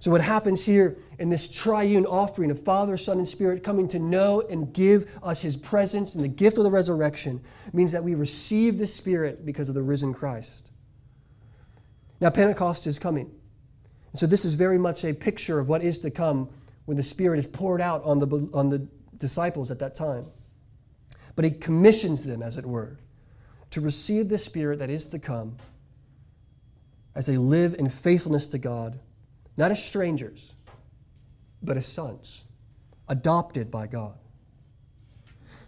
So, 0.00 0.10
what 0.10 0.22
happens 0.22 0.64
here 0.64 0.96
in 1.18 1.28
this 1.28 1.54
triune 1.54 2.06
offering 2.06 2.50
of 2.50 2.58
Father, 2.58 2.96
Son, 2.96 3.18
and 3.18 3.28
Spirit 3.28 3.62
coming 3.62 3.86
to 3.88 3.98
know 3.98 4.40
and 4.40 4.72
give 4.72 5.14
us 5.22 5.42
His 5.42 5.58
presence 5.58 6.14
and 6.14 6.24
the 6.24 6.28
gift 6.28 6.56
of 6.56 6.64
the 6.64 6.70
resurrection 6.70 7.42
means 7.74 7.92
that 7.92 8.02
we 8.02 8.14
receive 8.14 8.78
the 8.78 8.86
Spirit 8.86 9.44
because 9.44 9.68
of 9.68 9.74
the 9.74 9.82
risen 9.82 10.14
Christ. 10.14 10.72
Now, 12.18 12.30
Pentecost 12.30 12.86
is 12.86 12.98
coming. 12.98 13.30
And 14.12 14.18
so, 14.18 14.26
this 14.26 14.46
is 14.46 14.54
very 14.54 14.78
much 14.78 15.04
a 15.04 15.12
picture 15.12 15.58
of 15.58 15.68
what 15.68 15.82
is 15.82 15.98
to 15.98 16.10
come 16.10 16.48
when 16.86 16.96
the 16.96 17.02
Spirit 17.02 17.38
is 17.38 17.46
poured 17.46 17.82
out 17.82 18.02
on 18.02 18.20
the, 18.20 18.50
on 18.54 18.70
the 18.70 18.88
disciples 19.18 19.70
at 19.70 19.80
that 19.80 19.94
time. 19.94 20.24
But 21.36 21.44
He 21.44 21.50
commissions 21.50 22.24
them, 22.24 22.42
as 22.42 22.56
it 22.56 22.64
were, 22.64 22.98
to 23.68 23.82
receive 23.82 24.30
the 24.30 24.38
Spirit 24.38 24.78
that 24.78 24.88
is 24.88 25.10
to 25.10 25.18
come 25.18 25.58
as 27.14 27.26
they 27.26 27.36
live 27.36 27.74
in 27.78 27.90
faithfulness 27.90 28.46
to 28.46 28.56
God 28.56 28.98
not 29.60 29.70
as 29.70 29.84
strangers, 29.84 30.54
but 31.62 31.76
as 31.76 31.86
sons, 31.86 32.44
adopted 33.08 33.70
by 33.70 33.86
God. 33.86 34.16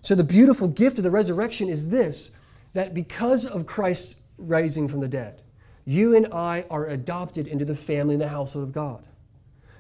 So, 0.01 0.15
the 0.15 0.25
beautiful 0.25 0.67
gift 0.67 0.97
of 0.97 1.05
the 1.05 1.11
resurrection 1.11 1.69
is 1.69 1.91
this 1.91 2.35
that 2.73 2.95
because 2.95 3.45
of 3.45 3.67
Christ's 3.67 4.23
rising 4.39 4.89
from 4.89 5.01
the 5.01 5.09
dead, 5.09 5.43
you 5.85 6.17
and 6.17 6.27
I 6.33 6.65
are 6.71 6.87
adopted 6.87 7.47
into 7.47 7.67
the 7.67 7.75
family 7.75 8.15
and 8.15 8.23
the 8.23 8.29
household 8.29 8.67
of 8.67 8.73
God. 8.73 9.05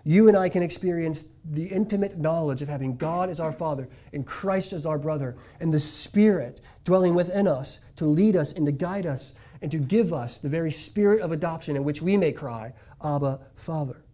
You 0.05 0.29
and 0.29 0.37
I 0.37 0.51
can 0.51 0.63
experience 0.63 1.31
the 1.43 1.69
intimate 1.69 2.19
knowledge 2.19 2.61
of 2.61 2.69
having 2.69 2.97
God 2.97 3.31
as 3.31 3.41
our 3.41 3.53
Father 3.53 3.89
and 4.13 4.27
Christ 4.27 4.75
as 4.75 4.85
our 4.85 4.99
brother, 4.99 5.37
and 5.59 5.73
the 5.73 5.81
Spirit 5.81 6.61
dwelling 6.85 7.15
within 7.15 7.49
us 7.49 7.81
to 7.97 8.05
lead 8.05 8.37
us 8.37 8.53
and 8.53 8.67
to 8.67 8.73
guide 8.73 9.07
us 9.07 9.39
and 9.63 9.71
to 9.71 9.79
give 9.79 10.13
us 10.13 10.39
the 10.39 10.49
very 10.49 10.73
spirit 10.73 11.23
of 11.23 11.31
adoption 11.31 11.77
in 11.77 11.85
which 11.85 12.03
we 12.03 12.17
may 12.17 12.33
cry, 12.33 12.75
Abba, 13.05 13.41
Father. 13.55 14.05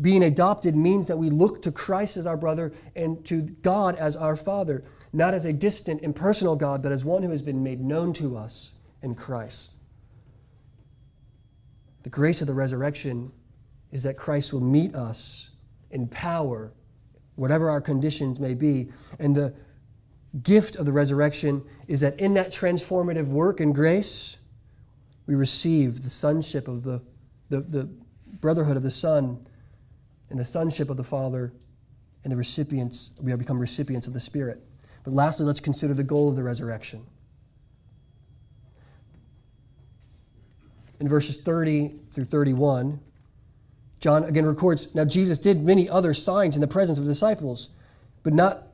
Being 0.00 0.22
adopted 0.22 0.76
means 0.76 1.08
that 1.08 1.18
we 1.18 1.28
look 1.28 1.62
to 1.62 1.72
Christ 1.72 2.16
as 2.16 2.26
our 2.26 2.36
brother 2.36 2.72
and 2.94 3.24
to 3.26 3.42
God 3.42 3.96
as 3.96 4.16
our 4.16 4.36
Father, 4.36 4.84
not 5.12 5.34
as 5.34 5.44
a 5.44 5.52
distant, 5.52 6.02
impersonal 6.02 6.54
God, 6.54 6.82
but 6.82 6.92
as 6.92 7.04
one 7.04 7.22
who 7.22 7.30
has 7.30 7.42
been 7.42 7.64
made 7.64 7.80
known 7.80 8.12
to 8.14 8.36
us 8.36 8.74
in 9.02 9.16
Christ. 9.16 9.72
The 12.04 12.10
grace 12.10 12.40
of 12.40 12.46
the 12.46 12.54
resurrection 12.54 13.32
is 13.90 14.04
that 14.04 14.16
Christ 14.16 14.52
will 14.52 14.60
meet 14.60 14.94
us 14.94 15.56
in 15.90 16.06
power, 16.06 16.72
whatever 17.34 17.68
our 17.68 17.80
conditions 17.80 18.38
may 18.38 18.54
be. 18.54 18.90
And 19.18 19.34
the 19.34 19.54
gift 20.42 20.76
of 20.76 20.86
the 20.86 20.92
resurrection 20.92 21.64
is 21.88 22.00
that 22.00 22.18
in 22.20 22.34
that 22.34 22.50
transformative 22.50 23.26
work 23.26 23.60
and 23.60 23.74
grace, 23.74 24.38
we 25.26 25.34
receive 25.34 26.02
the 26.02 26.10
sonship 26.10 26.68
of 26.68 26.82
the, 26.82 27.02
the, 27.48 27.60
the 27.60 27.88
brotherhood 28.40 28.76
of 28.76 28.82
the 28.82 28.90
Son 28.90 29.44
and 30.30 30.38
the 30.38 30.44
sonship 30.44 30.90
of 30.90 30.96
the 30.96 31.04
Father 31.04 31.52
and 32.24 32.32
the 32.32 32.36
recipients, 32.36 33.10
we 33.22 33.30
have 33.30 33.38
become 33.38 33.58
recipients 33.58 34.06
of 34.06 34.12
the 34.12 34.20
Spirit. 34.20 34.60
But 35.04 35.12
lastly, 35.12 35.46
let's 35.46 35.60
consider 35.60 35.94
the 35.94 36.04
goal 36.04 36.28
of 36.28 36.36
the 36.36 36.42
resurrection. 36.42 37.06
In 41.00 41.08
verses 41.08 41.40
30 41.40 41.94
through 42.10 42.24
31, 42.24 43.00
John 44.00 44.24
again 44.24 44.46
records 44.46 44.94
Now 44.94 45.04
Jesus 45.04 45.38
did 45.38 45.62
many 45.62 45.88
other 45.88 46.12
signs 46.12 46.56
in 46.56 46.60
the 46.60 46.66
presence 46.66 46.98
of 46.98 47.04
the 47.04 47.10
disciples, 47.10 47.70
but 48.22 48.32
not 48.32 48.67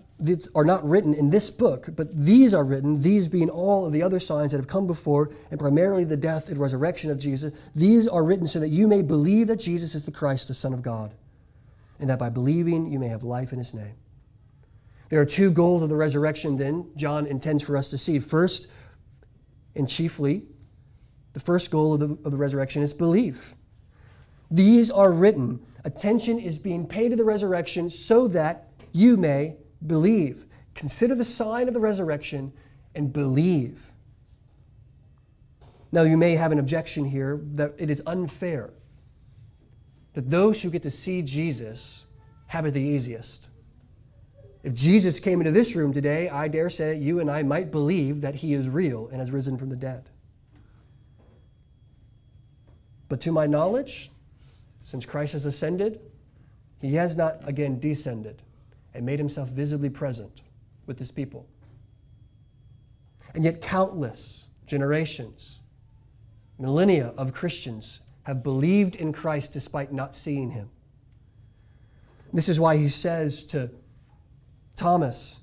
are 0.54 0.64
not 0.64 0.84
written 0.88 1.14
in 1.14 1.30
this 1.30 1.50
book, 1.50 1.88
but 1.96 2.08
these 2.14 2.54
are 2.54 2.64
written, 2.64 3.02
these 3.02 3.28
being 3.28 3.50
all 3.50 3.86
of 3.86 3.92
the 3.92 4.02
other 4.02 4.18
signs 4.18 4.52
that 4.52 4.58
have 4.58 4.68
come 4.68 4.86
before, 4.86 5.30
and 5.50 5.58
primarily 5.58 6.04
the 6.04 6.16
death 6.16 6.48
and 6.48 6.58
resurrection 6.58 7.10
of 7.10 7.18
Jesus. 7.18 7.52
These 7.74 8.08
are 8.08 8.24
written 8.24 8.46
so 8.46 8.60
that 8.60 8.68
you 8.68 8.86
may 8.86 9.02
believe 9.02 9.48
that 9.48 9.60
Jesus 9.60 9.94
is 9.94 10.04
the 10.04 10.12
Christ, 10.12 10.48
the 10.48 10.54
Son 10.54 10.72
of 10.72 10.82
God 10.82 11.14
and 11.98 12.08
that 12.08 12.18
by 12.18 12.30
believing 12.30 12.90
you 12.90 12.98
may 12.98 13.08
have 13.08 13.22
life 13.22 13.52
in 13.52 13.58
his 13.58 13.74
name. 13.74 13.94
There 15.08 15.20
are 15.20 15.26
two 15.26 15.50
goals 15.50 15.82
of 15.82 15.88
the 15.88 15.96
resurrection, 15.96 16.56
then, 16.56 16.90
John 16.96 17.26
intends 17.26 17.62
for 17.62 17.76
us 17.76 17.88
to 17.90 17.98
see. 17.98 18.18
First, 18.18 18.70
and 19.76 19.88
chiefly, 19.88 20.44
the 21.34 21.40
first 21.40 21.70
goal 21.70 21.94
of 21.94 22.00
the, 22.00 22.18
of 22.24 22.30
the 22.30 22.36
resurrection 22.36 22.82
is 22.82 22.94
belief. 22.94 23.54
These 24.50 24.90
are 24.90 25.12
written. 25.12 25.64
Attention 25.84 26.38
is 26.38 26.58
being 26.58 26.86
paid 26.86 27.10
to 27.10 27.16
the 27.16 27.24
resurrection 27.24 27.90
so 27.90 28.28
that 28.28 28.68
you 28.92 29.16
may 29.16 29.56
believe. 29.86 30.46
Consider 30.74 31.14
the 31.14 31.24
sign 31.24 31.68
of 31.68 31.74
the 31.74 31.80
resurrection 31.80 32.52
and 32.94 33.12
believe. 33.12 33.92
Now, 35.92 36.02
you 36.02 36.16
may 36.16 36.34
have 36.34 36.50
an 36.50 36.58
objection 36.58 37.04
here 37.04 37.40
that 37.52 37.74
it 37.78 37.90
is 37.90 38.02
unfair 38.06 38.72
that 40.14 40.30
those 40.30 40.62
who 40.62 40.70
get 40.70 40.82
to 40.84 40.90
see 40.90 41.22
Jesus 41.22 42.06
have 42.46 42.66
it 42.66 42.72
the 42.72 42.80
easiest. 42.80 43.50
If 44.62 44.74
Jesus 44.74 45.20
came 45.20 45.40
into 45.40 45.50
this 45.50 45.76
room 45.76 45.92
today, 45.92 46.28
I 46.28 46.48
dare 46.48 46.70
say 46.70 46.96
you 46.96 47.20
and 47.20 47.30
I 47.30 47.42
might 47.42 47.70
believe 47.70 48.22
that 48.22 48.36
he 48.36 48.54
is 48.54 48.68
real 48.68 49.08
and 49.08 49.20
has 49.20 49.30
risen 49.30 49.58
from 49.58 49.70
the 49.70 49.76
dead. 49.76 50.08
But 53.08 53.20
to 53.22 53.32
my 53.32 53.46
knowledge, 53.46 54.10
since 54.82 55.04
Christ 55.04 55.34
has 55.34 55.44
ascended, 55.44 56.00
he 56.80 56.94
has 56.94 57.16
not 57.16 57.36
again 57.46 57.78
descended 57.78 58.42
and 58.94 59.04
made 59.04 59.18
himself 59.18 59.48
visibly 59.48 59.90
present 59.90 60.42
with 60.86 60.98
his 60.98 61.10
people. 61.10 61.48
And 63.34 63.44
yet, 63.44 63.60
countless 63.60 64.48
generations, 64.66 65.60
millennia 66.58 67.12
of 67.16 67.32
Christians 67.32 68.02
have 68.22 68.42
believed 68.42 68.94
in 68.94 69.12
Christ 69.12 69.52
despite 69.52 69.92
not 69.92 70.14
seeing 70.14 70.52
him. 70.52 70.70
This 72.32 72.48
is 72.48 72.58
why 72.58 72.76
he 72.76 72.88
says 72.88 73.44
to 73.46 73.70
Thomas, 74.76 75.40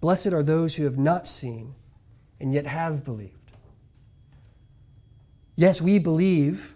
Blessed 0.00 0.32
are 0.32 0.42
those 0.42 0.76
who 0.76 0.84
have 0.84 0.98
not 0.98 1.26
seen 1.26 1.74
and 2.40 2.52
yet 2.52 2.66
have 2.66 3.04
believed. 3.04 3.52
Yes, 5.54 5.80
we 5.80 5.98
believe 5.98 6.74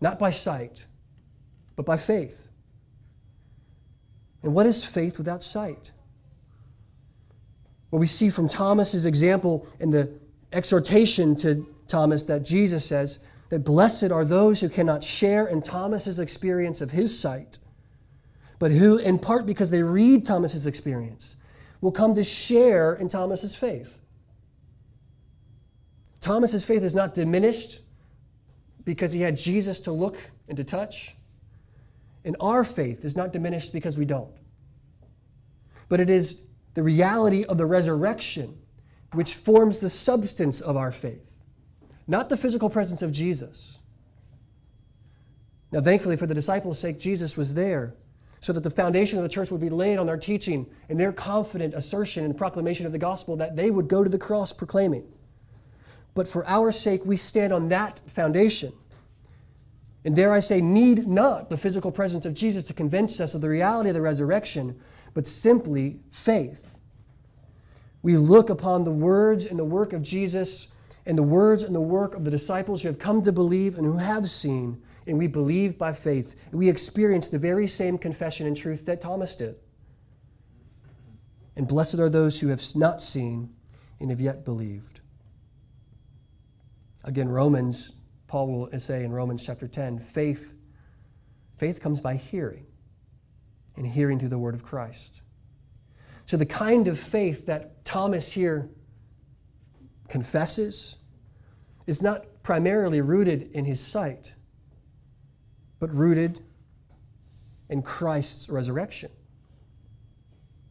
not 0.00 0.18
by 0.18 0.30
sight, 0.30 0.86
but 1.76 1.86
by 1.86 1.96
faith. 1.96 2.49
And 4.42 4.54
what 4.54 4.66
is 4.66 4.84
faith 4.84 5.18
without 5.18 5.44
sight? 5.44 5.92
Well, 7.90 8.00
we 8.00 8.06
see 8.06 8.30
from 8.30 8.48
Thomas's 8.48 9.04
example 9.04 9.66
in 9.78 9.90
the 9.90 10.12
exhortation 10.52 11.36
to 11.36 11.66
Thomas 11.88 12.24
that 12.24 12.44
Jesus 12.44 12.86
says 12.86 13.18
that 13.50 13.64
blessed 13.64 14.10
are 14.10 14.24
those 14.24 14.60
who 14.60 14.68
cannot 14.68 15.02
share 15.02 15.46
in 15.46 15.60
Thomas's 15.60 16.18
experience 16.18 16.80
of 16.80 16.92
his 16.92 17.18
sight, 17.18 17.58
but 18.58 18.70
who, 18.70 18.96
in 18.96 19.18
part 19.18 19.44
because 19.44 19.70
they 19.70 19.82
read 19.82 20.24
Thomas's 20.24 20.66
experience, 20.66 21.36
will 21.80 21.92
come 21.92 22.14
to 22.14 22.22
share 22.22 22.94
in 22.94 23.08
Thomas's 23.08 23.56
faith. 23.56 24.00
Thomas's 26.20 26.64
faith 26.64 26.82
is 26.82 26.94
not 26.94 27.14
diminished 27.14 27.80
because 28.84 29.12
he 29.12 29.22
had 29.22 29.36
Jesus 29.36 29.80
to 29.80 29.92
look 29.92 30.16
and 30.48 30.56
to 30.56 30.64
touch. 30.64 31.16
And 32.24 32.36
our 32.40 32.64
faith 32.64 33.04
is 33.04 33.16
not 33.16 33.32
diminished 33.32 33.72
because 33.72 33.96
we 33.96 34.04
don't. 34.04 34.34
But 35.88 36.00
it 36.00 36.10
is 36.10 36.44
the 36.74 36.82
reality 36.82 37.44
of 37.44 37.58
the 37.58 37.66
resurrection 37.66 38.58
which 39.12 39.34
forms 39.34 39.80
the 39.80 39.88
substance 39.88 40.60
of 40.60 40.76
our 40.76 40.92
faith, 40.92 41.32
not 42.06 42.28
the 42.28 42.36
physical 42.36 42.70
presence 42.70 43.02
of 43.02 43.10
Jesus. 43.10 43.80
Now, 45.72 45.80
thankfully, 45.80 46.16
for 46.16 46.26
the 46.26 46.34
disciples' 46.34 46.78
sake, 46.78 46.98
Jesus 46.98 47.36
was 47.36 47.54
there 47.54 47.94
so 48.40 48.52
that 48.52 48.62
the 48.62 48.70
foundation 48.70 49.18
of 49.18 49.22
the 49.22 49.28
church 49.28 49.50
would 49.50 49.60
be 49.60 49.70
laid 49.70 49.98
on 49.98 50.06
their 50.06 50.16
teaching 50.16 50.66
and 50.88 50.98
their 50.98 51.12
confident 51.12 51.74
assertion 51.74 52.24
and 52.24 52.36
proclamation 52.36 52.86
of 52.86 52.92
the 52.92 52.98
gospel 52.98 53.36
that 53.36 53.54
they 53.54 53.70
would 53.70 53.86
go 53.86 54.02
to 54.02 54.10
the 54.10 54.18
cross 54.18 54.52
proclaiming. 54.52 55.06
But 56.14 56.26
for 56.26 56.46
our 56.46 56.72
sake, 56.72 57.04
we 57.04 57.16
stand 57.16 57.52
on 57.52 57.68
that 57.68 57.98
foundation. 58.08 58.72
And 60.04 60.16
dare 60.16 60.32
I 60.32 60.40
say, 60.40 60.60
need 60.60 61.06
not 61.06 61.50
the 61.50 61.58
physical 61.58 61.92
presence 61.92 62.24
of 62.24 62.34
Jesus 62.34 62.64
to 62.64 62.72
convince 62.72 63.20
us 63.20 63.34
of 63.34 63.42
the 63.42 63.50
reality 63.50 63.90
of 63.90 63.94
the 63.94 64.00
resurrection, 64.00 64.78
but 65.12 65.26
simply 65.26 66.00
faith. 66.10 66.78
We 68.02 68.16
look 68.16 68.48
upon 68.48 68.84
the 68.84 68.92
words 68.92 69.44
and 69.44 69.58
the 69.58 69.64
work 69.64 69.92
of 69.92 70.02
Jesus 70.02 70.74
and 71.04 71.18
the 71.18 71.22
words 71.22 71.62
and 71.62 71.74
the 71.74 71.80
work 71.80 72.14
of 72.14 72.24
the 72.24 72.30
disciples 72.30 72.82
who 72.82 72.88
have 72.88 72.98
come 72.98 73.22
to 73.22 73.32
believe 73.32 73.76
and 73.76 73.84
who 73.84 73.98
have 73.98 74.30
seen, 74.30 74.80
and 75.06 75.18
we 75.18 75.26
believe 75.26 75.76
by 75.76 75.92
faith. 75.92 76.48
We 76.52 76.68
experience 76.68 77.28
the 77.28 77.38
very 77.38 77.66
same 77.66 77.98
confession 77.98 78.46
and 78.46 78.56
truth 78.56 78.86
that 78.86 79.00
Thomas 79.00 79.36
did. 79.36 79.56
And 81.56 81.68
blessed 81.68 81.98
are 81.98 82.08
those 82.08 82.40
who 82.40 82.48
have 82.48 82.62
not 82.74 83.02
seen 83.02 83.52
and 83.98 84.08
have 84.10 84.20
yet 84.20 84.44
believed. 84.44 85.00
Again, 87.04 87.28
Romans, 87.28 87.92
Paul 88.30 88.46
will 88.46 88.80
say 88.80 89.02
in 89.02 89.10
Romans 89.10 89.44
chapter 89.44 89.66
10, 89.66 89.98
faith, 89.98 90.54
faith 91.58 91.80
comes 91.80 92.00
by 92.00 92.14
hearing, 92.14 92.64
and 93.74 93.84
hearing 93.84 94.20
through 94.20 94.28
the 94.28 94.38
word 94.38 94.54
of 94.54 94.62
Christ. 94.62 95.22
So 96.26 96.36
the 96.36 96.46
kind 96.46 96.86
of 96.86 96.96
faith 96.96 97.46
that 97.46 97.84
Thomas 97.84 98.30
here 98.30 98.70
confesses 100.08 100.98
is 101.88 102.04
not 102.04 102.24
primarily 102.44 103.00
rooted 103.00 103.50
in 103.50 103.64
his 103.64 103.80
sight, 103.84 104.36
but 105.80 105.92
rooted 105.92 106.38
in 107.68 107.82
Christ's 107.82 108.48
resurrection. 108.48 109.10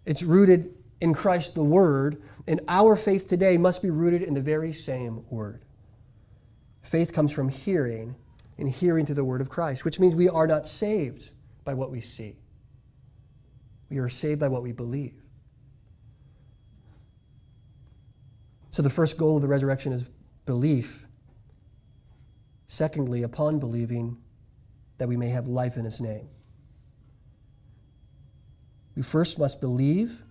It's 0.05 0.24
rooted 0.24 0.76
in 1.01 1.14
Christ 1.14 1.55
the 1.55 1.64
Word, 1.66 2.24
and 2.47 2.62
our 2.70 2.95
faith 2.95 3.28
today 3.28 3.57
must 3.57 3.82
be 3.82 3.89
rooted 3.89 4.22
in 4.22 4.34
the 4.34 4.41
very 4.41 4.72
same 4.72 5.26
Word. 5.30 5.66
Faith 6.82 7.13
comes 7.13 7.32
from 7.34 7.49
hearing, 7.49 8.15
and 8.57 8.69
hearing 8.69 9.05
through 9.05 9.15
the 9.15 9.23
Word 9.23 9.41
of 9.41 9.49
Christ, 9.49 9.86
which 9.86 9.99
means 9.99 10.15
we 10.15 10.27
are 10.27 10.47
not 10.47 10.67
saved 10.67 11.32
by 11.63 11.73
what 11.73 11.91
we 11.91 12.01
see. 12.01 12.36
We 13.89 13.99
are 13.99 14.09
saved 14.09 14.39
by 14.39 14.49
what 14.49 14.63
we 14.63 14.71
believe. 14.71 15.13
So, 18.71 18.84
the 18.84 18.89
first 18.89 19.17
goal 19.17 19.38
of 19.38 19.41
the 19.41 19.47
resurrection 19.47 19.93
is 19.93 20.09
belief. 20.45 21.05
Secondly, 22.67 23.23
upon 23.23 23.59
believing, 23.59 24.17
that 24.99 25.07
we 25.07 25.17
may 25.17 25.30
have 25.30 25.47
life 25.47 25.75
in 25.77 25.86
His 25.86 25.99
name. 26.01 26.27
We 28.95 29.01
first 29.01 29.39
must 29.39 29.61
believe, 29.61 30.21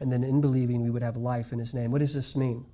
and 0.00 0.12
then 0.12 0.24
in 0.24 0.40
believing, 0.40 0.82
we 0.82 0.90
would 0.90 1.02
have 1.02 1.16
life 1.16 1.52
in 1.52 1.58
His 1.58 1.72
name. 1.72 1.90
What 1.92 2.00
does 2.00 2.14
this 2.14 2.36
mean? 2.36 2.66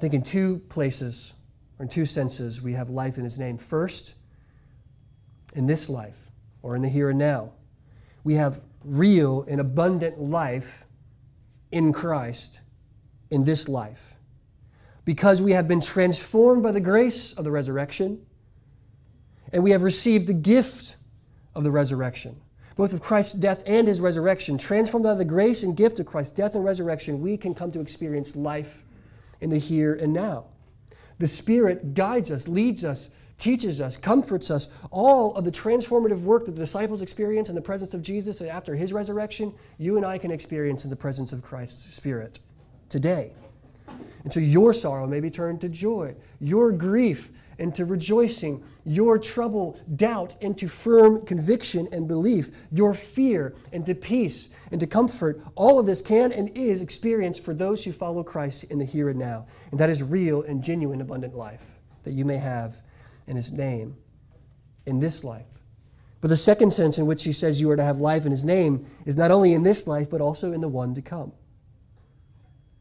I 0.00 0.08
think 0.08 0.14
in 0.14 0.22
two 0.22 0.60
places, 0.70 1.34
or 1.78 1.82
in 1.82 1.90
two 1.90 2.06
senses, 2.06 2.62
we 2.62 2.72
have 2.72 2.88
life 2.88 3.18
in 3.18 3.24
His 3.24 3.38
name. 3.38 3.58
First, 3.58 4.14
in 5.54 5.66
this 5.66 5.90
life, 5.90 6.30
or 6.62 6.74
in 6.74 6.80
the 6.80 6.88
here 6.88 7.10
and 7.10 7.18
now, 7.18 7.52
we 8.24 8.36
have 8.36 8.62
real 8.82 9.42
and 9.42 9.60
abundant 9.60 10.18
life 10.18 10.86
in 11.70 11.92
Christ 11.92 12.62
in 13.30 13.44
this 13.44 13.68
life. 13.68 14.14
Because 15.04 15.42
we 15.42 15.52
have 15.52 15.68
been 15.68 15.82
transformed 15.82 16.62
by 16.62 16.72
the 16.72 16.80
grace 16.80 17.34
of 17.34 17.44
the 17.44 17.50
resurrection, 17.50 18.24
and 19.52 19.62
we 19.62 19.72
have 19.72 19.82
received 19.82 20.28
the 20.28 20.32
gift 20.32 20.96
of 21.54 21.62
the 21.62 21.70
resurrection, 21.70 22.40
both 22.74 22.94
of 22.94 23.02
Christ's 23.02 23.34
death 23.34 23.62
and 23.66 23.86
his 23.86 24.00
resurrection. 24.00 24.56
Transformed 24.56 25.04
by 25.04 25.14
the 25.14 25.26
grace 25.26 25.62
and 25.62 25.76
gift 25.76 26.00
of 26.00 26.06
Christ's 26.06 26.32
death 26.32 26.54
and 26.54 26.64
resurrection, 26.64 27.20
we 27.20 27.36
can 27.36 27.54
come 27.54 27.70
to 27.72 27.82
experience 27.82 28.34
life 28.34 28.82
in 29.40 29.50
the 29.50 29.58
here 29.58 29.94
and 29.94 30.12
now. 30.12 30.46
The 31.18 31.26
Spirit 31.26 31.94
guides 31.94 32.30
us, 32.30 32.48
leads 32.48 32.84
us, 32.84 33.10
teaches 33.38 33.80
us, 33.80 33.96
comforts 33.96 34.50
us. 34.50 34.68
All 34.90 35.34
of 35.36 35.44
the 35.44 35.50
transformative 35.50 36.22
work 36.22 36.46
that 36.46 36.52
the 36.52 36.60
disciples 36.60 37.02
experience 37.02 37.48
in 37.48 37.54
the 37.54 37.60
presence 37.60 37.94
of 37.94 38.02
Jesus 38.02 38.40
after 38.40 38.76
his 38.76 38.92
resurrection, 38.92 39.52
you 39.78 39.96
and 39.96 40.06
I 40.06 40.18
can 40.18 40.30
experience 40.30 40.84
in 40.84 40.90
the 40.90 40.96
presence 40.96 41.32
of 41.32 41.42
Christ's 41.42 41.94
Spirit 41.94 42.40
today. 42.88 43.32
And 44.24 44.32
so 44.32 44.40
your 44.40 44.72
sorrow 44.72 45.06
may 45.06 45.20
be 45.20 45.30
turned 45.30 45.60
to 45.62 45.68
joy, 45.68 46.14
your 46.40 46.72
grief 46.72 47.32
into 47.60 47.84
rejoicing, 47.84 48.64
your 48.84 49.18
trouble, 49.18 49.78
doubt 49.94 50.34
into 50.40 50.66
firm 50.66 51.24
conviction 51.24 51.86
and 51.92 52.08
belief, 52.08 52.50
your 52.72 52.94
fear 52.94 53.54
into 53.70 53.94
peace 53.94 54.56
into 54.72 54.86
comfort. 54.86 55.40
All 55.54 55.78
of 55.78 55.86
this 55.86 56.00
can 56.00 56.32
and 56.32 56.48
is 56.56 56.80
experienced 56.80 57.44
for 57.44 57.54
those 57.54 57.84
who 57.84 57.92
follow 57.92 58.24
Christ 58.24 58.64
in 58.64 58.78
the 58.78 58.84
here 58.84 59.10
and 59.10 59.18
now. 59.18 59.46
And 59.70 59.78
that 59.78 59.90
is 59.90 60.02
real 60.02 60.42
and 60.42 60.64
genuine 60.64 61.00
abundant 61.00 61.34
life 61.34 61.76
that 62.02 62.12
you 62.12 62.24
may 62.24 62.38
have 62.38 62.82
in 63.26 63.36
His 63.36 63.52
name 63.52 63.96
in 64.86 65.00
this 65.00 65.22
life. 65.22 65.46
But 66.20 66.28
the 66.28 66.36
second 66.36 66.72
sense 66.72 66.98
in 66.98 67.06
which 67.06 67.24
He 67.24 67.32
says 67.32 67.60
you 67.60 67.70
are 67.70 67.76
to 67.76 67.84
have 67.84 67.98
life 67.98 68.24
in 68.24 68.30
His 68.30 68.44
name 68.44 68.86
is 69.04 69.16
not 69.16 69.30
only 69.30 69.52
in 69.52 69.62
this 69.62 69.86
life, 69.86 70.08
but 70.10 70.20
also 70.20 70.52
in 70.52 70.62
the 70.62 70.68
one 70.68 70.94
to 70.94 71.02
come. 71.02 71.32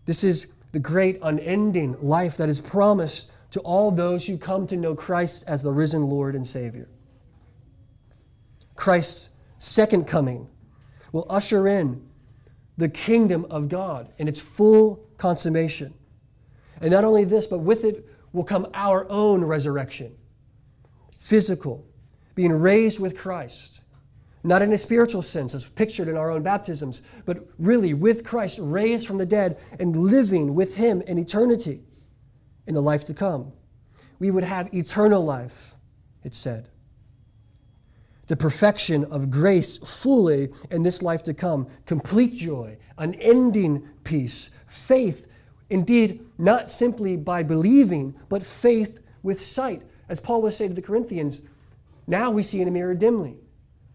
This 0.06 0.24
is 0.24 0.54
the 0.72 0.80
great 0.80 1.18
unending 1.22 1.98
life 2.02 2.38
that 2.38 2.50
is 2.50 2.62
promised 2.62 3.32
to 3.52 3.60
all 3.62 3.92
those 3.92 4.28
who 4.28 4.38
come 4.38 4.68
to 4.68 4.78
know 4.78 4.96
Christ 4.96 5.44
as 5.48 5.64
the 5.64 5.72
risen 5.72 6.04
Lord 6.04 6.36
and 6.36 6.46
Savior. 6.46 6.88
Christ's 8.76 9.32
second 9.58 10.08
coming 10.08 10.48
will 11.12 11.26
usher 11.30 11.68
in 11.68 12.08
the 12.78 12.90
kingdom 12.90 13.46
of 13.50 13.68
God 13.68 14.12
in 14.18 14.28
its 14.28 14.40
full 14.40 15.08
consummation. 15.18 15.94
And 16.82 16.92
not 16.92 17.04
only 17.04 17.24
this, 17.24 17.48
but 17.48 17.60
with 17.60 17.84
it 17.84 18.06
will 18.32 18.44
come 18.44 18.68
our 18.74 19.06
own 19.10 19.44
resurrection 19.44 20.16
physical, 21.18 21.86
being 22.36 22.54
raised 22.54 23.02
with 23.02 23.18
Christ 23.18 23.82
not 24.44 24.62
in 24.62 24.72
a 24.72 24.78
spiritual 24.78 25.22
sense 25.22 25.54
as 25.54 25.70
pictured 25.70 26.08
in 26.08 26.16
our 26.16 26.32
own 26.32 26.44
baptisms, 26.44 27.02
but 27.26 27.38
really 27.58 27.94
with 27.94 28.24
Christ 28.24 28.60
raised 28.62 29.06
from 29.06 29.18
the 29.18 29.26
dead 29.26 29.58
and 29.80 29.96
living 29.96 30.56
with 30.56 30.78
Him 30.78 31.02
in 31.08 31.18
eternity 31.18 31.82
in 32.70 32.76
the 32.76 32.82
life 32.82 33.04
to 33.06 33.14
come. 33.14 33.52
We 34.20 34.32
would 34.32 34.44
have 34.46 34.74
eternal 34.74 35.26
life, 35.26 35.74
it 36.24 36.36
said. 36.36 36.70
The 38.28 38.38
perfection 38.38 39.04
of 39.06 39.32
grace 39.32 39.78
fully 39.78 40.50
in 40.70 40.84
this 40.84 41.02
life 41.02 41.24
to 41.24 41.34
come, 41.34 41.68
complete 41.88 42.34
joy, 42.34 42.78
unending 42.98 43.90
peace, 44.04 44.52
faith, 44.68 45.28
indeed, 45.72 46.22
not 46.38 46.70
simply 46.70 47.18
by 47.18 47.42
believing, 47.42 48.14
but 48.30 48.44
faith 48.44 49.00
with 49.24 49.42
sight. 49.42 49.84
As 50.08 50.20
Paul 50.20 50.44
was 50.44 50.56
saying 50.56 50.72
to 50.72 50.76
the 50.76 50.82
Corinthians, 50.82 51.42
now 52.06 52.30
we 52.30 52.44
see 52.44 52.62
in 52.62 52.68
a 52.68 52.72
mirror 52.72 52.94
dimly, 52.94 53.38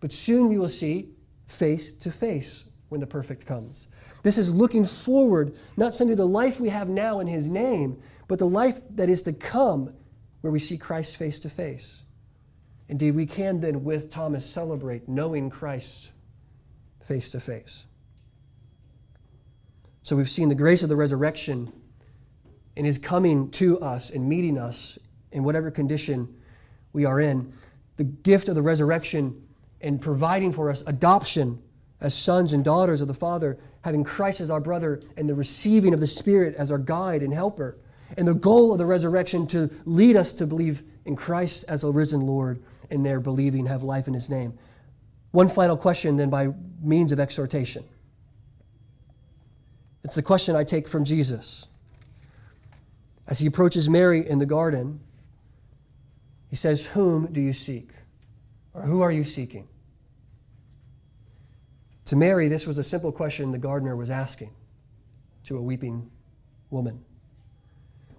but 0.01 0.13
soon 0.13 0.49
we 0.49 0.59
will 0.59 0.69
see 0.69 1.11
face 1.47 1.93
to 1.93 2.11
face 2.11 2.71
when 2.89 3.01
the 3.01 3.07
perfect 3.07 3.47
comes. 3.47 3.87
This 4.25 4.39
is 4.39 4.53
looking 4.53 4.85
forward, 4.85 5.55
not 5.77 5.95
simply 5.95 6.17
the 6.17 6.27
life 6.27 6.59
we 6.59 6.71
have 6.71 6.89
now 6.89 7.21
in 7.21 7.29
his 7.29 7.49
name, 7.49 8.01
but 8.29 8.39
the 8.39 8.47
life 8.47 8.81
that 8.91 9.09
is 9.09 9.23
to 9.23 9.33
come 9.33 9.95
where 10.41 10.53
we 10.53 10.59
see 10.59 10.77
Christ 10.77 11.17
face 11.17 11.41
to 11.41 11.49
face. 11.49 12.05
Indeed, 12.89 13.15
we 13.15 13.27
can 13.27 13.61
then, 13.61 13.83
with 13.85 14.11
Thomas, 14.11 14.49
celebrate 14.49 15.09
knowing 15.09 15.51
Christ 15.51 16.13
face 17.03 17.31
to 17.31 17.41
face. 17.41 17.87
So 20.03 20.17
we've 20.17 20.29
seen 20.29 20.51
the 20.51 20.55
grace 20.55 20.83
of 20.83 20.91
the 20.91 20.97
resurrection 20.97 21.73
in 22.77 22.85
his 22.85 22.99
coming 22.99 23.51
to 23.53 23.79
us 23.81 24.11
and 24.11 24.29
meeting 24.29 24.59
us 24.59 24.99
in 25.33 25.45
whatever 25.45 25.71
condition 25.71 26.35
we 26.93 27.05
are 27.05 27.21
in. 27.21 27.53
The 27.97 28.05
gift 28.05 28.49
of 28.49 28.55
the 28.55 28.63
resurrection 28.63 29.47
and 29.81 30.01
providing 30.01 30.53
for 30.53 30.71
us 30.71 30.83
adoption 30.87 31.63
as 32.01 32.15
sons 32.15 32.53
and 32.53 32.65
daughters 32.65 33.01
of 33.01 33.09
the 33.09 33.15
Father, 33.15 33.59
having 33.83 34.05
Christ 34.05 34.41
as 34.41 34.51
our 34.51 34.61
brother, 34.61 35.01
and 35.17 35.29
the 35.29 35.35
receiving 35.35 35.95
of 35.95 36.01
the 36.01 36.07
Spirit 36.07 36.55
as 36.57 36.71
our 36.71 36.79
guide 36.79 37.23
and 37.23 37.33
helper. 37.33 37.79
And 38.17 38.29
the 38.29 38.35
goal 38.35 38.73
of 38.73 38.79
the 38.79 38.87
resurrection 38.87 39.47
to 39.49 39.71
lead 39.85 40.17
us 40.17 40.33
to 40.35 40.47
believe 40.47 40.83
in 41.05 41.17
Christ 41.17 41.65
as 41.69 41.85
a 41.85 41.91
risen 41.91 42.21
Lord, 42.21 42.63
and 42.91 43.05
there 43.05 43.21
believing 43.21 43.67
have 43.67 43.83
life 43.83 44.09
in 44.09 44.15
his 44.15 44.31
name. 44.31 44.59
One 45.31 45.49
final 45.49 45.77
question, 45.77 46.17
then, 46.17 46.31
by 46.31 46.49
means 46.81 47.13
of 47.13 47.19
exhortation. 47.19 47.85
It's 50.05 50.15
the 50.15 50.23
question 50.23 50.55
I 50.55 50.65
take 50.65 50.87
from 50.87 51.05
Jesus. 51.05 51.67
As 53.27 53.41
he 53.41 53.47
approaches 53.47 53.89
Mary 53.89 54.27
in 54.29 54.39
the 54.39 54.47
garden, 54.47 55.01
he 56.51 56.57
says, 56.57 56.87
Whom 56.89 57.33
do 57.33 57.41
you 57.41 57.53
seek? 57.53 57.91
Or 58.75 58.83
who 58.83 59.01
are 59.01 59.11
you 59.11 59.25
seeking? 59.25 59.67
To 62.07 62.17
Mary, 62.17 62.49
this 62.49 62.67
was 62.67 62.77
a 62.77 62.85
simple 62.85 63.13
question 63.13 63.51
the 63.51 63.59
gardener 63.59 63.97
was 63.97 64.11
asking 64.11 64.51
to 65.45 65.57
a 65.57 65.63
weeping 65.63 66.11
woman. 66.71 67.05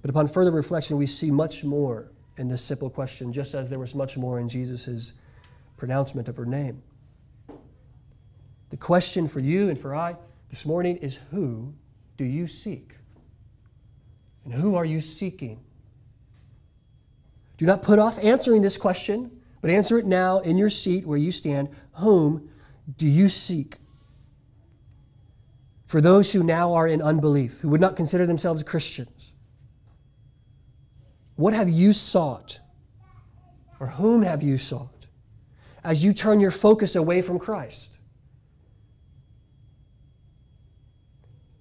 But 0.05 0.11
upon 0.11 0.27
further 0.27 0.51
reflection, 0.51 0.97
we 0.97 1.07
see 1.07 1.31
much 1.31 1.63
more 1.63 2.11
in 2.37 2.47
this 2.47 2.61
simple 2.61 2.91
question, 2.91 3.33
just 3.33 3.55
as 3.55 3.71
there 3.71 3.79
was 3.79 3.95
much 3.95 4.19
more 4.19 4.39
in 4.39 4.47
Jesus' 4.47 5.13
pronouncement 5.77 6.29
of 6.29 6.37
her 6.37 6.45
name. 6.45 6.83
The 8.69 8.77
question 8.77 9.27
for 9.27 9.39
you 9.39 9.67
and 9.67 9.79
for 9.79 9.95
I 9.95 10.15
this 10.51 10.63
morning 10.63 10.97
is 10.97 11.19
who 11.31 11.73
do 12.17 12.23
you 12.23 12.45
seek? 12.45 12.97
And 14.43 14.53
who 14.53 14.75
are 14.75 14.85
you 14.85 15.01
seeking? 15.01 15.59
Do 17.57 17.65
not 17.65 17.81
put 17.81 17.97
off 17.97 18.23
answering 18.23 18.61
this 18.61 18.77
question, 18.77 19.41
but 19.59 19.71
answer 19.71 19.97
it 19.97 20.05
now 20.05 20.37
in 20.37 20.59
your 20.59 20.69
seat 20.69 21.07
where 21.07 21.17
you 21.17 21.31
stand. 21.31 21.69
Whom 21.93 22.47
do 22.95 23.07
you 23.07 23.27
seek? 23.27 23.77
For 25.87 25.99
those 25.99 26.31
who 26.33 26.43
now 26.43 26.73
are 26.73 26.87
in 26.87 27.01
unbelief, 27.01 27.61
who 27.61 27.69
would 27.69 27.81
not 27.81 27.95
consider 27.95 28.27
themselves 28.27 28.61
Christians, 28.61 29.14
what 31.35 31.53
have 31.53 31.69
you 31.69 31.93
sought? 31.93 32.59
Or 33.79 33.87
whom 33.87 34.21
have 34.21 34.41
you 34.41 34.57
sought 34.57 35.07
as 35.83 36.03
you 36.03 36.13
turn 36.13 36.39
your 36.39 36.51
focus 36.51 36.95
away 36.95 37.21
from 37.21 37.39
Christ? 37.39 37.97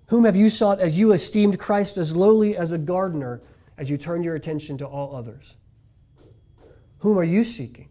Whom 0.08 0.24
have 0.24 0.36
you 0.36 0.48
sought 0.48 0.80
as 0.80 0.98
you 0.98 1.12
esteemed 1.12 1.58
Christ 1.58 1.96
as 1.96 2.14
lowly 2.14 2.56
as 2.56 2.72
a 2.72 2.78
gardener 2.78 3.42
as 3.76 3.90
you 3.90 3.96
turn 3.96 4.22
your 4.22 4.34
attention 4.34 4.78
to 4.78 4.86
all 4.86 5.16
others? 5.16 5.56
Whom 7.00 7.18
are 7.18 7.24
you 7.24 7.42
seeking? 7.42 7.88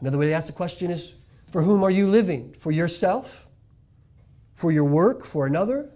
Another 0.00 0.18
way 0.18 0.26
to 0.26 0.32
ask 0.32 0.46
the 0.46 0.52
question 0.52 0.90
is 0.90 1.16
for 1.50 1.62
whom 1.62 1.82
are 1.82 1.90
you 1.90 2.06
living? 2.06 2.54
For 2.58 2.70
yourself? 2.70 3.48
For 4.54 4.70
your 4.70 4.84
work? 4.84 5.24
For 5.24 5.46
another? 5.46 5.90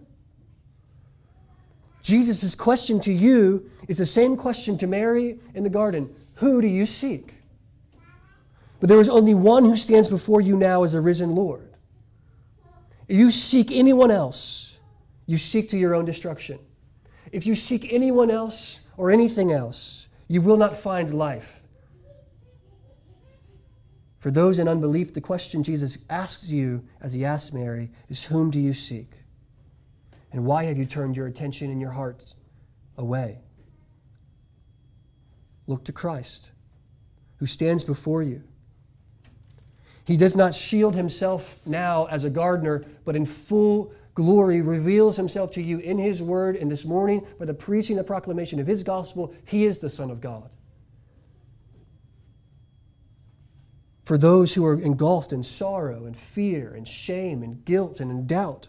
Jesus' 2.02 2.54
question 2.54 3.00
to 3.00 3.12
you 3.12 3.70
is 3.88 3.98
the 3.98 4.06
same 4.06 4.36
question 4.36 4.78
to 4.78 4.86
Mary 4.86 5.38
in 5.54 5.62
the 5.62 5.70
garden 5.70 6.14
Who 6.36 6.60
do 6.60 6.68
you 6.68 6.86
seek? 6.86 7.34
But 8.80 8.88
there 8.88 9.00
is 9.00 9.10
only 9.10 9.34
one 9.34 9.64
who 9.64 9.76
stands 9.76 10.08
before 10.08 10.40
you 10.40 10.56
now 10.56 10.82
as 10.82 10.94
the 10.94 11.00
risen 11.00 11.34
Lord. 11.34 11.68
If 13.08 13.16
you 13.16 13.30
seek 13.30 13.70
anyone 13.70 14.10
else, 14.10 14.80
you 15.26 15.36
seek 15.36 15.68
to 15.70 15.78
your 15.78 15.94
own 15.94 16.06
destruction. 16.06 16.58
If 17.30 17.46
you 17.46 17.54
seek 17.54 17.92
anyone 17.92 18.30
else 18.30 18.86
or 18.96 19.10
anything 19.10 19.52
else, 19.52 20.08
you 20.28 20.40
will 20.40 20.56
not 20.56 20.74
find 20.74 21.12
life. 21.12 21.64
For 24.18 24.30
those 24.30 24.58
in 24.58 24.68
unbelief, 24.68 25.12
the 25.12 25.20
question 25.20 25.62
Jesus 25.62 25.98
asks 26.08 26.52
you, 26.52 26.84
as 27.00 27.14
he 27.14 27.24
asked 27.24 27.54
Mary, 27.54 27.90
is 28.08 28.24
Whom 28.24 28.50
do 28.50 28.60
you 28.60 28.72
seek? 28.72 29.19
And 30.32 30.44
why 30.44 30.64
have 30.64 30.78
you 30.78 30.84
turned 30.84 31.16
your 31.16 31.26
attention 31.26 31.70
and 31.70 31.80
your 31.80 31.90
heart 31.90 32.34
away? 32.96 33.40
Look 35.66 35.84
to 35.84 35.92
Christ, 35.92 36.52
who 37.38 37.46
stands 37.46 37.84
before 37.84 38.22
you. 38.22 38.42
He 40.04 40.16
does 40.16 40.36
not 40.36 40.54
shield 40.54 40.96
himself 40.96 41.58
now 41.66 42.06
as 42.06 42.24
a 42.24 42.30
gardener, 42.30 42.82
but 43.04 43.14
in 43.14 43.24
full 43.24 43.92
glory 44.14 44.60
reveals 44.60 45.16
himself 45.16 45.52
to 45.52 45.62
you 45.62 45.78
in 45.78 45.98
his 45.98 46.22
word. 46.22 46.56
And 46.56 46.70
this 46.70 46.84
morning, 46.84 47.24
by 47.38 47.44
the 47.44 47.54
preaching 47.54 47.98
and 47.98 48.06
proclamation 48.06 48.58
of 48.58 48.66
his 48.66 48.82
gospel, 48.82 49.32
he 49.44 49.64
is 49.64 49.80
the 49.80 49.90
Son 49.90 50.10
of 50.10 50.20
God. 50.20 50.50
For 54.04 54.18
those 54.18 54.54
who 54.54 54.66
are 54.66 54.74
engulfed 54.74 55.32
in 55.32 55.44
sorrow 55.44 56.04
and 56.04 56.16
fear 56.16 56.74
and 56.74 56.88
shame 56.88 57.44
and 57.44 57.64
guilt 57.64 58.00
and 58.00 58.10
in 58.10 58.26
doubt, 58.26 58.68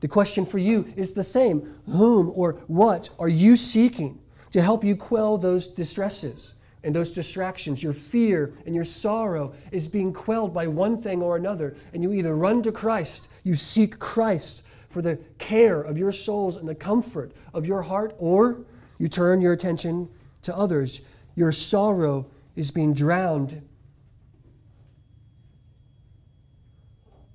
the 0.00 0.08
question 0.08 0.44
for 0.44 0.58
you 0.58 0.92
is 0.96 1.12
the 1.12 1.24
same 1.24 1.80
Whom 1.88 2.32
or 2.34 2.54
what 2.66 3.10
are 3.18 3.28
you 3.28 3.56
seeking 3.56 4.20
to 4.52 4.62
help 4.62 4.84
you 4.84 4.96
quell 4.96 5.38
those 5.38 5.68
distresses 5.68 6.54
and 6.84 6.94
those 6.94 7.12
distractions? 7.12 7.82
Your 7.82 7.92
fear 7.92 8.52
and 8.64 8.74
your 8.74 8.84
sorrow 8.84 9.54
is 9.72 9.88
being 9.88 10.12
quelled 10.12 10.54
by 10.54 10.66
one 10.68 10.96
thing 10.96 11.22
or 11.22 11.36
another, 11.36 11.76
and 11.92 12.02
you 12.02 12.12
either 12.12 12.36
run 12.36 12.62
to 12.62 12.72
Christ, 12.72 13.30
you 13.42 13.54
seek 13.54 13.98
Christ 13.98 14.66
for 14.88 15.02
the 15.02 15.18
care 15.38 15.82
of 15.82 15.98
your 15.98 16.12
souls 16.12 16.56
and 16.56 16.68
the 16.68 16.74
comfort 16.74 17.32
of 17.52 17.66
your 17.66 17.82
heart, 17.82 18.14
or 18.18 18.64
you 18.98 19.08
turn 19.08 19.40
your 19.40 19.52
attention 19.52 20.08
to 20.42 20.56
others. 20.56 21.02
Your 21.34 21.52
sorrow 21.52 22.26
is 22.56 22.70
being 22.70 22.94
drowned 22.94 23.62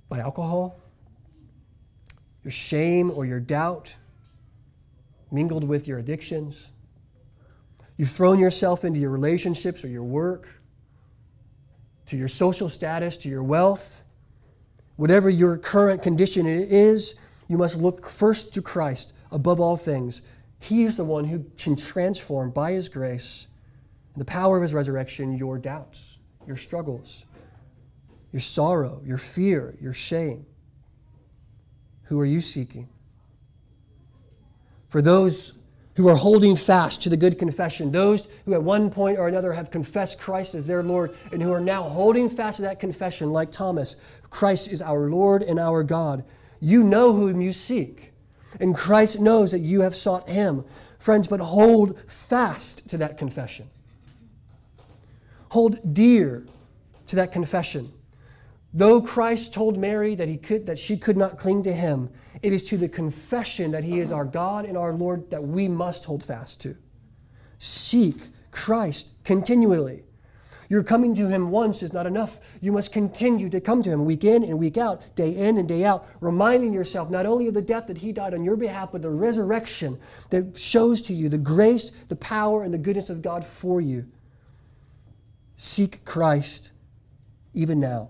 by 0.10 0.20
alcohol 0.20 0.83
your 2.44 2.52
shame 2.52 3.10
or 3.10 3.26
your 3.26 3.40
doubt 3.40 3.98
mingled 5.32 5.64
with 5.64 5.88
your 5.88 5.98
addictions. 5.98 6.72
You've 7.98 8.10
thrown 8.10 8.40
yourself 8.40 8.84
into 8.84 9.00
your 9.00 9.10
relationships 9.10 9.84
or 9.84 9.88
your 9.88 10.04
work, 10.04 10.62
to 12.08 12.18
your 12.18 12.28
social 12.28 12.70
status, 12.70 13.18
to 13.18 13.30
your 13.30 13.44
wealth. 13.44 14.04
Whatever 14.96 15.30
your 15.30 15.58
current 15.58 16.04
condition 16.04 16.46
is, 16.46 17.16
you 17.48 17.58
must 17.58 17.78
look 17.78 18.06
first 18.06 18.54
to 18.54 18.62
Christ 18.62 19.14
above 19.32 19.60
all 19.60 19.78
things. 19.78 20.22
He 20.60 20.84
is 20.84 20.98
the 20.98 21.04
one 21.04 21.26
who 21.26 21.46
can 21.58 21.76
transform 21.76 22.52
by 22.52 22.72
His 22.72 22.90
grace 22.90 23.48
and 24.14 24.22
the 24.22 24.26
power 24.26 24.58
of 24.58 24.62
His 24.62 24.74
resurrection 24.74 25.36
your 25.38 25.58
doubts, 25.58 26.20
your 26.46 26.56
struggles, 26.56 27.26
your 28.32 28.40
sorrow, 28.40 29.02
your 29.04 29.18
fear, 29.18 29.76
your 29.82 29.94
shame. 29.94 30.46
Who 32.04 32.20
are 32.20 32.26
you 32.26 32.42
seeking? 32.42 32.90
For 34.90 35.02
those 35.02 35.58
who 35.96 36.08
are 36.08 36.16
holding 36.16 36.56
fast 36.56 37.02
to 37.04 37.10
the 37.10 37.18
good 37.18 37.38
confession, 37.38 37.92
those 37.92 38.28
who 38.46 38.54
at 38.54 38.64
one 38.64 38.90
point 38.90 39.18
or 39.18 39.28
another 39.28 39.54
have 39.54 39.70
confessed 39.70 40.20
Christ 40.20 40.56
as 40.56 40.66
their 40.66 40.84
Lord 40.84 41.16
and 41.32 41.42
who 41.42 41.52
are 41.52 41.60
now 41.60 41.84
holding 41.84 42.30
fast 42.30 42.58
to 42.58 42.64
that 42.64 42.80
confession, 42.80 43.32
like 43.32 43.52
Thomas, 43.52 44.20
Christ 44.30 44.72
is 44.72 44.82
our 44.82 45.10
Lord 45.10 45.44
and 45.44 45.60
our 45.60 45.84
God. 45.84 46.24
You 46.60 46.84
know 46.84 47.14
whom 47.14 47.42
you 47.42 47.52
seek, 47.52 48.12
and 48.60 48.76
Christ 48.76 49.20
knows 49.20 49.52
that 49.52 49.60
you 49.60 49.82
have 49.82 49.94
sought 49.94 50.28
him. 50.28 50.64
Friends, 50.98 51.28
but 51.28 51.40
hold 51.42 52.00
fast 52.10 52.90
to 52.90 52.98
that 52.98 53.18
confession. 53.18 53.68
Hold 55.50 55.94
dear 55.94 56.46
to 57.08 57.16
that 57.18 57.32
confession. 57.32 57.92
Though 58.74 59.02
Christ 59.02 59.54
told 59.54 59.78
Mary 59.78 60.16
that, 60.16 60.28
he 60.28 60.38
could, 60.38 60.66
that 60.66 60.80
she 60.80 60.98
could 60.98 61.16
not 61.16 61.38
cling 61.38 61.62
to 61.64 61.74
him, 61.74 62.10
it 62.42 62.52
is 62.54 62.64
to 62.70 62.78
the 62.78 62.90
confession 62.90 63.72
that 63.72 63.84
he 63.84 64.00
is 64.00 64.12
our 64.12 64.26
God 64.26 64.66
and 64.66 64.78
our 64.78 64.94
Lord 64.94 65.30
that 65.30 65.44
we 65.44 65.68
must 65.68 66.06
hold 66.06 66.24
fast 66.24 66.60
to. 66.62 66.76
Seek 67.60 68.16
Christ 68.52 69.14
continually. 69.24 70.04
Your 70.70 70.82
coming 70.82 71.14
to 71.16 71.28
Him 71.28 71.52
once 71.52 71.84
is 71.84 71.94
not 71.94 72.08
enough. 72.08 72.40
You 72.60 72.72
must 72.72 72.92
continue 72.92 73.48
to 73.50 73.62
come 73.62 73.84
to 73.84 73.92
Him 73.92 74.06
week 74.06 74.24
in 74.24 74.44
and 74.44 74.58
week 74.58 74.76
out, 74.76 75.16
day 75.16 75.30
in 75.30 75.58
and 75.60 75.68
day 75.68 75.86
out, 75.86 76.06
reminding 76.20 76.74
yourself 76.74 77.12
not 77.12 77.28
only 77.28 77.48
of 77.48 77.54
the 77.54 77.62
death 77.62 77.88
that 77.88 78.00
He 78.00 78.12
died 78.12 78.34
on 78.34 78.44
your 78.44 78.56
behalf, 78.56 78.92
but 78.92 79.04
the 79.04 79.12
resurrection 79.12 80.00
that 80.32 80.58
shows 80.58 81.00
to 81.04 81.14
you 81.14 81.30
the 81.30 81.38
grace, 81.38 81.92
the 81.92 82.16
power, 82.16 82.64
and 82.64 82.74
the 82.74 82.80
goodness 82.80 83.12
of 83.12 83.22
God 83.22 83.44
for 83.44 83.82
you. 83.82 84.08
Seek 85.58 86.04
Christ 86.06 86.72
even 87.54 87.80
now. 87.80 88.10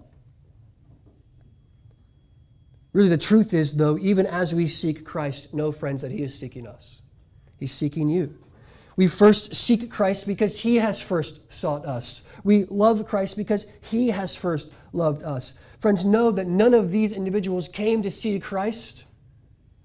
Really, 2.94 3.10
the 3.10 3.18
truth 3.18 3.54
is, 3.54 3.76
though, 3.76 3.98
even 3.98 4.28
as 4.28 4.54
we 4.54 4.68
seek 4.68 5.04
Christ, 5.04 5.54
know, 5.54 5.72
friends, 5.72 6.04
that 6.04 6.12
He 6.12 6.22
is 6.22 6.38
seeking 6.38 6.68
us. 6.68 7.02
He's 7.58 7.72
seeking 7.72 8.08
you. 8.08 8.38
We 8.96 9.08
first 9.08 9.56
seek 9.56 9.89
Christ 9.89 10.28
because 10.28 10.62
He 10.62 10.76
has 10.76 11.02
first 11.02 11.52
sought 11.52 11.86
us. 11.86 12.32
We 12.44 12.66
love 12.66 13.06
Christ 13.06 13.36
because 13.36 13.66
He 13.82 14.10
has 14.10 14.36
first 14.36 14.72
loved 14.91 15.24
us. 15.24 15.54
Friends, 15.80 16.06
know 16.06 16.32
that 16.32 16.46
none 16.46 16.76
of 16.76 16.91
these 16.91 17.14
individuals 17.14 17.68
came 17.68 18.04
to 18.04 18.12
see 18.12 18.39
Christ, 18.39 19.06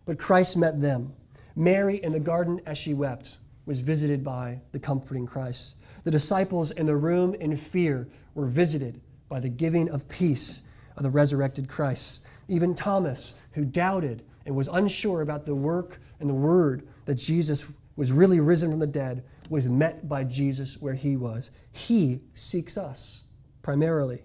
but 0.05 0.19
Christ 0.19 0.59
met 0.59 0.81
them. 0.81 1.15
Mary 1.57 1.97
in 1.97 2.13
the 2.13 2.21
garden 2.21 2.61
as 2.67 2.77
she 2.77 2.93
wept 2.93 3.39
was 3.65 3.81
visited 3.81 4.23
by 4.23 4.61
the 4.73 4.79
comforting 4.79 5.27
Christ. 5.27 5.77
The 6.05 6.11
disciples 6.11 6.71
in 6.71 6.87
the 6.87 6.97
room 6.97 7.35
in 7.35 7.57
fear 7.57 8.09
were 8.35 8.47
visited 8.47 9.01
by 9.29 9.41
the 9.41 9.49
giving 9.49 9.91
of 9.91 10.09
peace 10.09 10.63
of 10.97 11.03
the 11.03 11.11
resurrected 11.11 11.69
Christ. 11.69 12.27
Even 12.49 12.75
Thomas, 12.75 13.35
who 13.53 13.65
doubted 13.65 14.25
and 14.47 14.57
was 14.57 14.69
unsure 14.69 15.21
about 15.21 15.45
the 15.45 15.55
work 15.55 16.01
and 16.19 16.29
the 16.29 16.35
word 16.35 16.89
that 17.05 17.17
Jesus 17.17 17.71
was 17.97 18.13
really 18.13 18.41
risen 18.41 18.71
from 18.71 18.81
the 18.81 18.87
dead, 18.87 19.25
was 19.51 19.69
met 19.69 20.09
by 20.09 20.25
Jesus 20.25 20.81
where 20.81 20.95
he 20.95 21.17
was. 21.17 21.51
He 21.71 22.21
seeks 22.35 22.77
us 22.79 23.27
primarily. 23.63 24.23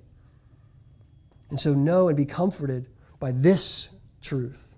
And 1.49 1.59
so 1.59 1.73
know 1.73 2.07
and 2.07 2.17
be 2.17 2.25
comforted 2.25 2.87
by 3.19 3.31
this 3.31 3.89
truth 4.21 4.75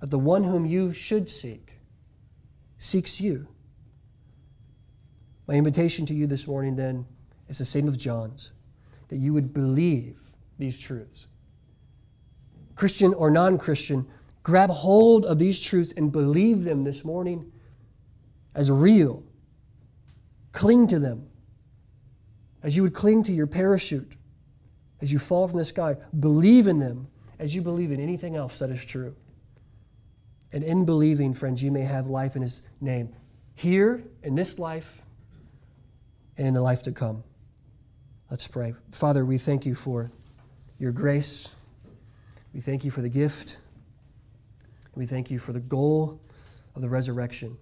that 0.00 0.10
the 0.10 0.18
one 0.18 0.44
whom 0.44 0.66
you 0.66 0.92
should 0.92 1.28
seek 1.28 1.74
seeks 2.78 3.20
you. 3.20 3.48
My 5.46 5.54
invitation 5.54 6.06
to 6.06 6.14
you 6.14 6.26
this 6.26 6.46
morning, 6.46 6.76
then, 6.76 7.06
is 7.48 7.58
the 7.58 7.64
same 7.64 7.88
of 7.88 7.98
John's 7.98 8.52
that 9.08 9.16
you 9.16 9.32
would 9.32 9.54
believe 9.54 10.20
these 10.58 10.78
truths. 10.78 11.26
Christian 12.78 13.12
or 13.12 13.28
non 13.28 13.58
Christian, 13.58 14.06
grab 14.44 14.70
hold 14.70 15.26
of 15.26 15.40
these 15.40 15.60
truths 15.60 15.92
and 15.92 16.12
believe 16.12 16.62
them 16.62 16.84
this 16.84 17.04
morning 17.04 17.50
as 18.54 18.70
real. 18.70 19.24
Cling 20.52 20.86
to 20.86 21.00
them 21.00 21.28
as 22.62 22.76
you 22.76 22.84
would 22.84 22.94
cling 22.94 23.24
to 23.24 23.32
your 23.32 23.48
parachute 23.48 24.12
as 25.00 25.12
you 25.12 25.18
fall 25.18 25.48
from 25.48 25.58
the 25.58 25.64
sky. 25.64 25.96
Believe 26.20 26.68
in 26.68 26.78
them 26.78 27.08
as 27.40 27.52
you 27.52 27.62
believe 27.62 27.90
in 27.90 27.98
anything 27.98 28.36
else 28.36 28.60
that 28.60 28.70
is 28.70 28.84
true. 28.84 29.16
And 30.52 30.62
in 30.62 30.84
believing, 30.84 31.34
friends, 31.34 31.60
you 31.60 31.72
may 31.72 31.82
have 31.82 32.06
life 32.06 32.36
in 32.36 32.42
His 32.42 32.68
name 32.80 33.12
here 33.56 34.04
in 34.22 34.36
this 34.36 34.56
life 34.56 35.02
and 36.36 36.46
in 36.46 36.54
the 36.54 36.62
life 36.62 36.84
to 36.84 36.92
come. 36.92 37.24
Let's 38.30 38.46
pray. 38.46 38.74
Father, 38.92 39.24
we 39.24 39.36
thank 39.36 39.66
you 39.66 39.74
for 39.74 40.12
your 40.78 40.92
grace. 40.92 41.56
We 42.52 42.60
thank 42.60 42.84
you 42.84 42.90
for 42.90 43.02
the 43.02 43.08
gift. 43.08 43.60
We 44.94 45.06
thank 45.06 45.30
you 45.30 45.38
for 45.38 45.52
the 45.52 45.60
goal 45.60 46.20
of 46.74 46.82
the 46.82 46.88
resurrection, 46.88 47.56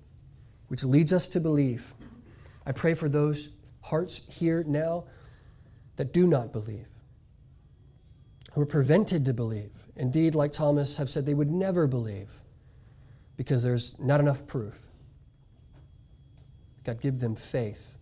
which 0.68 0.84
leads 0.84 1.12
us 1.12 1.28
to 1.28 1.40
believe. 1.40 1.94
I 2.64 2.72
pray 2.72 2.94
for 2.94 3.08
those 3.08 3.50
hearts 3.82 4.26
here 4.38 4.64
now 4.66 5.04
that 5.96 6.12
do 6.12 6.26
not 6.26 6.52
believe, 6.52 6.86
who 8.52 8.60
are 8.62 8.66
prevented 8.66 9.24
to 9.24 9.34
believe. 9.34 9.84
Indeed, 9.96 10.34
like 10.34 10.52
Thomas 10.52 10.96
have 10.96 11.10
said, 11.10 11.26
they 11.26 11.34
would 11.34 11.50
never 11.50 11.86
believe 11.86 12.40
because 13.36 13.62
there's 13.62 13.98
not 14.00 14.20
enough 14.20 14.46
proof. 14.46 14.86
God, 16.84 17.00
give 17.00 17.18
them 17.20 17.34
faith. 17.34 17.98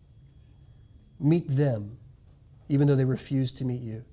Meet 1.19 1.49
them, 1.49 1.99
even 2.69 2.87
though 2.87 2.97
they 2.97 3.05
refuse 3.05 3.51
to 3.53 3.65
meet 3.65 3.81
you 3.81 4.05